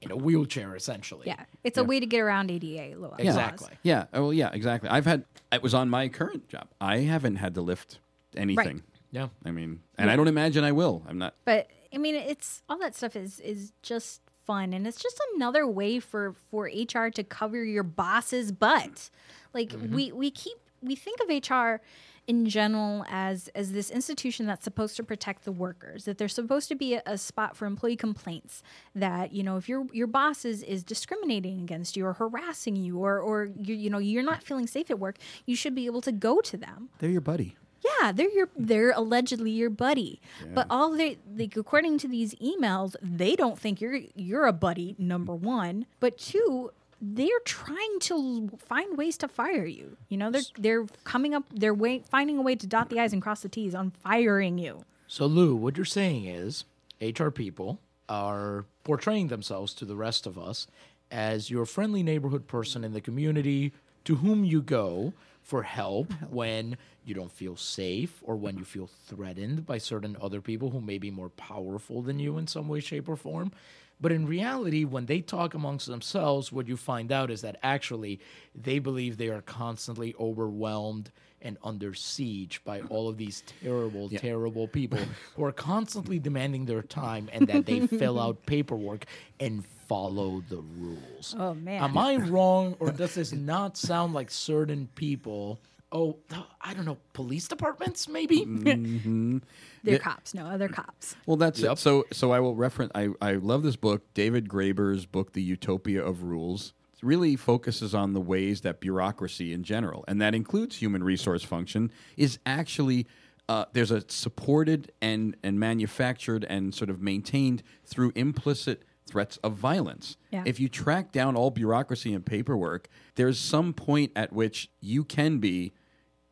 in 0.00 0.10
a 0.10 0.16
wheelchair 0.16 0.74
essentially. 0.76 1.26
Yeah, 1.26 1.44
it's 1.64 1.78
a 1.78 1.84
way 1.84 2.00
to 2.00 2.06
get 2.06 2.20
around 2.20 2.50
ADA 2.50 2.98
law. 2.98 3.16
Yeah. 3.18 3.32
laws. 3.32 3.36
Exactly. 3.36 3.78
Yeah. 3.82 4.04
Oh, 4.12 4.22
well, 4.22 4.32
yeah, 4.32 4.50
exactly. 4.52 4.90
I've 4.90 5.06
had, 5.06 5.24
it 5.52 5.62
was 5.62 5.74
on 5.74 5.88
my 5.88 6.08
current 6.08 6.48
job. 6.48 6.68
I 6.80 6.98
haven't 6.98 7.36
had 7.36 7.54
to 7.54 7.62
lift 7.62 7.98
anything. 8.36 8.82
Yeah. 9.10 9.28
I 9.44 9.50
mean, 9.50 9.80
and 9.96 10.10
I 10.10 10.16
don't 10.16 10.28
imagine 10.28 10.64
I 10.64 10.72
will. 10.72 11.02
I'm 11.08 11.18
not. 11.18 11.34
But 11.44 11.68
I 11.94 11.98
mean, 11.98 12.14
it's 12.14 12.62
all 12.68 12.78
that 12.78 12.94
stuff 12.94 13.16
is 13.16 13.40
is 13.40 13.72
just 13.82 14.20
fun, 14.44 14.72
and 14.72 14.86
it's 14.86 15.02
just 15.02 15.20
another 15.34 15.66
way 15.66 15.98
for 16.00 16.34
for 16.50 16.64
HR 16.66 17.08
to 17.10 17.24
cover 17.24 17.64
your 17.64 17.82
boss's 17.82 18.52
butt. 18.52 19.10
Like 19.54 19.70
mm-hmm. 19.70 19.94
we 19.94 20.12
we 20.12 20.30
keep 20.30 20.58
we 20.82 20.94
think 20.94 21.20
of 21.20 21.28
HR 21.28 21.80
in 22.26 22.46
general 22.46 23.04
as 23.08 23.48
as 23.54 23.72
this 23.72 23.90
institution 23.90 24.46
that's 24.46 24.64
supposed 24.64 24.96
to 24.96 25.02
protect 25.02 25.44
the 25.44 25.52
workers 25.52 26.04
that 26.06 26.18
there's 26.18 26.34
supposed 26.34 26.68
to 26.68 26.74
be 26.74 26.94
a, 26.94 27.02
a 27.06 27.16
spot 27.18 27.56
for 27.56 27.66
employee 27.66 27.96
complaints 27.96 28.62
that 28.94 29.32
you 29.32 29.42
know 29.42 29.56
if 29.56 29.68
your 29.68 29.86
your 29.92 30.06
boss 30.06 30.44
is 30.44 30.62
is 30.62 30.82
discriminating 30.82 31.60
against 31.60 31.96
you 31.96 32.04
or 32.04 32.14
harassing 32.14 32.76
you 32.76 32.98
or 32.98 33.18
or 33.20 33.48
you, 33.56 33.74
you 33.74 33.88
know 33.90 33.98
you're 33.98 34.22
not 34.22 34.42
feeling 34.42 34.66
safe 34.66 34.90
at 34.90 34.98
work 34.98 35.18
you 35.46 35.54
should 35.54 35.74
be 35.74 35.86
able 35.86 36.00
to 36.00 36.12
go 36.12 36.40
to 36.40 36.56
them 36.56 36.88
They're 36.98 37.10
your 37.10 37.20
buddy. 37.20 37.56
yeah, 38.00 38.10
they're 38.10 38.30
your 38.30 38.48
they're 38.56 38.90
allegedly 38.92 39.52
your 39.52 39.70
buddy. 39.70 40.20
But 40.52 40.66
all 40.68 40.90
they 40.90 41.18
like 41.36 41.56
according 41.56 41.98
to 41.98 42.08
these 42.08 42.34
emails, 42.36 42.96
they 43.00 43.36
don't 43.36 43.58
think 43.58 43.80
you're 43.80 44.00
you're 44.16 44.46
a 44.46 44.52
buddy, 44.52 44.96
number 44.98 45.34
1. 45.34 45.86
But 46.00 46.18
two, 46.18 46.72
they're 47.00 47.28
trying 47.44 47.98
to 48.00 48.50
find 48.58 48.96
ways 48.96 49.16
to 49.18 49.28
fire 49.28 49.66
you. 49.66 49.96
You 50.08 50.16
know, 50.16 50.30
they're 50.30 50.42
they're 50.58 50.86
coming 51.04 51.34
up 51.34 51.44
they're 51.52 51.74
way, 51.74 52.02
finding 52.10 52.38
a 52.38 52.42
way 52.42 52.56
to 52.56 52.66
dot 52.66 52.88
the 52.90 53.00
i's 53.00 53.12
and 53.12 53.22
cross 53.22 53.40
the 53.40 53.48
t's 53.48 53.74
on 53.74 53.90
firing 53.90 54.58
you. 54.58 54.84
So 55.06 55.26
Lou, 55.26 55.54
what 55.54 55.76
you're 55.76 55.84
saying 55.84 56.26
is 56.26 56.64
HR 57.00 57.28
people 57.28 57.80
are 58.08 58.64
portraying 58.84 59.28
themselves 59.28 59.74
to 59.74 59.84
the 59.84 59.96
rest 59.96 60.26
of 60.26 60.38
us 60.38 60.66
as 61.10 61.50
your 61.50 61.66
friendly 61.66 62.02
neighborhood 62.02 62.46
person 62.46 62.84
in 62.84 62.92
the 62.92 63.00
community 63.00 63.72
to 64.04 64.16
whom 64.16 64.44
you 64.44 64.62
go 64.62 65.12
for 65.42 65.62
help 65.62 66.12
when 66.30 66.76
you 67.04 67.14
don't 67.14 67.30
feel 67.30 67.56
safe 67.56 68.20
or 68.22 68.34
when 68.36 68.58
you 68.58 68.64
feel 68.64 68.88
threatened 69.06 69.64
by 69.64 69.78
certain 69.78 70.16
other 70.20 70.40
people 70.40 70.70
who 70.70 70.80
may 70.80 70.98
be 70.98 71.10
more 71.10 71.28
powerful 71.28 72.02
than 72.02 72.18
you 72.18 72.36
in 72.36 72.48
some 72.48 72.68
way, 72.68 72.80
shape, 72.80 73.08
or 73.08 73.16
form. 73.16 73.52
But 74.00 74.12
in 74.12 74.26
reality, 74.26 74.84
when 74.84 75.06
they 75.06 75.20
talk 75.20 75.54
amongst 75.54 75.86
themselves, 75.86 76.52
what 76.52 76.68
you 76.68 76.76
find 76.76 77.10
out 77.10 77.30
is 77.30 77.40
that 77.42 77.56
actually 77.62 78.20
they 78.54 78.78
believe 78.78 79.16
they 79.16 79.28
are 79.28 79.40
constantly 79.42 80.14
overwhelmed 80.20 81.10
and 81.40 81.56
under 81.64 81.94
siege 81.94 82.60
by 82.64 82.80
all 82.90 83.08
of 83.08 83.16
these 83.16 83.42
terrible, 83.62 84.08
terrible 84.10 84.68
people 84.68 84.98
who 85.36 85.44
are 85.44 85.52
constantly 85.52 86.18
demanding 86.18 86.66
their 86.66 86.82
time 86.82 87.30
and 87.32 87.46
that 87.46 87.66
they 87.66 87.86
fill 87.86 88.20
out 88.20 88.44
paperwork 88.46 89.06
and 89.40 89.64
follow 89.88 90.42
the 90.48 90.62
rules. 90.78 91.34
Oh, 91.38 91.54
man. 91.54 91.82
Am 91.82 91.96
I 91.96 92.16
wrong 92.16 92.76
or 92.80 92.90
does 92.90 93.14
this 93.14 93.32
not 93.32 93.76
sound 93.76 94.12
like 94.12 94.30
certain 94.30 94.88
people? 94.94 95.58
Oh, 95.92 96.18
I 96.60 96.74
don't 96.74 96.84
know, 96.84 96.98
police 97.12 97.46
departments 97.48 98.08
maybe? 98.08 98.44
They're 99.84 99.98
cops, 99.98 100.34
no 100.34 100.46
other 100.46 100.68
cops. 100.68 101.14
Well, 101.26 101.36
that's 101.36 101.60
Yep. 101.60 101.72
it. 101.72 101.78
So, 101.78 102.04
so 102.12 102.32
I 102.32 102.40
will 102.40 102.54
reference. 102.56 102.90
I, 102.94 103.10
I 103.20 103.34
love 103.34 103.62
this 103.62 103.76
book, 103.76 104.02
David 104.14 104.48
Graeber's 104.48 105.06
book, 105.06 105.32
The 105.32 105.42
Utopia 105.42 106.04
of 106.04 106.24
Rules. 106.24 106.72
It 106.94 107.02
really 107.02 107.36
focuses 107.36 107.94
on 107.94 108.14
the 108.14 108.20
ways 108.20 108.62
that 108.62 108.80
bureaucracy 108.80 109.52
in 109.52 109.62
general, 109.62 110.04
and 110.08 110.20
that 110.20 110.34
includes 110.34 110.76
human 110.76 111.04
resource 111.04 111.42
function, 111.44 111.92
is 112.16 112.38
actually 112.46 113.06
uh, 113.48 113.66
there's 113.72 113.92
a 113.92 114.02
supported 114.08 114.90
and 115.00 115.36
and 115.44 115.60
manufactured 115.60 116.44
and 116.48 116.74
sort 116.74 116.90
of 116.90 117.00
maintained 117.00 117.62
through 117.84 118.12
implicit 118.16 118.82
threats 119.06 119.36
of 119.38 119.54
violence. 119.54 120.16
Yeah. 120.30 120.42
If 120.44 120.60
you 120.60 120.68
track 120.68 121.12
down 121.12 121.36
all 121.36 121.50
bureaucracy 121.50 122.12
and 122.12 122.24
paperwork, 122.24 122.88
there's 123.14 123.38
some 123.38 123.72
point 123.72 124.12
at 124.16 124.32
which 124.32 124.68
you 124.80 125.04
can 125.04 125.38
be 125.38 125.72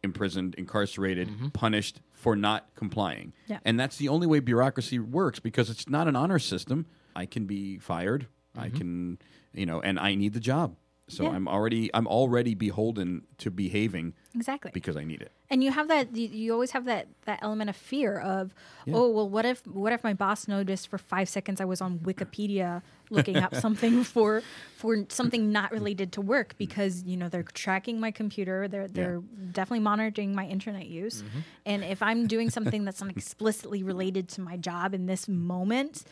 imprisoned, 0.02 0.54
incarcerated, 0.56 1.28
mm-hmm. 1.28 1.48
punished 1.48 2.00
for 2.12 2.36
not 2.36 2.68
complying. 2.74 3.32
Yeah. 3.46 3.58
And 3.64 3.78
that's 3.78 3.96
the 3.96 4.08
only 4.08 4.26
way 4.26 4.40
bureaucracy 4.40 4.98
works 4.98 5.40
because 5.40 5.70
it's 5.70 5.88
not 5.88 6.08
an 6.08 6.16
honor 6.16 6.38
system. 6.38 6.86
I 7.16 7.26
can 7.26 7.46
be 7.46 7.78
fired. 7.78 8.26
I 8.56 8.68
mm-hmm. 8.68 8.78
can, 8.78 9.18
you 9.52 9.66
know, 9.66 9.80
and 9.80 9.98
I 9.98 10.14
need 10.14 10.34
the 10.34 10.40
job. 10.40 10.76
So 11.08 11.24
Yeah. 11.24 11.30
I'm 11.30 11.46
already 11.48 11.90
I'm 11.94 12.06
already 12.06 12.54
beholden 12.54 13.22
to 13.38 13.50
behaving 13.50 14.14
Exactly. 14.34 14.70
because 14.72 14.96
I 14.96 15.04
need 15.04 15.20
it. 15.20 15.32
and 15.50 15.62
you 15.62 15.70
have 15.70 15.88
that 15.88 16.16
you, 16.16 16.28
you 16.28 16.52
always 16.52 16.70
have 16.70 16.86
that 16.86 17.06
that 17.26 17.38
element 17.42 17.68
of 17.68 17.76
fear 17.76 18.18
of 18.18 18.54
oh 18.92 19.08
well 19.10 19.28
what 19.28 19.44
if 19.44 19.66
what 19.66 19.92
if 19.92 20.02
my 20.02 20.14
boss 20.14 20.48
noticed 20.48 20.88
for 20.88 20.96
five 20.98 21.28
seconds 21.28 21.60
i 21.60 21.64
was 21.64 21.80
on 21.82 21.98
wikipedia 22.00 22.82
looking 23.10 23.36
up 23.36 23.54
something 23.54 24.02
for 24.14 24.42
for 24.76 25.04
something 25.10 25.52
not 25.52 25.70
related 25.70 26.10
to 26.12 26.20
work 26.22 26.54
because 26.58 27.04
you 27.04 27.16
know 27.16 27.28
they're 27.28 27.42
tracking 27.52 28.00
my 28.00 28.10
computer 28.10 28.66
they're 28.66 28.88
they're 28.88 29.20
definitely 29.52 29.80
monitoring 29.80 30.34
my 30.34 30.46
internet 30.46 30.86
use 30.86 31.22
mm-hmm. 31.22 31.40
and 31.66 31.84
if 31.84 32.02
i'm 32.02 32.26
doing 32.26 32.48
something 32.50 32.84
that's 32.86 33.02
not 33.02 33.10
explicitly 33.10 33.82
related 33.82 34.28
to 34.28 34.40
my 34.40 34.56
job 34.56 34.94
in 34.94 35.04
this 35.06 35.28
moment 35.28 36.04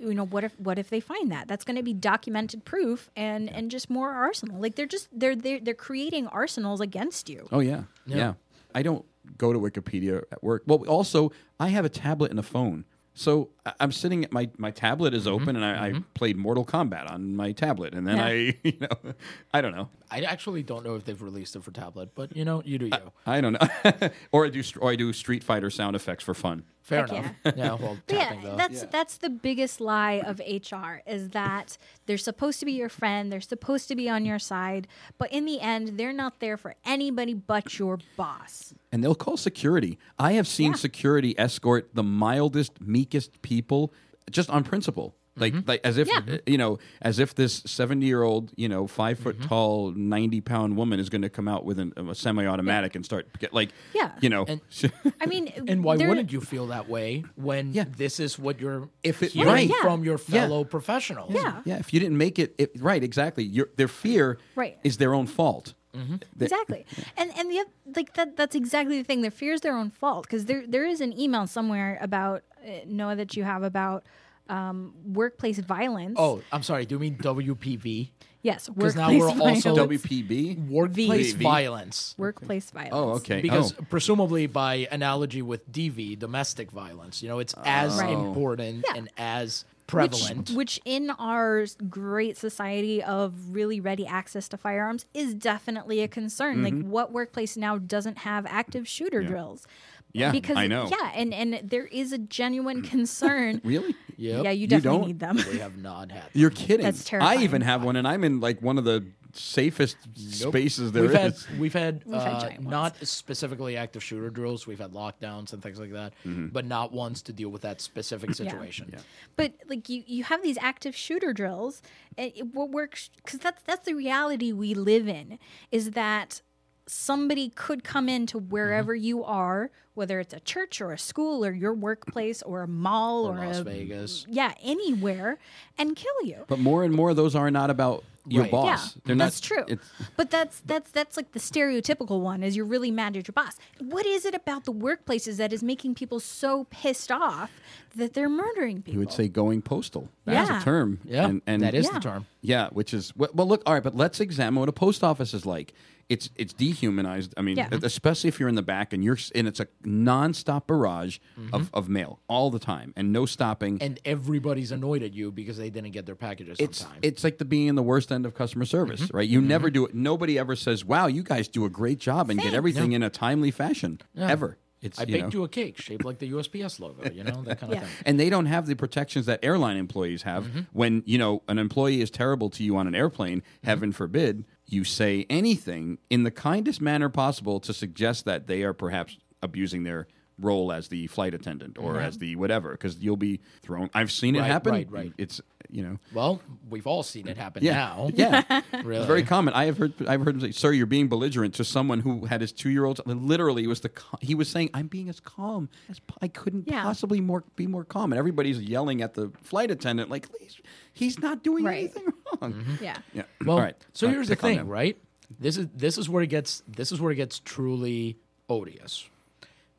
you 0.00 0.14
know 0.14 0.24
what 0.26 0.42
if 0.44 0.58
what 0.58 0.78
if 0.78 0.88
they 0.90 1.00
find 1.00 1.30
that 1.30 1.46
that's 1.46 1.64
going 1.64 1.76
to 1.76 1.82
be 1.82 1.92
documented 1.94 2.64
proof 2.64 3.10
and 3.16 3.48
and 3.50 3.70
just 3.70 3.90
more 3.90 4.10
arsenal 4.12 4.58
like 4.60 4.74
they're 4.76 4.86
just 4.86 5.08
they're 5.12 5.36
they're, 5.36 5.60
they're 5.60 5.74
creating 5.74 6.26
arsenals 6.28 6.80
against 6.80 7.28
you 7.28 7.46
Oh 7.52 7.60
yeah. 7.60 7.82
yeah. 8.06 8.34
I 8.74 8.82
don't 8.82 9.04
go 9.36 9.52
to 9.52 9.58
Wikipedia 9.58 10.22
at 10.32 10.42
work. 10.42 10.62
Well, 10.66 10.82
also 10.88 11.30
I 11.58 11.68
have 11.68 11.84
a 11.84 11.88
tablet 11.88 12.30
and 12.30 12.40
a 12.40 12.42
phone. 12.42 12.84
So 13.14 13.50
I- 13.59 13.59
I'm 13.78 13.92
sitting 13.92 14.24
at 14.24 14.32
my 14.32 14.48
my 14.58 14.70
tablet 14.70 15.14
is 15.14 15.24
mm-hmm. 15.24 15.42
open 15.42 15.56
and 15.56 15.64
I, 15.64 15.86
I 15.86 15.90
mm-hmm. 15.90 16.00
played 16.14 16.36
Mortal 16.36 16.64
Kombat 16.64 17.10
on 17.10 17.36
my 17.36 17.52
tablet 17.52 17.94
and 17.94 18.06
then 18.06 18.16
Yeah. 18.16 18.24
I 18.24 18.30
you 18.62 18.78
know 18.80 19.14
I 19.52 19.60
don't 19.60 19.74
know. 19.74 19.88
I 20.10 20.20
actually 20.22 20.62
don't 20.62 20.84
know 20.84 20.96
if 20.96 21.04
they've 21.04 21.20
released 21.20 21.54
it 21.54 21.62
for 21.62 21.70
tablet, 21.70 22.10
but 22.14 22.36
you 22.36 22.44
know, 22.44 22.62
you 22.64 22.78
do 22.78 22.86
you. 22.86 23.12
I 23.26 23.40
don't 23.40 23.52
know. 23.52 24.08
or 24.32 24.44
I 24.46 24.48
do 24.48 24.62
st- 24.62 24.82
or 24.82 24.90
I 24.90 24.96
do 24.96 25.12
Street 25.12 25.44
Fighter 25.44 25.70
sound 25.70 25.94
effects 25.94 26.24
for 26.24 26.34
fun. 26.34 26.64
Fair 26.82 27.06
Heck 27.06 27.10
enough. 27.12 27.56
Yeah, 27.56 27.74
well, 27.74 27.98
But 28.06 28.16
tapping 28.16 28.42
yeah, 28.42 28.50
though. 28.50 28.56
that's 28.56 28.82
that's 28.86 29.18
the 29.18 29.30
biggest 29.30 29.80
lie 29.80 30.22
of 30.26 30.40
HR 30.40 31.02
is 31.06 31.28
that 31.30 31.78
they're 32.06 32.18
supposed 32.18 32.58
to 32.60 32.66
be 32.66 32.72
your 32.72 32.88
friend, 32.88 33.30
they're 33.30 33.40
supposed 33.40 33.86
to 33.88 33.94
be 33.94 34.08
on 34.08 34.24
your 34.24 34.40
side, 34.40 34.88
but 35.16 35.30
in 35.30 35.44
the 35.44 35.60
end, 35.60 35.98
they're 35.98 36.12
not 36.12 36.40
there 36.40 36.56
for 36.56 36.74
anybody 36.84 37.34
but 37.34 37.78
your 37.78 37.98
boss. 38.16 38.74
And 38.90 39.04
they'll 39.04 39.14
call 39.14 39.36
security. 39.36 39.98
I 40.18 40.32
have 40.32 40.48
seen 40.48 40.72
Yeah. 40.72 40.78
security 40.78 41.38
escort 41.38 41.94
the 41.94 42.02
mildest, 42.02 42.80
meekest 42.80 43.40
people 43.50 43.92
just 44.30 44.48
on 44.48 44.62
principle. 44.64 45.16
Like, 45.36 45.54
mm-hmm. 45.54 45.68
like 45.68 45.80
as 45.84 45.96
if 45.96 46.08
Yeah. 46.08 46.38
you 46.46 46.58
know, 46.58 46.78
as 47.00 47.18
if 47.18 47.34
this 47.34 47.62
seventy-year-old, 47.64 48.52
you 48.56 48.68
know, 48.68 48.86
five 48.86 49.18
foot 49.18 49.38
mm-hmm. 49.38 49.48
tall, 49.48 49.92
ninety-pound 49.92 50.76
woman 50.76 51.00
is 51.00 51.08
going 51.08 51.22
to 51.22 51.30
come 51.30 51.48
out 51.48 51.64
with 51.64 51.78
an, 51.78 51.92
a 51.96 52.14
semi-automatic 52.14 52.94
and 52.96 53.04
start 53.04 53.26
get 53.38 53.54
like, 53.54 53.70
Yeah. 53.94 54.12
you 54.20 54.28
know, 54.28 54.44
And- 54.46 54.60
I 55.20 55.26
mean, 55.26 55.52
and 55.68 55.82
why 55.84 55.96
wouldn't 55.96 56.32
you 56.32 56.40
feel 56.40 56.66
that 56.66 56.88
way 56.88 57.24
when 57.36 57.72
Yeah. 57.72 57.84
this 57.96 58.20
is 58.20 58.38
what 58.38 58.60
you're 58.60 58.88
If 59.02 59.22
it- 59.22 59.32
hearing 59.32 59.70
Right. 59.70 59.70
From 59.82 60.04
your 60.04 60.18
Yeah. 60.28 60.42
fellow 60.42 60.64
professionals? 60.64 61.32
Yeah. 61.32 61.62
yeah. 61.64 61.78
If 61.78 61.94
you 61.94 62.00
didn't 62.00 62.18
make 62.18 62.38
it, 62.38 62.54
it 62.58 62.70
right, 62.78 63.02
exactly. 63.02 63.44
Your 63.44 63.68
their 63.76 63.88
fear 63.88 64.38
Right. 64.56 64.78
is 64.84 64.98
their 64.98 65.14
own 65.14 65.26
fault. 65.26 65.74
They- 65.92 66.46
exactly 66.46 66.86
and 67.16 67.30
and 67.36 67.50
the 67.50 67.60
oth- 67.60 67.96
like 67.96 68.14
that 68.14 68.36
that's 68.36 68.54
exactly 68.54 68.98
the 68.98 69.04
thing 69.04 69.22
their 69.22 69.30
fear 69.30 69.52
is 69.54 69.60
their 69.60 69.76
own 69.76 69.90
fault 69.90 70.24
because 70.24 70.44
there 70.46 70.64
there 70.66 70.86
is 70.86 71.00
an 71.00 71.18
email 71.18 71.46
somewhere 71.46 71.98
about 72.00 72.42
uh, 72.64 72.70
noah 72.86 73.16
that 73.16 73.36
you 73.36 73.44
have 73.44 73.62
about 73.62 74.04
um, 74.48 74.94
workplace 75.06 75.58
violence 75.58 76.16
Oh, 76.18 76.42
I'm 76.52 76.62
sorry. 76.64 76.84
Do 76.86 76.96
you 76.96 76.98
mean 76.98 77.16
WPV? 77.16 78.10
Yes, 78.42 78.68
because 78.68 78.96
now 78.96 79.10
we're 79.10 79.26
also- 79.28 79.74
violence. 79.74 80.04
WPB. 80.06 80.68
Workplace 80.68 81.32
V. 81.34 81.44
violence. 81.44 82.14
workplace 82.18 82.70
violence 82.70 82.94
Oh, 82.94 83.10
okay. 83.20 83.42
Because 83.42 83.74
Oh. 83.78 83.84
presumably 83.90 84.46
by 84.46 84.88
analogy 84.90 85.42
with 85.42 85.70
DV, 85.70 86.18
domestic 86.18 86.70
violence, 86.70 87.22
you 87.22 87.28
know, 87.28 87.38
it's 87.38 87.54
as 87.64 87.98
Right. 88.00 88.10
important 88.10 88.84
Yeah. 88.88 88.96
and 88.96 89.08
as 89.18 89.64
which, 89.79 89.79
prevalent. 89.90 90.50
which 90.50 90.80
in 90.84 91.10
our 91.10 91.66
great 91.88 92.36
society 92.36 93.02
of 93.02 93.34
really 93.50 93.80
ready 93.80 94.06
access 94.06 94.48
to 94.48 94.56
firearms 94.56 95.06
is 95.14 95.34
definitely 95.34 96.00
a 96.02 96.08
concern. 96.08 96.58
Mm-hmm. 96.62 96.64
Like 96.80 96.86
what 96.86 97.12
workplace 97.12 97.56
now 97.56 97.78
doesn't 97.78 98.18
have 98.18 98.46
active 98.46 98.86
shooter 98.88 99.22
drills? 99.22 99.66
Yeah, 100.12 100.32
because 100.32 100.56
I 100.56 100.66
know. 100.66 100.88
Yeah, 100.90 101.12
and 101.14 101.32
and 101.32 101.60
there 101.70 101.86
is 101.86 102.12
a 102.12 102.18
genuine 102.18 102.82
concern. 102.94 103.60
Really? 103.62 103.94
Yep. 104.16 104.44
Yeah, 104.44 104.50
you 104.50 104.60
You 104.62 104.66
definitely 104.66 104.98
don't? 104.98 105.06
need 105.06 105.18
them. 105.20 105.36
we 105.52 105.58
have 105.60 105.78
not 105.78 106.10
had. 106.10 106.24
You're 106.34 106.50
kidding. 106.50 106.84
That's 106.84 107.10
I 107.12 107.36
even 107.36 107.62
have 107.62 107.84
one, 107.84 107.96
and 107.96 108.06
I'm 108.08 108.24
in 108.24 108.40
like 108.40 108.60
one 108.60 108.76
of 108.76 108.84
the 108.84 109.06
safest 109.36 109.96
spaces 110.16 110.92
there 110.92 111.02
we've 111.02 111.10
is. 111.14 111.44
had 111.46 111.58
we've 111.60 111.72
had, 111.72 112.02
We've 112.04 112.20
had 112.20 112.32
uh, 112.34 112.40
giant 112.40 112.58
ones. 112.60 112.70
not 112.70 113.06
specifically 113.06 113.76
active 113.76 114.02
shooter 114.02 114.30
drills. 114.30 114.66
We've 114.66 114.78
had 114.78 114.92
lockdowns 114.92 115.52
and 115.52 115.62
things 115.62 115.78
like 115.78 115.92
that, 115.92 116.12
but 116.24 116.64
not 116.64 116.92
ones 116.92 117.22
to 117.22 117.32
deal 117.32 117.48
with 117.50 117.62
that 117.62 117.80
specific 117.80 118.34
situation. 118.34 118.94
But 119.36 119.54
like 119.68 119.88
you, 119.88 120.02
you 120.06 120.24
have 120.24 120.42
these 120.42 120.58
active 120.58 120.94
shooter 120.94 121.32
drills. 121.32 121.82
And 122.18 122.32
it, 122.34 122.54
what 122.54 122.70
works 122.70 123.10
because 123.16 123.40
that's 123.40 123.62
that's 123.62 123.86
the 123.86 123.94
reality 123.94 124.52
we 124.52 124.74
live 124.74 125.08
in. 125.08 125.38
Is 125.70 125.92
that 125.92 126.42
somebody 126.86 127.50
could 127.50 127.84
come 127.84 128.08
into 128.08 128.38
wherever 128.38 128.94
Mm-hmm. 128.96 129.04
you 129.04 129.24
are, 129.24 129.70
whether 129.94 130.18
it's 130.18 130.34
a 130.34 130.40
church 130.40 130.80
or 130.80 130.92
a 130.92 130.98
school 130.98 131.44
or 131.44 131.52
your 131.52 131.72
workplace 131.72 132.42
or 132.42 132.62
a 132.62 132.66
mall 132.68 133.26
or, 133.26 133.38
Or 133.38 133.46
Las 133.46 133.58
a 133.58 133.64
Vegas. 133.64 134.26
yeah 134.28 134.54
anywhere, 134.62 135.38
and 135.78 135.94
kill 135.94 136.24
you. 136.24 136.44
But 136.48 136.58
more 136.58 136.82
and 136.82 136.92
more 136.92 137.14
those 137.14 137.36
are 137.36 137.50
not 137.50 137.70
about 137.70 138.02
your 138.30 138.42
Right. 138.44 138.50
boss. 138.52 138.94
Yeah, 138.96 139.00
They're 139.04 139.16
that's 139.16 139.50
not, 139.50 139.66
true. 139.66 139.78
But 140.16 140.30
that's 140.30 140.60
that's 140.60 140.90
that's 140.90 141.16
like 141.16 141.32
the 141.32 141.38
stereotypical 141.38 142.20
one 142.20 142.42
is 142.42 142.56
you're 142.56 142.64
really 142.64 142.90
mad 142.90 143.16
at 143.16 143.26
your 143.28 143.32
boss. 143.32 143.56
What 143.80 144.06
is 144.06 144.24
it 144.24 144.34
about 144.34 144.64
the 144.64 144.72
workplaces 144.72 145.36
that 145.36 145.52
is 145.52 145.62
making 145.62 145.94
people 145.94 146.20
so 146.20 146.64
pissed 146.70 147.10
off 147.12 147.50
that 147.96 148.14
they're 148.14 148.28
murdering 148.28 148.78
people? 148.82 148.94
you 148.94 148.98
would 149.00 149.12
say 149.12 149.28
going 149.28 149.62
postal. 149.62 150.08
That's 150.24 150.48
Yeah. 150.48 150.60
a 150.60 150.64
term. 150.64 151.00
Yeah, 151.04 151.26
and, 151.26 151.42
and 151.46 151.62
that 151.62 151.74
is 151.74 151.86
Yeah. 151.86 151.92
the 151.94 152.00
term. 152.00 152.26
Yeah, 152.40 152.68
which 152.70 152.94
is 152.94 153.14
well, 153.16 153.30
well. 153.34 153.48
Look, 153.48 153.62
all 153.66 153.74
right, 153.74 153.82
but 153.82 153.96
let's 153.96 154.20
examine 154.20 154.60
what 154.60 154.68
a 154.68 154.72
post 154.72 155.02
office 155.04 155.34
is 155.34 155.44
like. 155.44 155.74
It's 156.10 156.28
it's 156.36 156.52
dehumanized. 156.52 157.32
I 157.36 157.42
mean, 157.42 157.56
Yeah. 157.56 157.68
especially 157.82 158.28
if 158.28 158.38
you're 158.40 158.48
in 158.48 158.56
the 158.56 158.62
back 158.62 158.92
and 158.92 159.02
you're 159.02 159.14
s- 159.16 159.30
and 159.34 159.46
it's 159.48 159.60
a 159.60 159.68
nonstop 159.86 160.66
barrage 160.66 161.18
of, 161.52 161.70
of 161.72 161.88
mail 161.88 162.20
all 162.28 162.50
the 162.50 162.58
time 162.58 162.92
and 162.96 163.12
no 163.12 163.26
stopping. 163.26 163.74
Mm-hmm. 163.76 163.84
And 163.86 164.00
everybody's 164.04 164.72
annoyed 164.72 165.02
at 165.02 165.12
you 165.14 165.30
because 165.30 165.56
they 165.56 165.70
didn't 165.70 165.92
get 165.92 166.06
their 166.06 166.16
packages 166.16 166.56
it's 166.58 166.82
on 166.84 166.90
time. 166.90 166.98
it's 167.02 167.22
like 167.24 167.38
the 167.38 167.44
being 167.44 167.68
in 167.68 167.76
the 167.76 167.82
worst 167.82 168.10
end 168.12 168.26
of 168.26 168.34
customer 168.34 168.64
service, 168.64 169.00
Mm-hmm. 169.02 169.16
right? 169.16 169.28
You 169.28 169.40
never 169.40 169.70
do 169.70 169.86
it. 169.86 169.94
Nobody 169.94 170.38
ever 170.38 170.56
says, 170.56 170.84
"Wow, 170.84 171.06
you 171.06 171.22
guys 171.22 171.48
do 171.48 171.64
a 171.64 171.70
great 171.70 171.98
job 172.00 172.28
and 172.28 172.38
get 172.38 172.46
Thanks. 172.46 172.56
everything 172.56 172.92
in 172.92 173.02
a 173.02 173.10
timely 173.10 173.50
fashion." 173.52 174.00
Ever. 174.18 174.58
It's 174.82 174.98
I 174.98 175.02
you 175.02 175.12
baked 175.12 175.34
know. 175.34 175.40
you 175.40 175.44
a 175.44 175.48
cake 175.48 175.76
shaped 175.78 176.06
like 176.06 176.20
the 176.20 176.30
USPS 176.32 176.80
logo, 176.80 177.10
you 177.12 177.22
know, 177.22 177.42
that 177.42 177.60
kind 177.60 177.70
of 177.74 177.78
Yeah. 177.82 177.84
thing. 177.84 177.90
and 178.06 178.18
they 178.18 178.30
don't 178.30 178.46
have 178.46 178.66
the 178.66 178.74
protections 178.74 179.26
that 179.26 179.38
airline 179.42 179.76
employees 179.76 180.22
have 180.22 180.44
Mm-hmm. 180.46 180.60
when 180.72 181.02
you 181.04 181.18
know 181.18 181.42
an 181.48 181.58
employee 181.58 182.00
is 182.00 182.10
terrible 182.10 182.48
to 182.50 182.64
you 182.64 182.76
on 182.78 182.86
an 182.86 182.94
airplane 182.94 183.42
heaven 183.62 183.92
forbid 183.92 184.46
you 184.70 184.84
say 184.84 185.26
anything 185.28 185.98
in 186.08 186.22
the 186.22 186.30
kindest 186.30 186.80
manner 186.80 187.08
possible 187.08 187.60
to 187.60 187.72
suggest 187.74 188.24
that 188.24 188.46
they 188.46 188.62
are 188.62 188.72
perhaps 188.72 189.18
abusing 189.42 189.82
their 189.84 190.06
role 190.38 190.72
as 190.72 190.88
the 190.88 191.06
flight 191.08 191.34
attendant 191.34 191.76
or 191.78 192.00
as 192.00 192.16
the 192.16 192.34
whatever 192.34 192.70
because 192.72 192.96
you'll 192.96 193.14
be 193.14 193.38
thrown 193.60 193.90
i've 193.92 194.10
seen 194.10 194.34
it 194.34 194.42
happen 194.42 194.72
right, 194.72 194.90
right. 194.90 195.12
it's 195.18 195.38
you 195.68 195.82
know 195.82 195.98
Well, 196.14 196.40
we've 196.70 196.86
all 196.86 197.02
seen 197.02 197.28
it 197.28 197.36
happen 197.36 197.62
yeah 197.62 197.74
now. 197.74 198.10
yeah 198.14 198.62
Really. 198.82 198.96
it's 199.00 199.06
very 199.06 199.22
common 199.22 199.52
i 199.52 199.66
have 199.66 199.76
heard 199.76 199.92
i've 200.08 200.22
heard 200.22 200.36
him 200.36 200.40
say 200.40 200.50
sir 200.50 200.72
you're 200.72 200.86
being 200.86 201.08
belligerent 201.08 201.52
to 201.56 201.64
someone 201.64 202.00
who 202.00 202.24
had 202.24 202.40
his 202.40 202.52
two-year-old 202.52 203.02
literally 203.06 203.66
was 203.66 203.80
the 203.82 203.90
he 204.22 204.34
was 204.34 204.48
saying 204.48 204.70
i'm 204.72 204.86
being 204.86 205.10
as 205.10 205.20
calm 205.20 205.68
as 205.90 206.00
i 206.22 206.28
couldn't 206.28 206.66
Yeah. 206.66 206.84
possibly 206.84 207.20
more 207.20 207.44
be 207.56 207.66
more 207.66 207.84
calm 207.84 208.10
and 208.10 208.18
everybody's 208.18 208.62
yelling 208.62 209.02
at 209.02 209.12
the 209.12 209.30
flight 209.42 209.70
attendant 209.70 210.08
like 210.08 210.26
he's, 210.40 210.58
he's 210.94 211.18
not 211.18 211.42
doing 211.42 211.64
Right. 211.64 211.80
anything 211.80 212.06
wrong 212.40 212.78
yeah. 212.80 212.98
yeah 213.12 213.22
Well, 213.44 213.56
all 213.56 213.62
right 213.62 213.76
so 213.92 214.06
Uh, 214.06 214.10
here's 214.10 214.28
the 214.28 214.36
thing, 214.36 214.66
right? 214.66 214.96
This 215.38 215.56
is 215.56 215.66
this 215.74 215.96
is 215.98 216.08
where 216.08 216.22
it 216.22 216.28
gets 216.28 216.62
this 216.66 216.90
is 216.92 217.00
where 217.00 217.12
it 217.12 217.16
gets 217.16 217.38
truly 217.38 218.16
odious. 218.48 219.08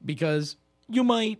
Because 0.03 0.55
you 0.89 1.03
might 1.03 1.39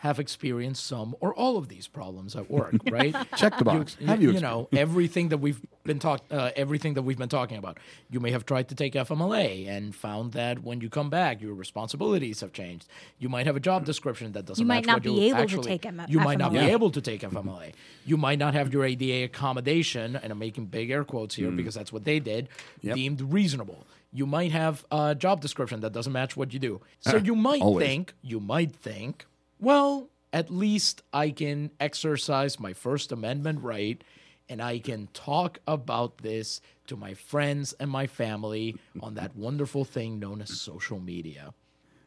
have 0.00 0.18
experienced 0.18 0.86
some 0.86 1.14
or 1.20 1.34
all 1.34 1.58
of 1.58 1.68
these 1.68 1.86
problems 1.86 2.34
at 2.34 2.50
work, 2.50 2.74
right? 2.90 3.14
Check 3.36 3.58
the 3.58 3.64
box. 3.66 3.96
Have 4.06 4.22
you 4.22 4.30
you 4.32 4.40
know 4.40 4.66
everything 4.72 5.28
that 5.28 5.38
we've 5.38 5.60
been 5.84 5.98
talk 5.98 6.22
uh, 6.30 6.50
everything 6.56 6.94
that 6.94 7.02
we've 7.02 7.18
been 7.18 7.28
talking 7.28 7.58
about. 7.58 7.76
You 8.10 8.18
may 8.20 8.30
have 8.30 8.46
tried 8.46 8.68
to 8.70 8.74
take 8.74 8.94
FMLA 8.94 9.68
and 9.68 9.94
found 9.94 10.32
that 10.32 10.62
when 10.62 10.80
you 10.80 10.88
come 10.88 11.10
back, 11.10 11.42
your 11.42 11.52
responsibilities 11.54 12.40
have 12.40 12.52
changed. 12.54 12.86
You 13.18 13.28
might 13.28 13.44
have 13.46 13.56
a 13.56 13.60
job 13.60 13.84
description 13.84 14.32
that 14.32 14.46
doesn't. 14.46 14.62
You 14.62 14.66
might 14.66 14.76
match 14.76 14.86
not 14.86 14.94
what 14.94 15.02
be 15.02 15.10
you 15.26 15.34
able 15.36 15.46
to 15.48 15.60
take 15.62 15.84
M- 15.84 16.06
You 16.08 16.20
might 16.20 16.38
not 16.38 16.52
be 16.52 16.58
able 16.58 16.90
to 16.90 17.00
take 17.02 17.20
FMLA. 17.20 17.72
You 18.06 18.16
might 18.16 18.38
not 18.38 18.54
have 18.54 18.72
your 18.72 18.84
ADA 18.84 19.24
accommodation, 19.24 20.16
and 20.16 20.32
I'm 20.32 20.38
making 20.38 20.66
big 20.66 20.90
air 20.90 21.04
quotes 21.04 21.34
here 21.34 21.50
because 21.50 21.74
that's 21.74 21.92
what 21.92 22.04
they 22.04 22.20
did, 22.20 22.48
Mm. 22.48 22.84
Yep. 22.84 22.94
deemed 22.96 23.20
reasonable. 23.32 23.86
You 24.12 24.26
might 24.26 24.52
have 24.52 24.84
a 24.90 25.14
job 25.14 25.40
description 25.40 25.80
that 25.80 25.92
doesn't 25.92 26.12
match 26.12 26.36
what 26.36 26.52
you 26.54 26.58
do. 26.58 26.80
So 27.00 27.16
you 27.18 27.34
might 27.36 27.60
always. 27.62 27.86
think, 27.86 28.14
you 28.22 28.40
might 28.40 28.72
think, 28.74 29.26
well, 29.60 30.08
at 30.32 30.50
least 30.50 31.02
I 31.12 31.30
can 31.30 31.70
exercise 31.78 32.58
my 32.58 32.72
First 32.72 33.12
Amendment 33.12 33.62
right 33.62 34.02
and 34.48 34.60
I 34.60 34.80
can 34.80 35.08
talk 35.14 35.60
about 35.66 36.18
this 36.18 36.60
to 36.88 36.96
my 36.96 37.14
friends 37.14 37.72
and 37.74 37.88
my 37.88 38.08
family 38.08 38.74
on 39.00 39.14
that 39.14 39.36
wonderful 39.36 39.84
thing 39.84 40.18
known 40.18 40.42
as 40.42 40.60
social 40.60 40.98
media. 40.98 41.54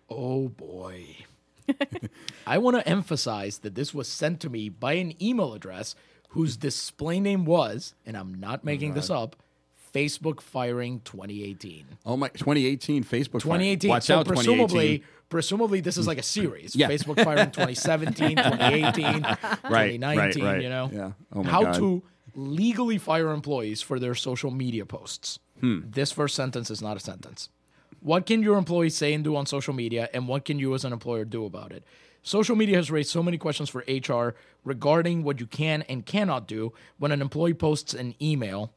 Oh 0.10 0.50
boy. 0.50 1.06
I 2.46 2.58
want 2.58 2.76
to 2.76 2.88
emphasize 2.88 3.60
that 3.60 3.76
this 3.76 3.94
was 3.94 4.10
sent 4.10 4.42
to 4.42 4.50
me 4.50 4.68
by 4.68 4.94
an 4.94 5.22
email 5.24 5.54
address 5.54 5.96
whose 6.30 6.58
display 6.58 7.22
name 7.22 7.46
was, 7.46 7.94
and 8.06 8.18
I'm 8.18 8.34
not 8.34 8.66
making 8.66 8.94
this 8.94 9.10
up, 9.10 9.38
Facebook 9.94 10.42
Firing 10.42 11.02
2018. 11.06 11.86
oh 12.06 12.18
my 12.18 12.28
2018 12.30 13.04
facebook 13.04 13.42
2018. 13.42 13.90
watch 13.90 14.04
so 14.04 14.20
out 14.20 14.26
2018 14.26 14.58
presumably, 14.68 15.04
presumably 15.30 15.82
this 15.82 15.98
is 15.98 16.08
like 16.08 16.18
a 16.18 16.24
series. 16.24 16.76
Yeah. 16.76 16.90
Facebook 16.90 17.24
Firing 17.24 17.52
2017, 17.52 18.38
2018, 18.38 19.22
right 19.70 19.94
2019. 19.94 20.44
right 20.44 20.62
You 20.62 20.70
know, 20.70 20.90
yeah 20.92 21.12
oh 21.34 21.44
my 21.44 21.50
how 21.50 21.64
God. 21.64 21.76
to 21.76 22.04
legally 22.36 22.98
fire 22.98 23.30
employees 23.30 23.82
for 23.82 24.00
their 24.00 24.16
social 24.16 24.50
media 24.52 24.86
posts. 24.86 25.40
Hmm. 25.60 25.82
This 25.86 26.12
first 26.12 26.36
sentence 26.36 26.72
is 26.72 26.82
not 26.82 26.98
a 26.98 27.00
sentence. 27.00 27.50
What 28.00 28.26
can 28.26 28.42
your 28.44 28.58
employees 28.58 28.98
say 28.98 29.14
and 29.14 29.24
do 29.24 29.36
on 29.36 29.46
social 29.46 29.74
media, 29.74 30.10
and 30.14 30.28
what 30.28 30.44
can 30.44 30.60
you 30.60 30.74
as 30.74 30.84
an 30.84 30.92
employer 30.92 31.24
do 31.24 31.46
about 31.46 31.72
it? 31.72 31.84
Social 32.22 32.56
media 32.56 32.76
has 32.78 32.90
raised 32.90 33.10
so 33.12 33.22
many 33.22 33.38
questions 33.38 33.70
for 33.70 33.84
HR 33.88 34.36
regarding 34.64 35.24
what 35.24 35.40
you 35.40 35.46
can 35.46 35.84
and 35.84 36.06
cannot 36.06 36.48
do 36.48 36.74
when 36.98 37.12
an 37.12 37.22
employee 37.22 37.54
posts 37.54 37.94
an 37.94 38.16
email 38.22 38.74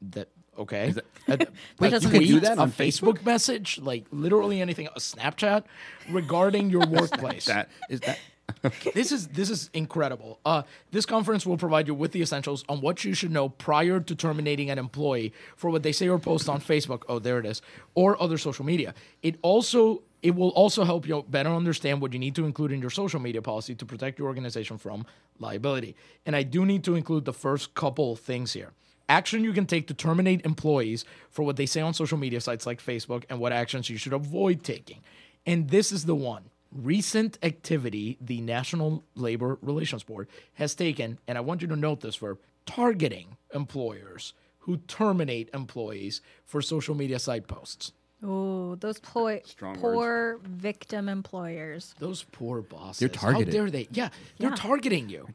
that 0.00 0.28
okay 0.58 0.92
that- 0.92 1.04
a, 1.42 1.48
Wait, 1.80 1.92
you 1.92 2.08
can 2.08 2.22
do 2.22 2.40
that 2.40 2.58
a 2.58 2.62
on 2.62 2.72
Facebook 2.72 3.24
message, 3.24 3.78
like 3.78 4.04
literally 4.10 4.60
anything, 4.60 4.88
a 4.88 4.98
Snapchat 4.98 5.64
regarding 6.10 6.70
your 6.70 6.86
workplace 6.88 7.46
that 7.46 7.68
is 7.88 8.00
that 8.00 8.18
this 8.94 9.12
is 9.12 9.28
this 9.28 9.50
is 9.50 9.70
incredible. 9.72 10.38
Uh, 10.44 10.62
this 10.90 11.06
conference 11.06 11.46
will 11.46 11.56
provide 11.56 11.86
you 11.86 11.94
with 11.94 12.12
the 12.12 12.20
essentials 12.22 12.64
on 12.68 12.80
what 12.80 13.04
you 13.04 13.14
should 13.14 13.30
know 13.30 13.48
prior 13.48 14.00
to 14.00 14.14
terminating 14.14 14.70
an 14.70 14.78
employee 14.78 15.32
for 15.56 15.70
what 15.70 15.82
they 15.82 15.92
say 15.92 16.08
or 16.08 16.18
post 16.18 16.48
on 16.48 16.60
Facebook. 16.60 17.02
Oh, 17.08 17.18
there 17.18 17.38
it 17.38 17.46
is, 17.46 17.62
or 17.94 18.20
other 18.22 18.38
social 18.38 18.64
media. 18.64 18.94
It 19.22 19.36
also 19.42 20.02
it 20.22 20.34
will 20.34 20.50
also 20.50 20.84
help 20.84 21.06
you 21.06 21.24
better 21.28 21.50
understand 21.50 22.00
what 22.00 22.12
you 22.12 22.18
need 22.18 22.34
to 22.34 22.46
include 22.46 22.72
in 22.72 22.80
your 22.80 22.90
social 22.90 23.20
media 23.20 23.42
policy 23.42 23.74
to 23.74 23.84
protect 23.84 24.18
your 24.18 24.28
organization 24.28 24.78
from 24.78 25.04
liability. 25.38 25.94
And 26.24 26.34
I 26.34 26.42
do 26.42 26.64
need 26.64 26.84
to 26.84 26.94
include 26.94 27.26
the 27.26 27.32
first 27.34 27.74
couple 27.74 28.16
things 28.16 28.52
here. 28.52 28.72
Action 29.08 29.44
you 29.44 29.52
can 29.52 29.66
take 29.66 29.86
to 29.88 29.94
terminate 29.94 30.44
employees 30.46 31.04
for 31.30 31.42
what 31.42 31.56
they 31.56 31.66
say 31.66 31.80
on 31.82 31.92
social 31.92 32.16
media 32.16 32.40
sites 32.40 32.66
like 32.66 32.80
Facebook, 32.82 33.24
and 33.28 33.38
what 33.38 33.52
actions 33.52 33.90
you 33.90 33.98
should 33.98 34.14
avoid 34.14 34.62
taking. 34.64 35.00
And 35.46 35.68
this 35.68 35.92
is 35.92 36.06
the 36.06 36.14
one 36.14 36.44
recent 36.72 37.38
activity 37.42 38.16
the 38.20 38.40
National 38.40 39.04
Labor 39.14 39.58
Relations 39.62 40.02
Board 40.02 40.26
has 40.54 40.74
taken, 40.74 41.18
and 41.28 41.36
I 41.38 41.42
want 41.42 41.60
you 41.62 41.68
to 41.68 41.76
note 41.76 42.00
this 42.00 42.16
verb 42.16 42.38
targeting 42.66 43.36
employers 43.54 44.32
who 44.60 44.78
terminate 44.88 45.50
employees 45.52 46.22
for 46.46 46.62
social 46.62 46.94
media 46.94 47.18
site 47.18 47.46
posts. 47.46 47.92
Oh, 48.26 48.76
those 48.76 48.98
ploy- 49.00 49.42
Strong 49.44 49.76
poor 49.80 50.40
victim 50.42 51.10
employers. 51.10 51.94
Those 51.98 52.22
poor 52.32 52.62
bosses. 52.62 53.00
They're 53.00 53.08
targeted. 53.10 53.48
How 53.54 53.60
dare 53.60 53.70
they? 53.70 53.86
Yeah, 53.92 54.08
they're 54.38 54.48
Yeah. 54.48 54.56
targeting 54.56 55.10
you. 55.10 55.28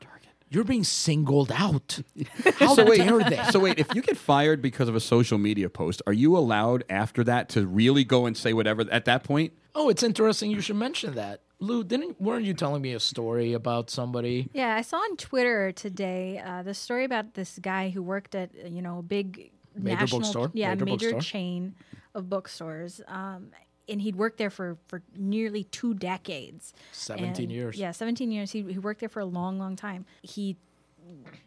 You're 0.50 0.64
being 0.64 0.84
singled 0.84 1.52
out. 1.52 2.00
How 2.56 2.76
dare 2.76 3.20
they? 3.24 3.44
so 3.52 3.60
wait 3.60 3.78
if 3.80 3.94
you 3.94 4.02
get 4.02 4.18
fired 4.18 4.62
because 4.62 4.90
of 4.90 4.96
a 4.96 5.00
social 5.00 5.38
media 5.38 5.70
post 5.70 6.02
are 6.08 6.14
you 6.14 6.36
allowed 6.36 6.84
after 6.90 7.24
that 7.24 7.50
to 7.50 7.68
really 7.68 8.04
go 8.04 8.26
and 8.26 8.36
say 8.36 8.54
whatever 8.54 8.86
at 8.92 9.06
that 9.06 9.24
point 9.24 9.54
oh, 9.76 9.90
it's 9.90 10.04
interesting 10.04 10.52
you 10.52 10.62
should 10.62 10.76
mention 10.76 11.16
that. 11.16 11.42
Lou, 11.60 11.84
didn't 11.84 12.20
weren't 12.20 12.46
you 12.46 12.54
telling 12.54 12.82
me 12.82 12.94
a 12.94 13.00
story 13.00 13.54
about 13.54 13.90
somebody? 13.90 14.50
Yeah, 14.54 14.76
I 14.76 14.82
saw 14.82 14.98
on 14.98 15.18
Twitter 15.18 15.72
today 15.72 16.42
uh, 16.44 16.64
the 16.64 16.74
story 16.74 17.06
about 17.06 17.34
this 17.34 17.60
guy 17.60 17.90
who 17.90 18.02
worked 18.02 18.34
at 18.36 18.50
uh, 18.64 18.68
you 18.68 18.82
know 18.82 19.00
a 19.00 19.04
big 19.04 19.52
Major 19.76 20.00
national, 20.02 20.22
bookstore? 20.22 20.52
yeah, 20.54 20.70
Major 20.74 20.86
major, 20.86 21.12
bookstore? 21.12 21.22
chain 21.22 21.76
of 22.16 22.30
bookstores. 22.30 23.02
Um, 23.08 23.52
and 23.90 24.02
he'd 24.02 24.16
worked 24.16 24.38
there 24.38 24.50
for, 24.50 24.78
for 24.88 25.02
nearly 25.18 25.64
two 25.66 25.94
decades. 25.94 26.74
17 26.92 27.44
And- 27.46 27.52
years. 27.52 27.78
Yeah, 27.78 27.92
17 27.92 28.32
years. 28.32 28.52
He, 28.52 28.62
he 28.64 28.80
worked 28.80 29.00
there 29.00 29.10
for 29.10 29.20
a 29.20 29.26
long, 29.26 29.60
long 29.60 29.76
time. 29.76 30.06
He, 30.22 30.58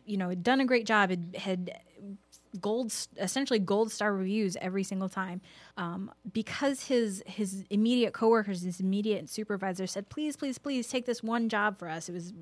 you 0.05 0.17
know, 0.17 0.29
had 0.29 0.43
done 0.43 0.61
a 0.61 0.65
great 0.67 0.87
job, 0.87 1.11
had, 1.11 1.37
had 1.39 1.81
gold, 2.61 2.93
essentially 3.17 3.59
gold 3.59 3.91
star 3.91 4.15
reviews 4.15 4.57
every 4.61 4.83
single 4.83 5.09
time, 5.09 5.41
um, 5.77 6.11
because 6.33 6.85
his 6.85 7.23
his 7.27 7.65
immediate 7.71 8.13
coworkers, 8.13 8.63
his 8.63 8.81
immediate 8.81 9.29
supervisor 9.31 9.87
said, 9.87 10.09
"Please, 10.09 10.37
please, 10.37 10.59
please 10.59 10.89
take 10.89 11.07
this 11.07 11.23
one 11.23 11.49
job 11.49 11.79
for 11.79 11.89
us." 11.89 12.09
It 12.09 12.13
was 12.13 12.33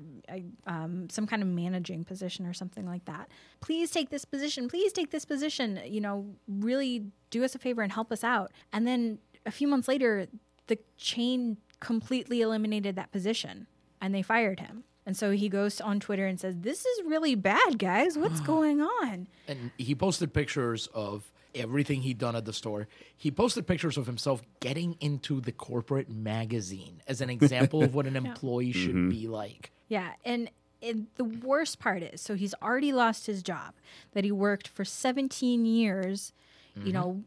um, 0.67 1.09
some 1.09 1.27
kind 1.27 1.41
of 1.41 1.47
managing 1.47 2.03
position 2.03 2.45
or 2.45 2.53
something 2.53 2.85
like 2.85 3.05
that. 3.05 3.29
Please 3.61 3.91
take 3.91 4.09
this 4.09 4.25
position. 4.25 4.67
Please 4.67 4.91
take 4.91 5.11
this 5.11 5.25
position. 5.25 5.79
You 5.85 6.01
know, 6.01 6.25
really 6.47 7.05
do 7.29 7.43
us 7.43 7.55
a 7.55 7.59
favor 7.59 7.81
and 7.81 7.91
help 7.91 8.11
us 8.11 8.23
out. 8.23 8.51
And 8.73 8.85
then 8.85 9.19
a 9.45 9.51
few 9.51 9.67
months 9.67 9.87
later, 9.87 10.27
the 10.67 10.77
chain 10.97 11.57
completely 11.79 12.41
eliminated 12.41 12.95
that 12.95 13.11
position 13.11 13.67
and 13.99 14.13
they 14.13 14.21
fired 14.21 14.59
him. 14.59 14.83
And 15.05 15.17
so 15.17 15.31
he 15.31 15.49
goes 15.49 15.81
on 15.81 15.99
Twitter 15.99 16.27
and 16.27 16.39
says, 16.39 16.55
This 16.59 16.85
is 16.85 17.05
really 17.05 17.35
bad, 17.35 17.79
guys. 17.79 18.17
What's 18.17 18.39
going 18.41 18.81
on? 18.81 19.27
And 19.47 19.71
he 19.77 19.95
posted 19.95 20.33
pictures 20.33 20.87
of 20.93 21.31
everything 21.55 22.01
he'd 22.01 22.17
done 22.17 22.35
at 22.35 22.45
the 22.45 22.53
store. 22.53 22.87
He 23.17 23.31
posted 23.31 23.67
pictures 23.67 23.97
of 23.97 24.05
himself 24.05 24.41
getting 24.59 24.95
into 24.99 25.41
the 25.41 25.51
corporate 25.51 26.09
magazine 26.09 27.01
as 27.07 27.21
an 27.21 27.29
example 27.29 27.83
of 27.83 27.93
what 27.93 28.05
an 28.05 28.15
employee 28.25 28.71
should 28.71 28.95
mm-hmm. 28.95 29.09
be 29.09 29.27
like. 29.27 29.71
Yeah. 29.87 30.11
And 30.23 30.49
it, 30.81 31.15
the 31.17 31.25
worst 31.25 31.79
part 31.79 32.01
is 32.03 32.21
so 32.21 32.35
he's 32.35 32.55
already 32.61 32.91
lost 32.91 33.27
his 33.27 33.43
job 33.43 33.73
that 34.13 34.23
he 34.23 34.31
worked 34.31 34.67
for 34.67 34.83
17 34.85 35.65
years, 35.65 36.33
you 36.75 36.81
mm-hmm. 36.81 36.91
know, 36.91 37.23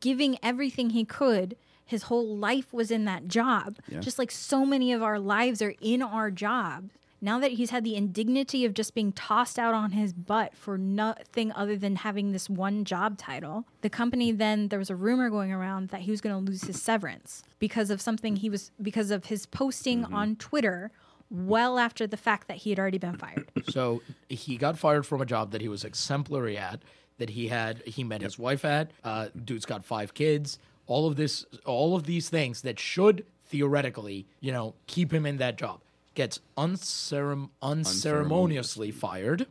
giving 0.00 0.38
everything 0.42 0.90
he 0.90 1.04
could. 1.04 1.56
His 1.84 2.04
whole 2.04 2.36
life 2.36 2.72
was 2.72 2.90
in 2.90 3.04
that 3.04 3.28
job. 3.28 3.78
Just 4.00 4.18
like 4.18 4.30
so 4.30 4.66
many 4.66 4.92
of 4.92 5.02
our 5.02 5.18
lives 5.20 5.62
are 5.62 5.74
in 5.80 6.02
our 6.02 6.30
jobs. 6.30 6.90
Now 7.20 7.38
that 7.38 7.52
he's 7.52 7.70
had 7.70 7.82
the 7.82 7.96
indignity 7.96 8.64
of 8.64 8.74
just 8.74 8.94
being 8.94 9.12
tossed 9.12 9.58
out 9.58 9.74
on 9.74 9.92
his 9.92 10.12
butt 10.12 10.54
for 10.54 10.76
nothing 10.76 11.50
other 11.52 11.76
than 11.76 11.96
having 11.96 12.32
this 12.32 12.50
one 12.50 12.84
job 12.84 13.16
title, 13.16 13.64
the 13.80 13.88
company 13.88 14.32
then 14.32 14.68
there 14.68 14.78
was 14.78 14.90
a 14.90 14.96
rumor 14.96 15.30
going 15.30 15.50
around 15.50 15.88
that 15.88 16.02
he 16.02 16.10
was 16.10 16.20
going 16.20 16.34
to 16.34 16.50
lose 16.50 16.64
his 16.64 16.80
severance 16.80 17.42
because 17.58 17.90
of 17.90 18.00
something 18.00 18.36
he 18.36 18.50
was 18.50 18.70
because 18.82 19.10
of 19.10 19.26
his 19.26 19.46
posting 19.46 20.02
mm-hmm. 20.02 20.14
on 20.14 20.36
Twitter 20.36 20.90
well 21.30 21.78
after 21.78 22.06
the 22.06 22.16
fact 22.16 22.48
that 22.48 22.58
he 22.58 22.70
had 22.70 22.78
already 22.78 22.98
been 22.98 23.16
fired. 23.16 23.50
So 23.68 24.02
he 24.28 24.56
got 24.56 24.78
fired 24.78 25.06
from 25.06 25.20
a 25.20 25.26
job 25.26 25.50
that 25.52 25.60
he 25.60 25.68
was 25.68 25.84
exemplary 25.84 26.56
at, 26.56 26.82
that 27.18 27.30
he 27.30 27.48
had 27.48 27.82
he 27.86 28.04
met 28.04 28.22
his 28.22 28.38
wife 28.38 28.64
at. 28.64 28.90
Uh, 29.04 29.28
dude's 29.44 29.66
got 29.66 29.84
five 29.84 30.14
kids. 30.14 30.58
All 30.86 31.06
of 31.06 31.16
this, 31.16 31.44
all 31.64 31.96
of 31.96 32.04
these 32.04 32.28
things 32.28 32.62
that 32.62 32.78
should 32.78 33.24
theoretically, 33.46 34.26
you 34.40 34.52
know, 34.52 34.74
keep 34.86 35.12
him 35.12 35.26
in 35.26 35.36
that 35.38 35.56
job, 35.56 35.80
gets 36.14 36.40
uncerem- 36.56 37.50
unceremoniously 37.62 38.90
fired, 38.90 39.46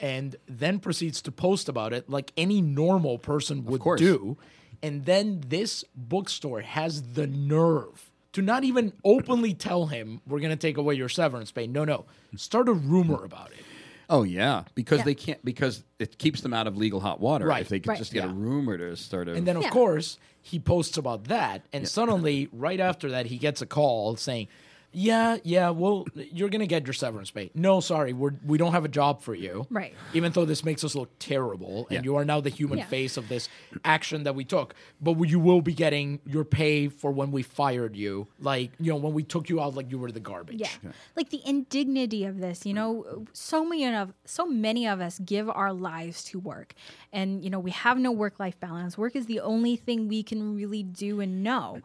and 0.00 0.36
then 0.46 0.78
proceeds 0.80 1.22
to 1.22 1.32
post 1.32 1.68
about 1.68 1.92
it 1.92 2.08
like 2.10 2.32
any 2.36 2.60
normal 2.60 3.18
person 3.18 3.64
would 3.64 3.80
do. 3.98 4.36
And 4.82 5.04
then 5.04 5.42
this 5.48 5.84
bookstore 5.94 6.60
has 6.60 7.14
the 7.14 7.26
nerve 7.26 8.10
to 8.32 8.42
not 8.42 8.64
even 8.64 8.92
openly 9.04 9.54
tell 9.54 9.86
him 9.86 10.20
we're 10.26 10.40
going 10.40 10.50
to 10.50 10.56
take 10.56 10.76
away 10.76 10.94
your 10.94 11.08
severance 11.08 11.52
pay. 11.52 11.66
No, 11.66 11.84
no, 11.84 12.04
start 12.36 12.68
a 12.68 12.72
rumor 12.72 13.24
about 13.24 13.50
it. 13.52 13.64
Oh 14.10 14.22
yeah, 14.22 14.64
because 14.74 14.98
Yeah. 14.98 15.04
they 15.04 15.14
can't 15.14 15.44
because 15.44 15.82
it 15.98 16.18
keeps 16.18 16.40
them 16.42 16.52
out 16.52 16.66
of 16.66 16.76
legal 16.76 17.00
hot 17.00 17.20
water. 17.20 17.46
Right. 17.46 17.62
If 17.62 17.68
they 17.68 17.80
could 17.80 17.88
Right. 17.90 17.98
just 17.98 18.12
get 18.12 18.24
a 18.24 18.28
Yeah. 18.28 18.34
rumor 18.36 18.76
to 18.78 18.96
start 18.96 19.28
a 19.28 19.32
And 19.34 19.46
then, 19.46 19.56
of 19.56 19.62
Yeah. 19.62 19.70
course, 19.70 20.18
he 20.42 20.58
posts 20.58 20.98
about 20.98 21.24
that. 21.24 21.64
And 21.72 21.88
suddenly, 21.88 22.48
right 22.52 22.80
after 22.80 23.10
that, 23.10 23.26
he 23.26 23.38
gets 23.38 23.62
a 23.62 23.66
call 23.66 24.16
saying, 24.16 24.48
Yeah, 24.94 25.38
yeah, 25.42 25.70
well, 25.70 26.06
you're 26.14 26.48
going 26.48 26.60
to 26.60 26.66
get 26.66 26.86
your 26.86 26.92
severance 26.94 27.30
pay. 27.30 27.50
No, 27.54 27.80
sorry, 27.80 28.12
we're, 28.12 28.32
we 28.46 28.56
don't 28.58 28.72
have 28.72 28.84
a 28.84 28.88
job 28.88 29.22
for 29.22 29.34
you. 29.34 29.66
Right. 29.70 29.92
Even 30.12 30.32
though 30.32 30.44
this 30.44 30.64
makes 30.64 30.84
us 30.84 30.94
look 30.94 31.10
terrible 31.18 31.86
and 31.90 31.96
Yeah. 31.96 32.02
you 32.04 32.16
are 32.16 32.24
now 32.24 32.40
the 32.40 32.48
human 32.50 32.78
Yeah. 32.78 32.86
face 32.86 33.16
of 33.16 33.28
this 33.28 33.48
action 33.84 34.22
that 34.22 34.34
we 34.34 34.44
took. 34.44 34.74
But 35.00 35.14
you 35.28 35.40
will 35.40 35.60
be 35.62 35.74
getting 35.74 36.20
your 36.24 36.44
pay 36.44 36.88
for 36.88 37.10
when 37.10 37.32
we 37.32 37.42
fired 37.42 37.96
you. 37.96 38.28
Like, 38.38 38.70
you 38.78 38.92
know, 38.92 38.96
when 38.98 39.12
we 39.14 39.24
took 39.24 39.48
you 39.48 39.60
out 39.60 39.74
like 39.74 39.90
you 39.90 39.98
were 39.98 40.12
the 40.12 40.20
garbage. 40.20 40.60
Yeah. 40.60 40.68
Like 41.16 41.30
the 41.30 41.40
indignity 41.44 42.24
of 42.24 42.38
this, 42.38 42.64
you 42.64 42.72
know, 42.74 43.26
so 43.32 43.64
many 43.64 43.86
of 43.94 44.12
so 44.24 44.46
many 44.46 44.86
of 44.86 45.00
us 45.00 45.18
give 45.18 45.48
our 45.50 45.72
lives 45.72 46.22
to 46.24 46.38
work. 46.38 46.74
And 47.12 47.42
you 47.44 47.50
know, 47.50 47.58
we 47.58 47.72
have 47.72 47.98
no 47.98 48.12
work-life 48.12 48.58
balance. 48.60 48.96
Work 48.96 49.16
is 49.16 49.26
the 49.26 49.40
only 49.40 49.76
thing 49.76 50.08
we 50.08 50.22
can 50.22 50.54
really 50.54 50.82
do 50.82 51.20
and 51.20 51.42
know. 51.42 51.80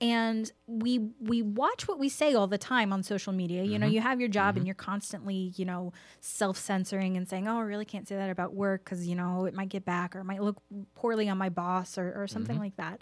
And 0.00 0.50
we 0.66 0.98
we 1.20 1.42
watch 1.42 1.86
what 1.86 1.98
we 1.98 2.08
say 2.08 2.34
all 2.34 2.48
the 2.48 2.58
time 2.58 2.92
on 2.92 3.02
social 3.02 3.32
media. 3.32 3.62
You 3.62 3.78
know, 3.78 3.86
mm-hmm. 3.86 3.94
you 3.94 4.00
have 4.00 4.18
your 4.18 4.28
job 4.28 4.56
and 4.56 4.62
mm-hmm. 4.62 4.66
you're 4.66 4.74
constantly, 4.74 5.52
you 5.56 5.64
know, 5.64 5.92
self-censoring 6.20 7.16
and 7.16 7.28
saying, 7.28 7.46
"Oh, 7.46 7.58
I 7.58 7.62
really 7.62 7.84
can't 7.84 8.08
say 8.08 8.16
that 8.16 8.30
about 8.30 8.54
work 8.54 8.84
cuz 8.84 9.06
you 9.06 9.14
know, 9.14 9.44
it 9.44 9.54
might 9.54 9.68
get 9.68 9.84
back 9.84 10.16
or 10.16 10.20
it 10.20 10.24
might 10.24 10.42
look 10.42 10.60
poorly 10.94 11.28
on 11.28 11.38
my 11.38 11.48
boss 11.48 11.98
or 11.98 12.12
or 12.20 12.26
something 12.26 12.56
mm-hmm. 12.56 12.64
like 12.64 12.76
that." 12.76 13.00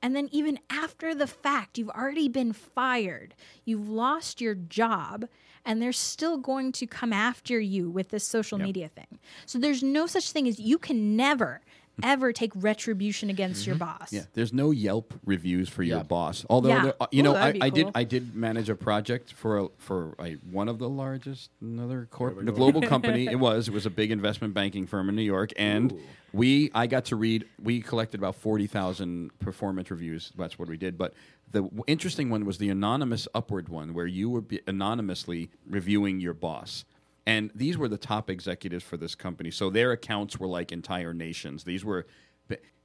And 0.00 0.14
then, 0.14 0.28
even 0.30 0.58
after 0.70 1.14
the 1.14 1.26
fact, 1.26 1.76
you've 1.76 1.90
already 1.90 2.28
been 2.28 2.52
fired, 2.52 3.34
you've 3.64 3.88
lost 3.88 4.40
your 4.40 4.54
job, 4.54 5.26
and 5.64 5.82
they're 5.82 5.92
still 5.92 6.38
going 6.38 6.70
to 6.72 6.86
come 6.86 7.12
after 7.12 7.58
you 7.58 7.90
with 7.90 8.10
this 8.10 8.24
social 8.24 8.58
media 8.58 8.88
thing. 8.88 9.18
So, 9.44 9.58
there's 9.58 9.82
no 9.82 10.06
such 10.06 10.30
thing 10.30 10.46
as 10.46 10.60
you 10.60 10.78
can 10.78 11.16
never, 11.16 11.62
ever 12.02 12.32
take 12.32 12.52
retribution 12.54 13.30
against 13.30 13.66
your 13.66 13.76
boss. 13.76 14.06
Mm-hmm. 14.06 14.16
Yeah, 14.16 14.22
there's 14.34 14.52
no 14.52 14.70
Yelp 14.70 15.14
reviews 15.24 15.68
for 15.68 15.82
your 15.82 15.98
Yeah. 15.98 16.02
boss. 16.04 16.44
Although, 16.48 16.68
Yeah. 16.70 16.82
there- 16.82 16.94
uh, 17.00 17.06
you 17.10 17.20
Ooh, 17.20 17.24
know, 17.24 17.34
I, 17.34 17.52
that'd 17.52 17.62
I 17.62 17.70
did. 17.70 17.88
I 17.94 18.04
did 18.04 18.34
manage 18.34 18.68
a 18.68 18.74
project 18.76 19.32
for 19.32 19.58
a, 19.58 19.68
for 19.78 20.14
a, 20.20 20.34
one 20.50 20.68
of 20.68 20.78
the 20.78 20.88
largest 20.88 21.50
another 21.60 22.06
corp, 22.10 22.44
the 22.44 22.52
global 22.52 22.80
company. 22.94 23.26
It 23.26 23.38
was 23.38 23.68
it 23.68 23.74
was 23.74 23.86
a 23.86 23.90
big 23.90 24.10
investment 24.10 24.54
banking 24.54 24.86
firm 24.86 25.08
in 25.08 25.16
New 25.16 25.22
York, 25.22 25.50
and 25.56 25.94
we 26.32 26.70
I 26.74 26.86
got 26.86 27.06
to 27.06 27.16
read. 27.16 27.46
We 27.62 27.80
collected 27.80 28.20
about 28.20 28.36
forty 28.36 28.66
thousand 28.66 29.36
performance 29.38 29.90
reviews. 29.90 30.32
That's 30.36 30.58
what 30.58 30.68
we 30.68 30.76
did, 30.76 30.98
but. 30.98 31.14
The 31.50 31.62
w- 31.62 31.82
interesting 31.86 32.28
one 32.28 32.44
was 32.44 32.58
the 32.58 32.68
anonymous 32.68 33.26
upward 33.34 33.70
one, 33.70 33.94
where 33.94 34.04
you 34.06 34.28
were 34.28 34.42
be 34.42 34.60
anonymously 34.66 35.48
reviewing 35.66 36.20
your 36.20 36.34
boss. 36.34 36.84
And 37.28 37.50
these 37.54 37.76
were 37.76 37.88
the 37.88 37.98
top 37.98 38.30
executives 38.30 38.82
for 38.84 38.96
this 38.96 39.14
company. 39.14 39.50
So 39.50 39.68
their 39.70 39.92
accounts 39.92 40.38
were 40.40 40.46
like 40.46 40.72
entire 40.72 41.12
nations. 41.12 41.64
These 41.64 41.84
were 41.84 42.06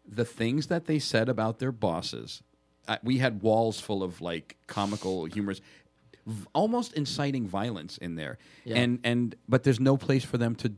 the- 0.06 0.26
things 0.26 0.68
that 0.68 0.86
they 0.86 1.00
said 1.00 1.30
about 1.30 1.60
their 1.60 1.72
bosses. 1.72 2.44
Uh, 2.88 2.98
we 3.04 3.20
had 3.20 3.42
walls 3.42 3.80
full 3.80 4.04
of 4.04 4.20
like 4.20 4.58
comical 4.68 5.24
humors, 5.26 5.62
v- 6.26 6.46
almost 6.54 6.92
inciting 6.94 7.48
violence 7.48 7.98
in 8.00 8.16
there. 8.16 8.38
Yeah. 8.66 8.76
And 8.82 9.00
and 9.06 9.36
but 9.48 9.64
there's 9.64 9.80
no 9.80 9.96
place 9.96 10.26
for 10.26 10.38
them 10.38 10.56
to. 10.56 10.74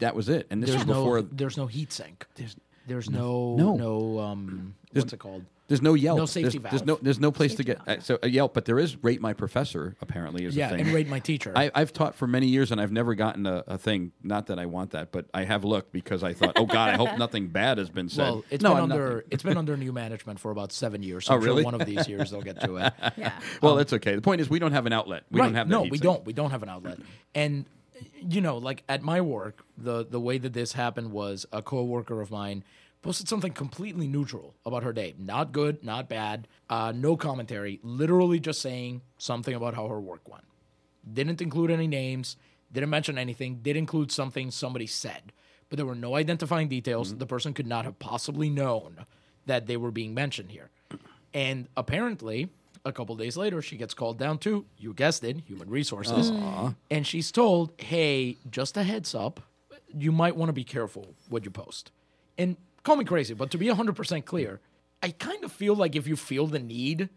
That 0.00 0.14
was 0.14 0.28
it. 0.28 0.46
And 0.50 0.62
this 0.62 0.70
There's 0.70 0.84
was 0.84 0.94
no, 0.94 1.02
before. 1.04 1.22
there's 1.22 1.56
no 1.56 1.66
heat 1.66 1.90
sink. 1.92 2.26
There's, 2.34 2.54
There's 2.86 3.08
no, 3.10 3.56
No. 3.56 3.76
no, 3.76 4.18
um, 4.18 4.74
what's 4.92 5.12
it 5.12 5.18
called? 5.18 5.44
There's 5.70 5.80
no 5.82 5.94
Yelp. 5.94 6.18
No 6.18 6.26
safety 6.26 6.58
there's, 6.58 6.72
there's 6.72 6.84
no 6.84 6.98
there's 7.00 7.20
no 7.20 7.30
place 7.30 7.52
Safety 7.52 7.62
to 7.62 7.66
get 7.76 7.84
valve, 7.86 7.98
uh, 7.98 8.02
so 8.02 8.18
a 8.24 8.28
Yelp, 8.28 8.54
but 8.54 8.64
there 8.64 8.78
is 8.78 9.02
rate 9.04 9.20
my 9.20 9.32
professor 9.32 9.94
apparently 10.00 10.44
is 10.44 10.56
Yeah, 10.56 10.66
a 10.66 10.70
thing. 10.70 10.80
and 10.80 10.88
rate 10.92 11.08
my 11.08 11.20
teacher. 11.20 11.52
I, 11.54 11.70
I've 11.74 11.92
taught 11.92 12.16
for 12.16 12.26
many 12.26 12.48
years 12.48 12.72
and 12.72 12.80
I've 12.80 12.90
never 12.90 13.14
gotten 13.14 13.46
a, 13.46 13.62
a 13.68 13.78
thing. 13.78 14.10
Not 14.24 14.48
that 14.48 14.58
I 14.58 14.66
want 14.66 14.90
that, 14.90 15.12
but 15.12 15.26
I 15.32 15.44
have 15.44 15.64
looked 15.64 15.92
because 15.92 16.24
I 16.24 16.32
thought, 16.34 16.54
oh 16.56 16.66
God, 16.66 16.90
I 16.90 16.96
hope 16.96 17.16
nothing 17.16 17.46
bad 17.46 17.78
has 17.78 17.88
been 17.88 18.08
said. 18.08 18.22
well, 18.24 18.44
it's 18.50 18.62
no, 18.64 18.70
been 18.70 18.76
I'm 18.78 18.82
under 18.92 19.10
nothing. 19.14 19.28
it's 19.30 19.42
been 19.44 19.56
under 19.56 19.76
new 19.76 19.92
management 19.92 20.40
for 20.40 20.50
about 20.50 20.72
seven 20.72 21.02
years. 21.04 21.26
So 21.26 21.32
Oh, 21.32 21.36
I'm 21.36 21.42
sure 21.42 21.48
really? 21.50 21.64
one 21.64 21.74
of 21.80 21.86
these 21.86 22.08
years 22.08 22.32
they'll 22.32 22.42
get 22.42 22.60
to 22.62 22.76
it. 22.76 22.92
Yeah. 23.16 23.32
Well, 23.62 23.78
it's 23.78 23.92
okay. 23.92 24.14
The 24.14 24.22
point 24.22 24.40
is, 24.40 24.50
we 24.50 24.58
don't 24.58 24.72
have 24.72 24.86
an 24.86 24.92
outlet. 24.92 25.24
We 25.30 25.40
right. 25.40 25.46
don't 25.46 25.54
have 25.54 25.68
that 25.68 25.74
no, 25.74 25.82
heat 25.84 25.92
we 25.92 25.98
sink. 25.98 26.02
don't. 26.04 26.24
We 26.26 26.32
don't 26.32 26.50
have 26.50 26.62
an 26.62 26.68
outlet. 26.68 26.98
And 27.34 27.64
you 28.20 28.40
know, 28.40 28.58
like 28.58 28.82
at 28.88 29.02
my 29.02 29.20
work, 29.20 29.64
the 29.76 30.04
the 30.06 30.18
way 30.20 30.38
that 30.38 30.52
this 30.52 30.72
happened 30.72 31.12
was 31.12 31.46
a 31.52 31.62
coworker 31.62 32.20
of 32.20 32.30
mine 32.30 32.64
posted 33.02 33.28
something 33.28 33.52
completely 33.52 34.06
neutral 34.06 34.54
about 34.66 34.82
her 34.82 34.92
day. 34.92 35.14
Not 35.18 35.52
good, 35.52 35.82
not 35.82 36.08
bad, 36.08 36.48
uh, 36.68 36.92
no 36.94 37.16
commentary. 37.16 37.80
Literally 37.82 38.40
just 38.40 38.60
saying 38.60 39.02
something 39.18 39.54
about 39.54 39.74
how 39.74 39.88
her 39.88 40.00
work 40.00 40.28
went. 40.28 40.44
Didn't 41.10 41.40
include 41.40 41.70
any 41.70 41.86
names. 41.86 42.36
Didn't 42.72 42.90
mention 42.90 43.18
anything. 43.18 43.60
Did 43.62 43.76
include 43.76 44.12
something 44.12 44.50
somebody 44.50 44.86
said, 44.86 45.32
but 45.68 45.76
there 45.76 45.86
were 45.86 45.94
no 45.94 46.14
identifying 46.14 46.68
details. 46.68 47.10
That 47.10 47.18
the 47.18 47.26
person 47.26 47.54
could 47.54 47.66
not 47.66 47.84
have 47.84 47.98
possibly 47.98 48.50
known 48.50 49.06
that 49.46 49.66
they 49.66 49.76
were 49.76 49.90
being 49.90 50.14
mentioned 50.14 50.52
here. 50.52 50.70
And 51.32 51.68
apparently, 51.76 52.48
a 52.84 52.92
couple 52.92 53.16
days 53.16 53.36
later, 53.36 53.62
she 53.62 53.76
gets 53.76 53.94
called 53.94 54.18
down 54.18 54.38
to, 54.38 54.66
you 54.78 54.92
guessed 54.92 55.24
it, 55.24 55.40
human 55.46 55.68
resources. 55.70 56.30
And 56.90 57.06
she's 57.06 57.32
told, 57.32 57.72
hey, 57.78 58.36
just 58.50 58.76
a 58.76 58.82
heads 58.82 59.14
up, 59.14 59.40
you 59.96 60.12
might 60.12 60.36
want 60.36 60.48
to 60.50 60.52
be 60.52 60.64
careful 60.64 61.14
what 61.28 61.44
you 61.44 61.50
post. 61.50 61.90
And 62.38 62.56
call 62.82 62.96
me 62.96 63.04
crazy, 63.04 63.34
but 63.34 63.50
to 63.50 63.58
be 63.58 63.66
100% 63.66 64.24
clear, 64.24 64.60
I 65.02 65.10
kind 65.10 65.44
of 65.44 65.52
feel 65.52 65.74
like 65.74 65.96
if 65.96 66.06
you 66.06 66.16
feel 66.16 66.46
the 66.46 66.58
need 66.58 67.08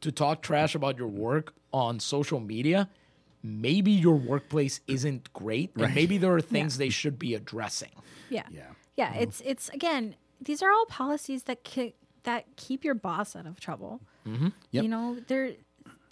to 0.00 0.12
talk 0.12 0.42
trash 0.42 0.74
about 0.74 0.96
your 0.98 1.08
work 1.08 1.54
on 1.72 2.00
social 2.00 2.40
media, 2.40 2.88
maybe 3.42 3.90
your 3.90 4.16
workplace 4.16 4.80
isn't 4.86 5.32
great. 5.32 5.70
And 5.76 5.94
maybe 5.94 6.18
there 6.18 6.32
are 6.34 6.40
things 6.40 6.78
they 6.78 6.88
should 6.88 7.18
be 7.18 7.34
addressing. 7.34 7.90
Yeah. 8.30 8.44
Yeah. 8.50 8.62
Yeah. 8.96 9.14
It's 9.14 9.42
it's 9.44 9.68
again, 9.70 10.16
these 10.40 10.62
are 10.62 10.70
all 10.70 10.86
policies 10.86 11.44
that 11.44 11.64
ki- 11.64 11.94
that 12.24 12.44
keep 12.56 12.84
your 12.84 12.94
boss 12.94 13.36
out 13.36 13.46
of 13.46 13.60
trouble. 13.60 14.00
Mm-hmm. 14.26 14.48
Yep. 14.70 14.82
You 14.82 14.88
know, 14.88 15.16
they're 15.26 15.52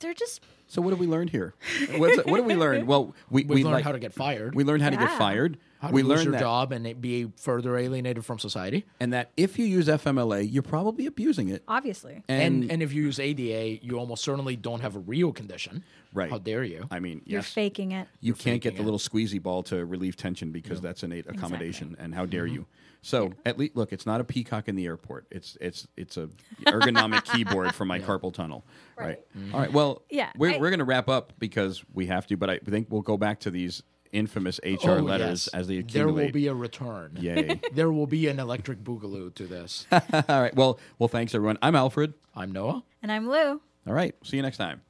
they're 0.00 0.14
just 0.14 0.42
So 0.66 0.82
what 0.82 0.90
have 0.90 0.98
we 0.98 1.06
learned 1.06 1.30
here? 1.30 1.54
What's, 1.96 2.16
what 2.24 2.38
have 2.38 2.46
we 2.46 2.54
learned? 2.56 2.86
Well, 2.92 3.14
we 3.30 3.42
We've 3.44 3.48
we 3.50 3.64
learned 3.64 3.74
like, 3.76 3.84
how 3.84 3.92
to 3.92 3.98
get 3.98 4.12
fired. 4.12 4.54
we 4.54 4.64
learned 4.64 4.82
how 4.82 4.90
to 4.90 4.96
get 4.96 5.10
fired. 5.18 5.58
How 5.86 5.90
to 5.90 5.94
We 5.94 6.02
lose 6.02 6.18
learned 6.18 6.24
your 6.24 6.32
that. 6.32 6.40
job 6.40 6.72
and 6.72 6.86
it 6.86 7.00
be 7.00 7.30
further 7.36 7.76
alienated 7.76 8.24
from 8.24 8.38
society. 8.38 8.84
and 9.00 9.12
that 9.12 9.30
if 9.36 9.58
you 9.58 9.66
use 9.66 9.88
FMLA, 9.88 10.52
you're 10.52 10.62
probably 10.62 11.06
abusing 11.06 11.48
it. 11.48 11.62
Obviously. 11.68 12.22
And, 12.28 12.70
and 12.70 12.82
if 12.82 12.92
you 12.92 13.02
use 13.02 13.18
ADA, 13.18 13.84
you 13.84 13.98
almost 13.98 14.22
certainly 14.24 14.56
don't 14.56 14.80
have 14.80 14.96
a 14.96 15.00
real 15.00 15.32
condition. 15.32 15.84
Right. 16.12 16.30
How 16.30 16.38
dare 16.38 16.64
you? 16.64 16.86
I 16.90 17.00
mean, 17.00 17.22
You're 17.24 17.42
faking 17.42 17.92
it. 17.92 18.08
you 18.20 18.34
can't 18.34 18.62
get 18.62 18.74
the 18.76 18.80
it. 18.82 18.84
little 18.84 18.98
squeezy 18.98 19.42
ball 19.42 19.62
to 19.64 19.84
relieve 19.84 20.16
tension 20.16 20.50
because 20.50 20.80
that's 20.80 21.02
an 21.02 21.12
innate 21.12 21.26
accommodation. 21.28 21.96
And 21.98 22.14
how 22.14 22.24
dare 22.26 22.44
mm-hmm. 22.44 22.54
you? 22.54 22.66
So 23.02 23.32
at 23.44 23.56
least 23.58 23.76
look, 23.76 23.92
it's 23.92 24.06
not 24.06 24.20
a 24.20 24.24
peacock 24.24 24.66
in 24.66 24.74
the 24.74 24.86
airport. 24.86 25.26
It's 25.30 25.56
it's 25.60 25.86
it's 25.96 26.16
a 26.16 26.28
ergonomic 26.66 27.24
keyboard 27.24 27.74
for 27.74 27.84
my 27.84 28.00
carpal 28.00 28.32
tunnel. 28.34 28.64
Right. 28.98 29.20
Mm-hmm. 29.36 29.54
All 29.54 29.60
right. 29.60 29.72
Well, 29.72 30.02
Yeah, 30.10 30.32
we're 30.36 30.54
I- 30.54 30.58
we're 30.58 30.70
going 30.70 30.80
to 30.80 30.84
wrap 30.84 31.08
up 31.08 31.32
because 31.38 31.84
we 31.92 32.06
have 32.06 32.26
to. 32.28 32.36
But 32.36 32.50
I 32.50 32.58
think 32.58 32.88
we'll 32.90 33.02
go 33.02 33.16
back 33.16 33.40
to 33.40 33.50
these 33.50 33.82
infamous 34.12 34.60
HR 34.64 34.90
Oh, 34.90 34.94
letters 34.98 35.48
yes. 35.52 35.54
as 35.60 35.68
they 35.68 35.78
accumulate. 35.78 36.14
There 36.16 36.24
will 36.26 36.32
be 36.32 36.46
a 36.48 36.54
return. 36.54 37.16
Yay. 37.20 37.60
There 37.72 37.90
will 37.92 38.06
be 38.06 38.28
an 38.28 38.38
electric 38.40 38.82
boogaloo 38.84 39.34
to 39.34 39.46
this. 39.46 39.86
All 39.92 40.00
right. 40.28 40.54
Well, 40.54 40.78
well, 40.98 41.08
thanks 41.08 41.34
everyone. 41.34 41.58
I'm 41.62 41.74
Alfred. 41.74 42.14
I'm 42.34 42.52
Noah. 42.52 42.82
And 43.02 43.10
I'm 43.12 43.28
Lou. 43.28 43.60
All 43.86 43.94
right. 43.94 44.14
See 44.24 44.36
you 44.36 44.42
next 44.42 44.56
time. 44.58 44.80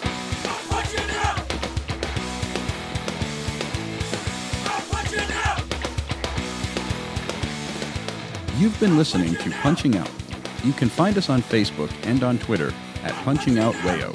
Punching 0.00 1.10
out! 1.10 1.48
Punching 4.90 5.32
out! 5.32 5.62
You've 8.58 8.78
been 8.80 8.96
listening 8.96 9.34
to 9.36 9.50
Punching 9.62 9.96
Out. 9.96 10.10
You 10.64 10.72
can 10.72 10.88
find 10.88 11.16
us 11.16 11.28
on 11.30 11.42
Facebook 11.42 11.90
and 12.04 12.22
on 12.22 12.38
Twitter 12.38 12.72
at 13.04 13.12
Punching 13.24 13.58
Out 13.58 13.74
Wayo. 13.76 14.14